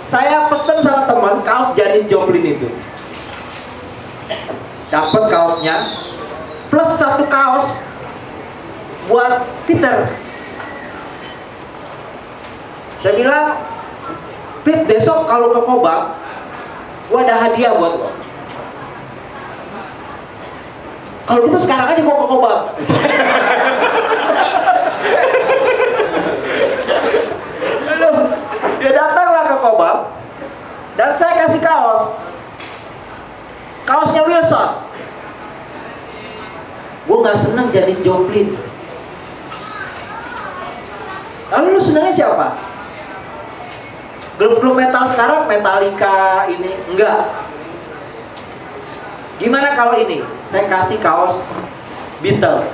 [0.09, 2.69] Saya pesen sama teman kaos Janis Joplin itu.
[4.93, 5.89] Dapat kaosnya
[6.69, 7.81] plus satu kaos
[9.09, 10.09] buat Peter.
[13.01, 13.59] Saya bilang,
[14.63, 16.15] Pit besok kalau ke Kobang,
[17.11, 18.09] gua ada hadiah buat lo.
[21.23, 22.63] Kalau gitu sekarang aja Kobang.
[27.87, 28.11] Lalu,
[28.83, 29.99] dia datanglah ke Kobang
[30.99, 32.03] dan saya kasih kaos.
[33.87, 34.71] Kaosnya Wilson.
[37.03, 38.55] Gue nggak seneng Janis Joplin.
[41.53, 42.57] Lalu lu senengnya siapa?
[44.41, 47.29] Grup-grup metal sekarang Metallica ini enggak.
[49.37, 50.42] Gimana kalau ini?
[50.53, 51.41] Saya kasih kaos
[52.21, 52.69] Beatles.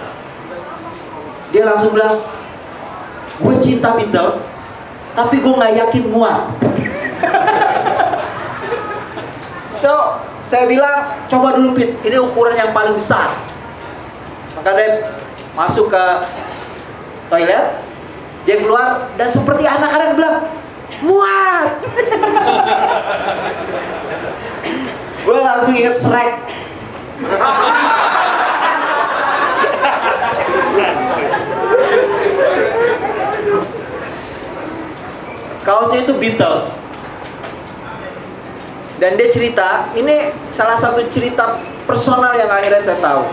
[1.55, 2.27] Dia langsung bilang,
[3.39, 4.35] gue cinta Beatles,
[5.15, 6.51] tapi gue nggak yakin muat.
[9.83, 10.19] so,
[10.51, 13.31] saya bilang, coba dulu Pit, ini ukuran yang paling besar.
[14.59, 15.15] Maka dia
[15.55, 16.05] masuk ke
[17.31, 17.79] toilet,
[18.43, 20.51] dia keluar dan seperti anak-anak bilang,
[20.99, 21.79] muat.
[25.25, 26.67] gue langsung inget Shrek.
[35.67, 36.71] Kaosnya itu Beatles.
[38.99, 43.27] Dan dia cerita, ini salah satu cerita personal yang akhirnya saya tahu.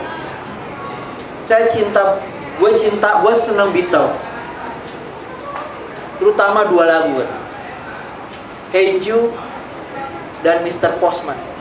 [1.45, 2.21] Saya cinta,
[2.57, 4.17] gue cinta, gue seneng Beatles.
[6.17, 7.21] Terutama dua lagu.
[8.73, 9.33] Hey Jude
[10.41, 10.97] dan Mr.
[10.97, 11.54] Postman.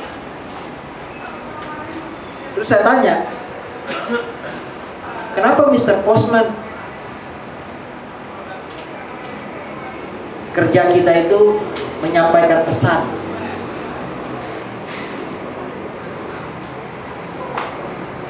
[2.55, 3.26] Terus saya tanya,
[5.35, 6.06] kenapa Mr.
[6.06, 6.55] Postman
[10.55, 11.40] kerja kita itu
[11.98, 13.10] menyampaikan pesan?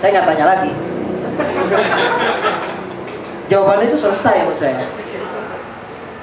[0.01, 0.72] Saya nggak tanya lagi.
[3.52, 4.88] Jawabannya itu selesai menurut saya.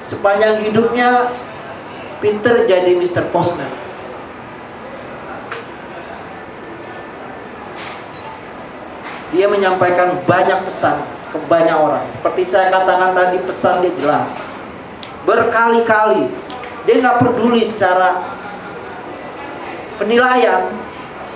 [0.02, 1.30] Sepanjang hidupnya
[2.18, 3.30] Peter jadi Mr.
[3.30, 3.91] Postman.
[9.32, 11.00] Dia menyampaikan banyak pesan
[11.32, 12.04] ke banyak orang.
[12.20, 14.28] Seperti saya katakan tadi, pesan dia jelas.
[15.24, 16.28] Berkali-kali.
[16.84, 18.20] Dia nggak peduli secara
[19.96, 20.68] penilaian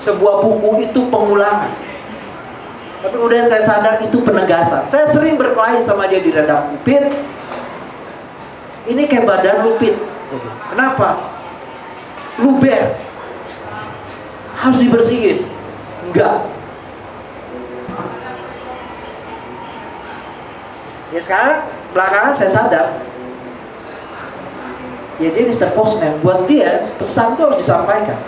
[0.03, 1.73] sebuah buku itu pengulangan.
[3.01, 4.85] Tapi kemudian saya sadar itu penegasan.
[4.91, 6.75] Saya sering berkelahi sama dia di redaksi.
[6.83, 7.15] Pit,
[8.91, 9.95] ini kayak badan lu Pit.
[10.75, 11.31] Kenapa?
[12.43, 12.99] Luber.
[14.59, 15.47] Harus dibersihin.
[16.11, 16.56] Enggak.
[21.17, 21.65] Ya sekarang
[21.97, 22.87] belakangan saya sadar.
[25.17, 25.73] Ya dia Mr.
[25.73, 26.21] Postman.
[26.21, 28.21] Buat dia pesan itu harus disampaikan.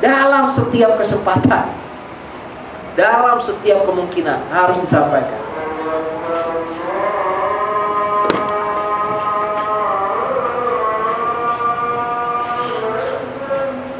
[0.00, 1.76] Dalam setiap kesempatan.
[2.96, 5.40] Dalam setiap kemungkinan Harus disampaikan.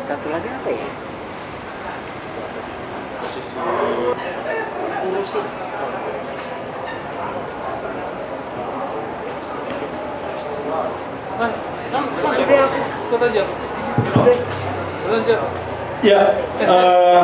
[0.08, 0.88] Satu lagi apa ya
[5.04, 5.44] Urusin
[11.36, 13.42] Udah aku Ikut aja.
[13.48, 14.36] Udah
[15.00, 15.36] Ikut aja.
[16.04, 16.20] Ya,
[16.60, 17.22] eh,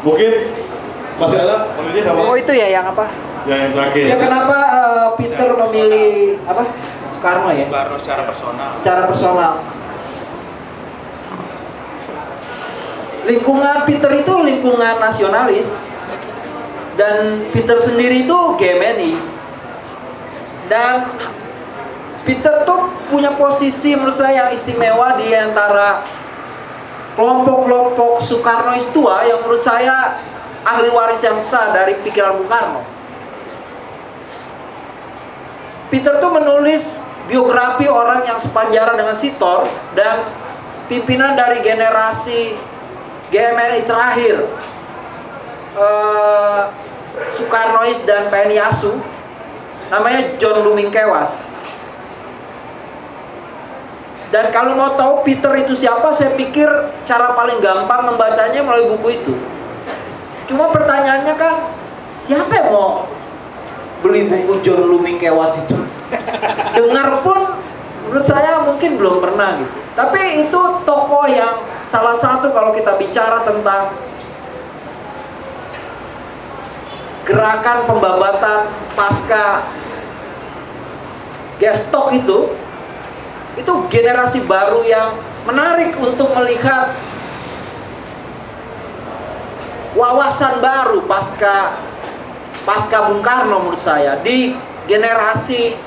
[0.00, 0.32] mungkin
[1.20, 2.20] masih ada apa?
[2.24, 3.12] Oh itu ya yang apa?
[3.44, 4.04] Ya, yang terakhir.
[4.08, 6.72] Ya kenapa eh, Peter memilih apa?
[7.12, 7.68] Soekarno ya?
[7.68, 8.70] Soekarno secara personal.
[8.80, 9.52] Secara personal.
[13.28, 15.68] Lingkungan Peter itu lingkungan nasionalis
[16.96, 19.20] dan Peter sendiri itu Gemini
[20.72, 21.12] dan
[22.24, 26.00] Peter tuh punya posisi menurut saya yang istimewa di antara
[27.20, 30.18] kelompok-kelompok Soekarnois tua yang menurut saya
[30.64, 32.82] ahli waris yang sah dari pikiran Bung Karno.
[35.92, 36.96] Peter tuh menulis
[37.28, 40.24] biografi orang yang sepanjara dengan Sitor dan
[40.88, 42.56] pimpinan dari generasi
[43.28, 44.48] GMRI terakhir
[45.76, 46.62] eh,
[47.36, 48.96] Soekarnois dan PNI ASU
[49.92, 51.53] namanya John Luming Kewas
[54.34, 56.66] dan kalau mau tahu Peter itu siapa saya pikir
[57.06, 59.34] cara paling gampang membacanya melalui buku itu.
[60.50, 61.70] Cuma pertanyaannya kan
[62.26, 63.06] siapa yang mau
[64.02, 65.78] beli buku John Luming Kewas itu?
[66.74, 67.62] Dengar pun
[68.10, 69.78] menurut saya mungkin belum pernah gitu.
[69.94, 71.62] Tapi itu tokoh yang
[71.94, 73.94] salah satu kalau kita bicara tentang
[77.22, 78.66] gerakan pembabatan
[78.98, 79.62] pasca
[81.62, 82.63] gestok itu
[83.54, 85.14] itu generasi baru yang
[85.46, 86.90] menarik untuk melihat
[89.94, 91.78] wawasan baru pasca
[92.66, 94.58] pasca Bung Karno menurut saya di
[94.90, 95.78] generasi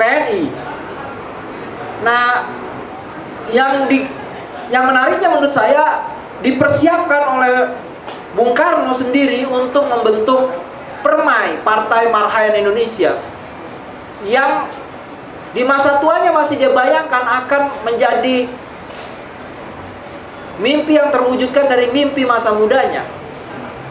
[0.00, 0.44] PNI.
[2.00, 2.48] Nah,
[3.52, 4.08] yang di
[4.72, 6.08] yang menariknya menurut saya
[6.40, 7.54] dipersiapkan oleh
[8.32, 10.56] Bung Karno sendiri untuk membentuk
[11.00, 13.16] Permai Partai Marhayan Indonesia
[14.28, 14.68] yang
[15.50, 18.46] di masa tuanya masih dia bayangkan akan menjadi
[20.62, 23.02] mimpi yang terwujudkan dari mimpi masa mudanya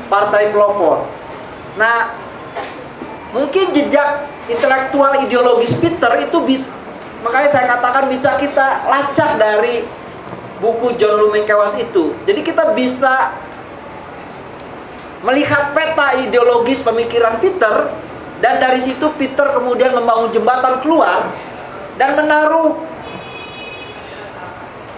[0.08, 1.06] Partai Pelopor.
[1.76, 2.16] Nah,
[3.36, 6.72] mungkin jejak intelektual ideologis Peter itu bisa
[7.20, 9.84] makanya saya katakan bisa kita lacak dari
[10.64, 12.16] buku John Luming Kewas itu.
[12.24, 13.36] Jadi kita bisa
[15.20, 17.92] melihat peta ideologis pemikiran Peter
[18.40, 21.28] dan dari situ Peter kemudian membangun jembatan keluar
[22.00, 22.80] dan menaruh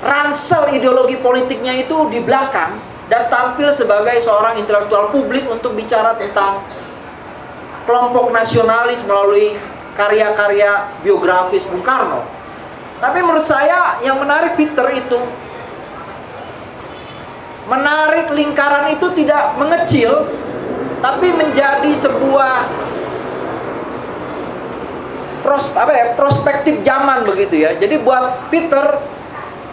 [0.06, 2.78] ransel ideologi politiknya itu di belakang
[3.10, 6.62] dan tampil sebagai seorang intelektual publik untuk bicara tentang
[7.90, 9.58] kelompok nasionalis melalui
[9.98, 12.24] karya-karya biografis Bung Karno.
[13.02, 15.20] Tapi menurut saya yang menarik Peter itu
[17.66, 20.30] menarik lingkaran itu tidak mengecil
[21.02, 22.70] tapi menjadi sebuah
[25.42, 27.78] pros, apa ya, prospektif zaman begitu ya.
[27.78, 29.02] Jadi buat Peter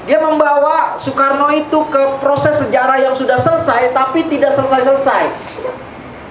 [0.08, 5.28] dia membawa Soekarno itu ke proses sejarah yang sudah selesai tapi tidak selesai-selesai.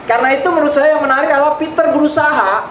[0.09, 2.65] Karena itu menurut saya yang menarik adalah Peter berusaha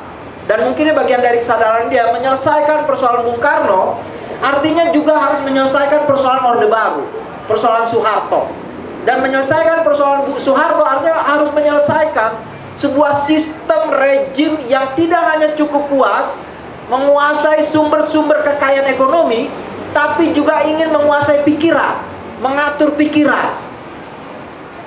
[0.51, 4.03] dan mungkin ini bagian dari kesadaran dia menyelesaikan persoalan Bung Karno
[4.43, 7.03] artinya juga harus menyelesaikan persoalan Orde Baru,
[7.51, 8.51] persoalan Soeharto
[9.07, 12.35] dan menyelesaikan persoalan Soeharto artinya harus menyelesaikan
[12.83, 16.35] sebuah sistem rejim yang tidak hanya cukup puas
[16.87, 19.51] menguasai sumber-sumber kekayaan ekonomi
[19.91, 21.99] tapi juga ingin menguasai pikiran,
[22.45, 23.57] mengatur pikiran.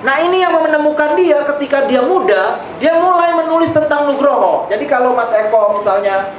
[0.00, 4.70] Nah ini yang menemukan dia ketika dia muda, dia mulai menulis tentang Nugroho.
[4.72, 6.32] Jadi kalau Mas Eko misalnya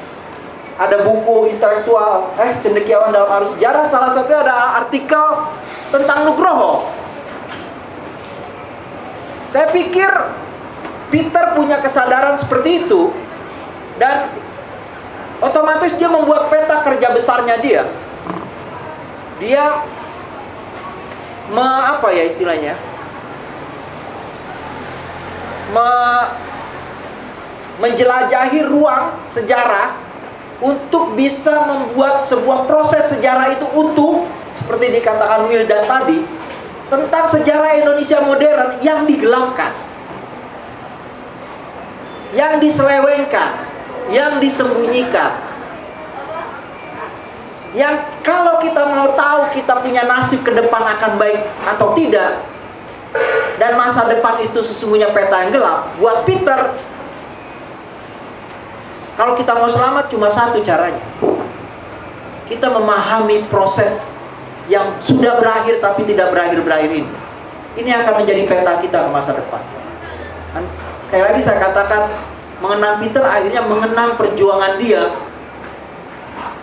[0.82, 5.26] ada buku intelektual, eh cendekiawan dalam arus sejarah, salah satunya ada artikel
[5.94, 6.90] tentang Nugroho.
[9.52, 10.10] Saya pikir
[11.12, 13.12] Peter punya kesadaran seperti itu
[14.00, 14.32] dan
[15.42, 17.84] otomatis dia membuat peta kerja besarnya dia.
[19.42, 19.84] Dia
[21.50, 22.78] me, apa ya istilahnya?
[25.74, 25.90] Me,
[27.82, 29.98] menjelajahi ruang sejarah
[30.62, 36.22] untuk bisa membuat sebuah proses sejarah itu utuh seperti dikatakan Wildan tadi
[36.94, 39.74] tentang sejarah Indonesia modern yang digelapkan
[42.38, 43.71] yang diselewengkan
[44.10, 45.38] yang disembunyikan.
[47.72, 47.96] Yang
[48.26, 52.44] kalau kita mau tahu kita punya nasib ke depan akan baik atau tidak
[53.56, 56.76] dan masa depan itu sesungguhnya peta yang gelap buat Peter
[59.16, 61.04] kalau kita mau selamat cuma satu caranya.
[62.48, 63.96] Kita memahami proses
[64.68, 67.12] yang sudah berakhir tapi tidak berakhir-berakhir ini.
[67.80, 69.62] Ini akan menjadi peta kita ke masa depan.
[70.52, 70.66] Kan?
[71.12, 72.08] kayak lagi saya katakan
[72.62, 75.10] mengenang Peter akhirnya mengenang perjuangan dia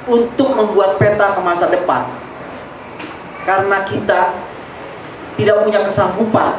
[0.06, 2.06] untuk membuat peta ke masa depan
[3.44, 4.38] karena kita
[5.36, 6.54] tidak punya kesanggupan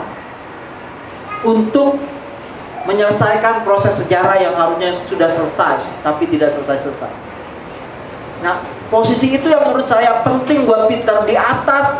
[1.48, 1.98] untuk
[2.84, 7.12] menyelesaikan proses sejarah yang harusnya sudah selesai tapi tidak selesai-selesai.
[8.40, 12.00] Nah, posisi itu yang menurut saya penting buat Peter di atas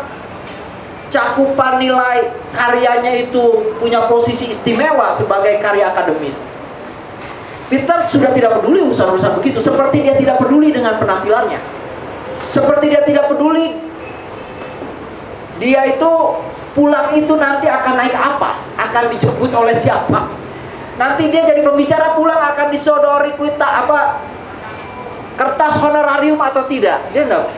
[1.12, 6.49] cakupan nilai karyanya itu punya posisi istimewa sebagai karya akademis.
[7.70, 11.62] Peter sudah tidak peduli urusan-urusan begitu, seperti dia tidak peduli dengan penampilannya.
[12.50, 13.78] Seperti dia tidak peduli
[15.62, 16.12] dia itu
[16.74, 18.58] pulang itu nanti akan naik apa?
[18.74, 20.26] Akan dijemput oleh siapa?
[20.98, 24.18] Nanti dia jadi pembicara pulang akan disodori kuita apa
[25.38, 27.06] kertas honorarium atau tidak?
[27.14, 27.54] Dia enggak.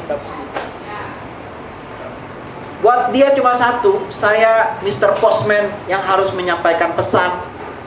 [2.83, 5.15] Buat dia cuma satu, saya Mr.
[5.23, 7.31] Postman yang harus menyampaikan pesan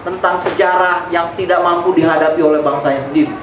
[0.06, 3.34] tentang sejarah yang tidak mampu dihadapi oleh bangsanya sendiri.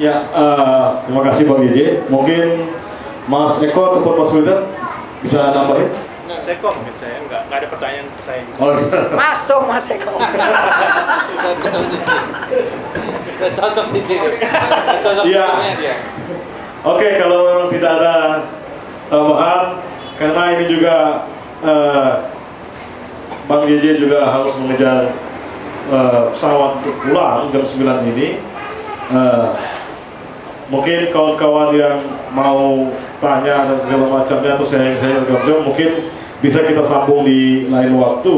[0.00, 1.78] Ya, eh, terima kasih Bang JJ.
[2.10, 2.66] Mungkin
[3.30, 4.66] Mas Eko ataupun Mas Wildan
[5.22, 5.92] bisa nambahin?
[6.42, 8.42] Saya kok mungkin saya nggak nggak ada pertanyaan ke saya.
[8.58, 9.14] Oh, iya.
[9.14, 10.10] Masuk Mas Eko.
[13.62, 14.28] Cocok di sini.
[15.06, 15.44] Cocok Iya.
[15.46, 15.94] filmnya dia.
[16.82, 18.14] Oke, kalau memang tidak ada
[19.06, 19.78] tambahan,
[20.18, 20.96] karena ini juga
[21.62, 22.12] eh,
[23.46, 25.14] Bang JJ juga harus mengejar
[25.94, 28.42] eh, pesawat untuk pulang jam 9 ini.
[29.14, 29.48] Eh,
[30.74, 32.02] mungkin kawan-kawan yang
[32.34, 32.90] mau
[33.22, 36.10] tanya dan segala macamnya atau saya yang saya jawab mungkin
[36.42, 38.34] bisa kita sambung di lain waktu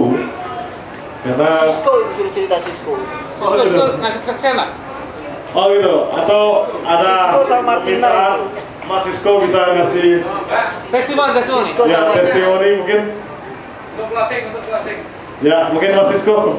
[1.24, 2.92] karena Sisko itu suruh cerita Sisko.
[3.40, 4.68] Sisko, Sisko ngasih kesaksian lah.
[5.54, 6.42] Oh gitu atau
[6.82, 8.38] ada Sisko sama Martina permintaan
[8.84, 10.20] Mas Sisko bisa ngasih
[10.92, 11.64] Testimoni, testimoni.
[11.64, 13.00] Sisko ya testimoni mungkin
[13.94, 14.98] Untuk closing, untuk closing.
[15.40, 16.58] ya mungkin Mas Sisko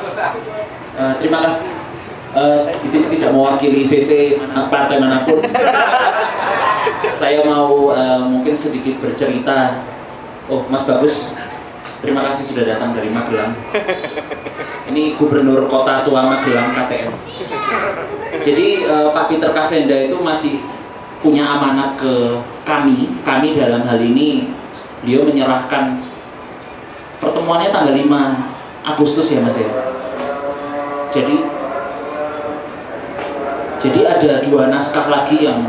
[0.00, 0.26] kota.
[0.96, 1.68] Eh, terima kasih.
[2.36, 5.40] Eh, saya di sini tidak mewakili CC mana, partai mana pun.
[7.20, 9.84] saya mau eh, mungkin sedikit bercerita.
[10.46, 11.26] Oh, Mas Bagus,
[12.06, 13.50] terima kasih sudah datang dari Magelang.
[14.94, 17.10] Ini Gubernur Kota Tua Magelang KTM.
[18.38, 20.62] Jadi eh, Pak Peter Kasenda itu masih
[21.18, 23.10] punya amanat ke kami.
[23.26, 24.54] Kami dalam hal ini
[25.02, 25.98] beliau menyerahkan
[27.18, 29.66] pertemuannya tanggal 5 Agustus ya Mas ya.
[31.10, 31.42] Jadi
[33.82, 35.66] jadi ada dua naskah lagi yang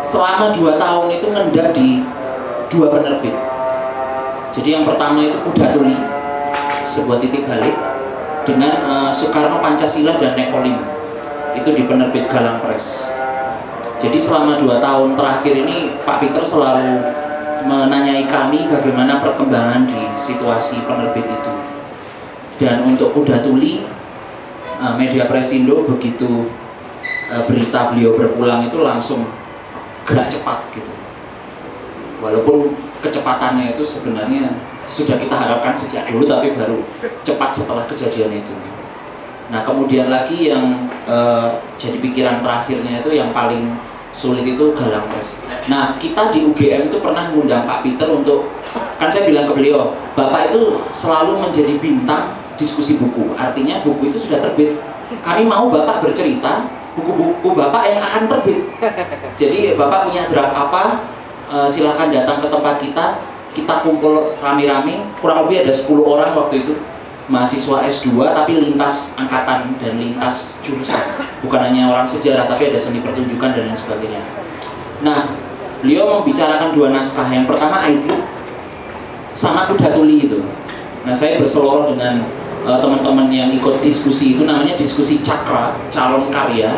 [0.00, 2.00] selama dua tahun itu ngendap di
[2.72, 3.49] dua penerbit.
[4.50, 5.94] Jadi yang pertama itu Kuda Tuli,
[6.90, 7.76] sebuah titik balik
[8.42, 10.74] dengan eh, Soekarno Pancasila dan Nekolim.
[11.54, 13.06] Itu di penerbit Galang Press.
[14.00, 17.04] Jadi selama dua tahun terakhir ini Pak Peter selalu
[17.68, 21.52] menanyai kami bagaimana perkembangan di situasi penerbit itu.
[22.58, 23.86] Dan untuk Kuda Tuli,
[24.82, 26.50] eh, media Presindo begitu
[27.30, 29.30] eh, berita beliau berpulang itu langsung
[30.10, 30.90] gerak cepat gitu.
[32.18, 34.52] Walaupun kecepatannya itu sebenarnya
[34.90, 36.82] sudah kita harapkan sejak dulu tapi baru
[37.22, 38.54] cepat setelah kejadian itu.
[39.50, 41.48] Nah kemudian lagi yang eh,
[41.78, 43.74] jadi pikiran terakhirnya itu yang paling
[44.14, 45.38] sulit itu galang pres.
[45.70, 48.50] Nah kita di UGM itu pernah ngundang Pak Peter untuk
[49.00, 53.32] kan saya bilang ke beliau, Bapak itu selalu menjadi bintang diskusi buku.
[53.38, 54.76] Artinya buku itu sudah terbit.
[55.24, 56.68] Kami mau Bapak bercerita
[56.98, 58.60] buku-buku Bapak yang akan terbit.
[59.40, 60.82] Jadi Bapak punya draft apa?
[61.50, 63.06] Eh, silahkan datang ke tempat kita.
[63.50, 65.02] Kita kumpul rame-rame.
[65.18, 66.78] Kurang lebih ada 10 orang waktu itu.
[67.26, 71.18] Mahasiswa S2 tapi lintas angkatan dan lintas jurusan.
[71.42, 74.22] Bukan hanya orang sejarah tapi ada seni pertunjukan dan lain sebagainya.
[75.02, 75.30] Nah
[75.82, 77.30] beliau membicarakan dua naskah.
[77.30, 78.06] Yang pertama ID
[79.34, 80.42] sama kuda tuli itu.
[81.06, 82.26] Nah saya berseloroh dengan
[82.66, 84.42] eh, teman-teman yang ikut diskusi itu.
[84.42, 86.74] Namanya diskusi cakra calon karya.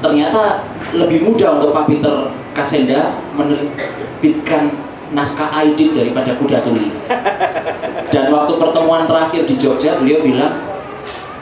[0.00, 0.64] Ternyata
[0.94, 4.70] lebih mudah untuk Pak Peter Kasenda menerbitkan
[5.10, 6.94] naskah aidit daripada kuda tuli.
[8.14, 10.62] Dan waktu pertemuan terakhir di Jogja beliau bilang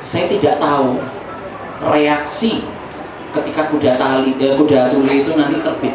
[0.01, 1.01] saya tidak tahu
[1.85, 2.65] reaksi
[3.35, 5.95] ketika kuda tali eh, kuda tuli itu nanti terbit.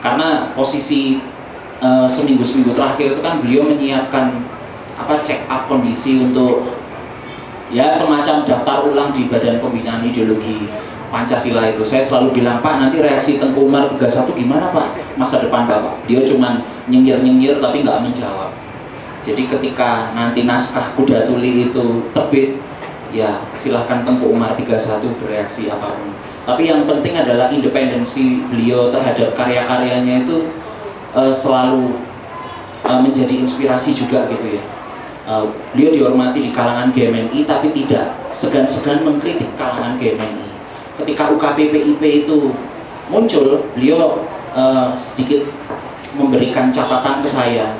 [0.00, 1.20] Karena posisi
[1.80, 4.44] eh, seminggu seminggu terakhir itu kan beliau menyiapkan
[4.94, 6.70] apa check up kondisi untuk
[7.74, 10.70] ya semacam daftar ulang di Badan Pembinaan Ideologi
[11.14, 11.86] Pancasila itu.
[11.86, 15.14] Saya selalu bilang Pak nanti reaksi Tengku Umar 31 gimana Pak?
[15.14, 16.02] Masa depan Bapak.
[16.10, 18.50] Dia cuman nyengir-nyengir tapi nggak menjawab.
[19.22, 22.58] Jadi ketika nanti naskah kuda tuli itu terbit
[23.14, 24.74] ya silahkan Tengku Umar 31
[25.22, 26.10] bereaksi apa pun.
[26.44, 30.50] Tapi yang penting adalah independensi beliau terhadap karya-karyanya itu
[31.14, 31.94] eh, selalu
[32.90, 34.62] eh, menjadi inspirasi juga gitu ya.
[35.30, 40.53] Eh, beliau dihormati di kalangan GMNI tapi tidak segan-segan mengkritik kalangan GMNI
[41.00, 42.54] ketika UKPPIP itu
[43.10, 45.46] muncul, beliau eh, sedikit
[46.14, 47.74] memberikan catatan ke saya.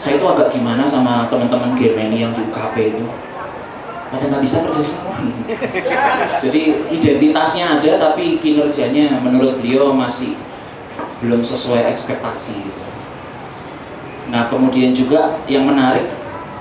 [0.00, 3.04] Saya itu agak gimana sama teman-teman GMNI yang di UKP itu.
[4.10, 5.14] Pada nggak bisa kerja semua.
[6.42, 10.34] Jadi identitasnya ada, tapi kinerjanya menurut beliau masih
[11.20, 12.56] belum sesuai ekspektasi.
[12.56, 12.82] Gitu.
[14.32, 16.08] Nah kemudian juga yang menarik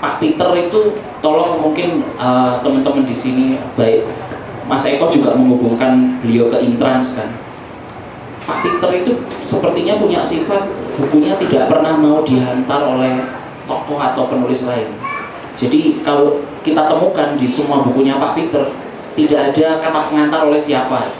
[0.03, 3.45] Pak Peter itu tolong mungkin uh, teman-teman di sini
[3.79, 4.03] baik
[4.69, 7.33] Mas Eko juga menghubungkan beliau ke Intrans kan.
[8.45, 13.17] Pak Peter itu sepertinya punya sifat bukunya tidak pernah mau dihantar oleh
[13.65, 14.93] tokoh atau penulis lain.
[15.57, 18.69] Jadi kalau kita temukan di semua bukunya Pak Peter
[19.17, 21.17] tidak ada kata pengantar oleh siapa.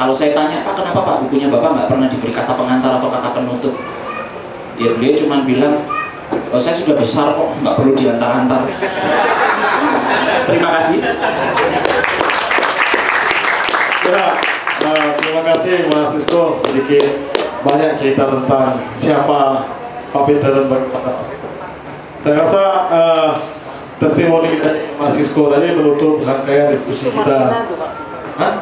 [0.00, 3.28] Kalau saya tanya Pak kenapa Pak bukunya Bapak nggak pernah diberi kata pengantar atau kata
[3.36, 3.74] penutup?
[4.80, 5.84] Ya beliau cuma bilang
[6.52, 8.64] oh, saya sudah besar kok nggak perlu diantar-antar.
[10.48, 10.98] Terima kasih.
[14.08, 14.40] Ya,
[14.88, 17.28] uh, terima kasih Mas Sisko sedikit
[17.60, 19.68] banyak cerita tentang siapa
[20.08, 21.50] Pak Peter dan bagaimana Pak Peter.
[22.24, 23.30] Saya rasa uh,
[24.00, 27.68] testimoni dari Mas Sisko tadi menutup rangkaian diskusi kita.
[28.40, 28.52] Hah?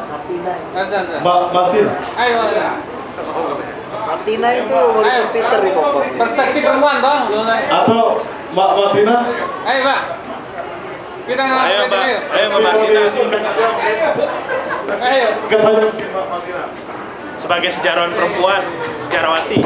[1.23, 1.93] Mbak Martina?
[2.19, 2.67] Ayo, ayo.
[3.87, 5.71] Martina itu Mauricio Peter di.
[6.19, 7.17] Perspektif perempuan toh.
[7.71, 8.19] Atau
[8.51, 9.15] Mbak Martina?
[9.63, 10.01] Ayo, Pak.
[11.27, 12.45] Kita Ayo Mbak, ayo.
[12.47, 13.01] Mbak Martina.
[15.03, 15.27] Ayo.
[17.35, 18.63] Sebagai sejarawan perempuan,
[19.03, 19.59] sejarawati.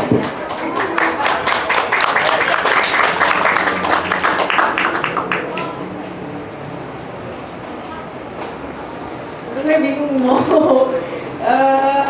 [9.61, 10.41] Saya bingung mau
[11.45, 12.05] eh,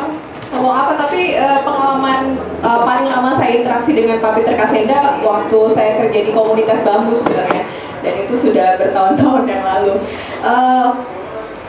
[0.55, 5.59] ngomong apa tapi eh, pengalaman eh, paling lama saya interaksi dengan Pak Peter Kasenda waktu
[5.75, 7.67] saya kerja di komunitas bambu sebenarnya
[8.01, 9.93] dan itu sudah bertahun-tahun yang lalu.
[10.41, 10.89] Eh,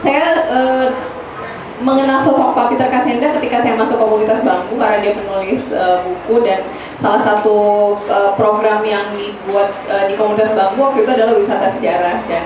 [0.03, 0.89] saya eh,
[1.83, 6.43] mengenal sosok Pak Peter Kasenda ketika saya masuk komunitas bambu karena dia penulis eh, buku
[6.47, 6.67] dan
[6.99, 7.59] salah satu
[8.07, 12.45] eh, program yang dibuat eh, di komunitas bambu waktu itu adalah wisata sejarah dan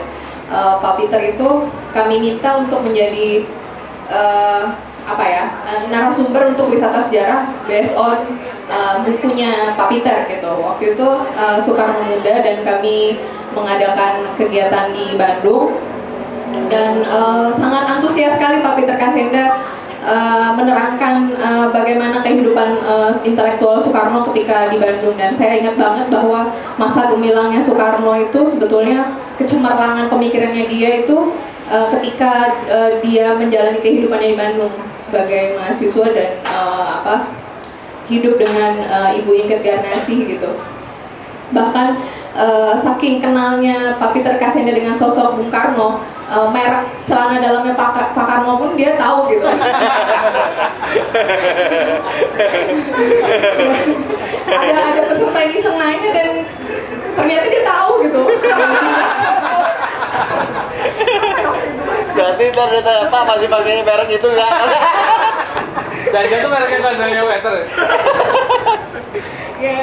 [0.51, 1.49] eh, Pak Peter itu
[1.93, 3.45] kami minta untuk menjadi
[4.11, 4.65] eh,
[5.07, 8.19] apa ya eh, narasumber untuk wisata sejarah based on
[8.67, 10.51] eh, bukunya Pak Peter gitu.
[10.59, 11.09] Waktu itu
[11.39, 13.23] eh, Soekarno Muda dan kami
[13.55, 15.79] mengadakan kegiatan di Bandung.
[16.67, 19.63] Dan eh, sangat antusias sekali Pak Peter Kasenda
[20.03, 25.15] eh, menerangkan eh, bagaimana kehidupan eh, intelektual Soekarno ketika di Bandung.
[25.15, 32.63] Dan saya ingat banget bahwa masa gemilangnya Soekarno itu sebetulnya kecemerlangan pemikirannya dia itu ketika
[32.71, 34.75] eh, dia menjalani kehidupannya di Bandung
[35.07, 37.31] sebagai mahasiswa dan eh, apa
[38.11, 40.51] hidup dengan eh, Ibu Ingkit Garnasi gitu.
[41.55, 41.89] Bahkan
[42.35, 48.15] eh, saking kenalnya Pak Peter Kasenda dengan sosok Bung Karno eh, merek celana dalamnya Pak,
[48.19, 49.47] Pak Karno pun dia tahu gitu.
[54.47, 56.47] Ada ada peserta yang iseng nanya dan
[57.19, 58.21] ternyata dia tahu gitu
[62.17, 64.51] Berarti ternyata Pak masih pakai merek itu nggak?
[66.13, 67.55] Jangan tuh mereknya sandalnya wetter.
[69.57, 69.81] ya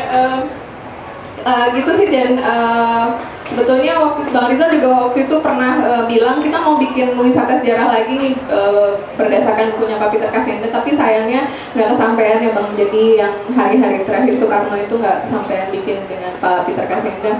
[1.43, 3.05] eh, gitu sih dan eh,
[3.49, 7.89] sebetulnya waktu Bang Rizal juga waktu itu pernah eh, bilang kita mau bikin wisata sejarah
[7.89, 8.33] lagi nih
[9.17, 14.33] berdasarkan bukunya Pak Peter Kasenda tapi sayangnya nggak kesampaian ya Bang jadi yang hari-hari terakhir
[14.39, 17.33] Soekarno itu nggak kesampaian bikin dengan Pak Peter Kasenda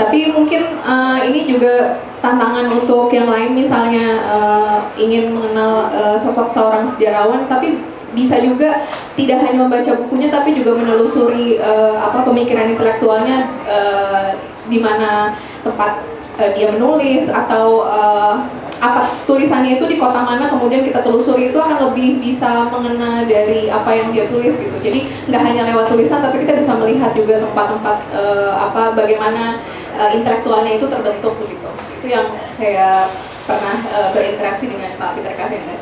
[0.00, 6.48] tapi mungkin eh, ini juga tantangan untuk yang lain misalnya eh, ingin mengenal eh, sosok
[6.48, 7.84] seorang sejarawan tapi
[8.16, 14.40] bisa juga tidak hanya membaca bukunya tapi juga menelusuri eh, apa pemikiran intelektualnya eh,
[14.72, 16.00] di mana tempat
[16.40, 18.34] eh, dia menulis atau eh,
[18.80, 23.68] apa tulisannya itu di kota mana kemudian kita telusuri itu akan lebih bisa mengena dari
[23.68, 24.72] apa yang dia tulis gitu.
[24.80, 29.60] Jadi nggak hanya lewat tulisan tapi kita bisa melihat juga tempat-tempat eh, apa bagaimana
[30.00, 31.68] eh, intelektualnya itu terbentuk begitu
[32.00, 33.12] itu yang saya
[33.44, 35.76] pernah eh, berinteraksi dengan Pak Peter Kahenda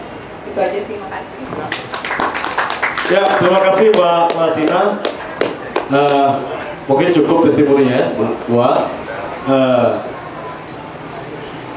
[0.48, 1.36] itu aja sih makasih
[3.08, 5.00] Ya, terima kasih Mbak Martina.
[5.88, 6.30] Eh,
[6.84, 8.12] mungkin cukup testimoninya
[8.44, 8.92] buat.
[9.48, 9.90] eh,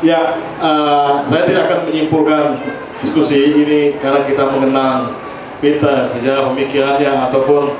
[0.03, 2.59] ya, eh, saya tidak akan menyimpulkan
[2.99, 5.15] diskusi ini karena kita mengenang
[5.63, 7.79] Peter sejarah pemikirannya ataupun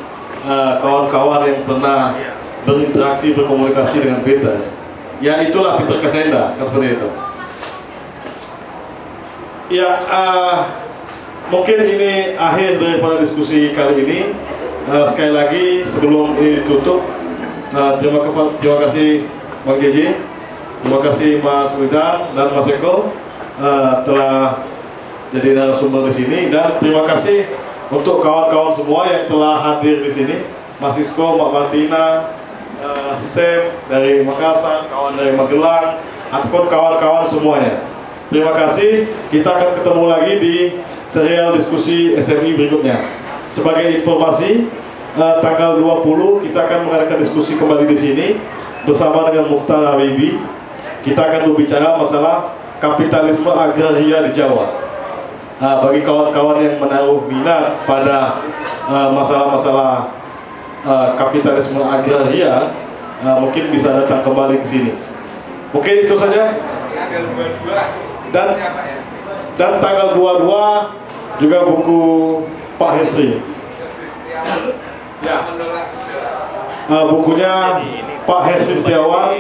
[0.80, 2.16] kawan-kawan yang pernah
[2.66, 4.58] berinteraksi berkomunikasi dengan Peter.
[5.22, 7.10] Ya itulah Peter Kasenda, kan seperti itu.
[9.72, 10.58] Ya, eh,
[11.48, 14.20] mungkin ini akhir daripada diskusi kali ini.
[14.82, 17.06] Eh, sekali lagi sebelum ini ditutup,
[17.72, 18.26] eh, terima,
[18.58, 19.30] terima kasih
[19.62, 20.18] Bang JJ,
[20.82, 23.14] terima kasih Mas Widan dan Mas Eko
[23.62, 24.66] eh, telah
[25.30, 27.46] jadi narasumber di sini dan terima kasih
[27.94, 30.36] untuk kawan-kawan semua yang telah hadir di sini,
[30.82, 32.04] Mas Sisko, Mbak Martina,
[32.82, 36.02] eh, Sam dari Makassar, kawan dari Magelang,
[36.34, 37.86] ataupun kawan-kawan semuanya.
[38.32, 39.12] Terima kasih.
[39.28, 40.56] Kita akan ketemu lagi di
[41.12, 43.04] serial diskusi SMI berikutnya.
[43.52, 44.66] Sebagai informasi,
[45.20, 48.28] eh, tanggal 20 kita akan mengadakan diskusi kembali di sini
[48.88, 50.40] bersama dengan Mukhtar Habibi.
[51.04, 54.90] Kita akan berbicara masalah kapitalisme agraria di Jawa.
[55.62, 58.42] Nah, bagi kawan-kawan yang menaruh minat pada
[58.90, 60.21] masalah-masalah eh,
[61.18, 62.74] kapitalisme agraria,
[63.22, 64.92] eh, mungkin bisa datang kembali ke sini.
[65.72, 66.58] Mungkin itu saja.
[68.32, 68.48] Dan
[69.60, 72.02] dan tanggal 22 juga buku
[72.80, 73.40] Pak Hesri.
[75.22, 75.38] Ya.
[76.90, 77.54] Uh, bukunya
[78.26, 79.38] Pak Hesri Setiawan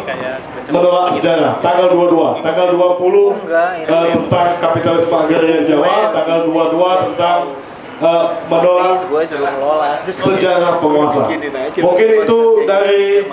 [0.69, 7.39] menolak sejarah tanggal 22 tanggal 20 uh, tentang kapitalisme agraria Jawa tanggal 22 tentang
[8.01, 9.05] uh, menolak
[10.09, 11.29] sejarah penguasa.
[11.77, 13.29] Mungkin itu dari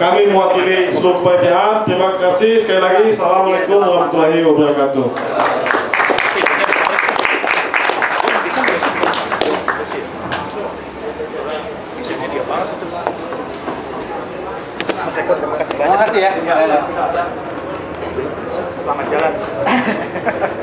[0.00, 3.04] kami mewakili seluruh kepanitiaan terima kasih sekali lagi.
[3.12, 5.06] Assalamualaikum warahmatullahi wabarakatuh.
[15.76, 16.30] Terima kasih ya.
[18.86, 19.32] Selamat jalan.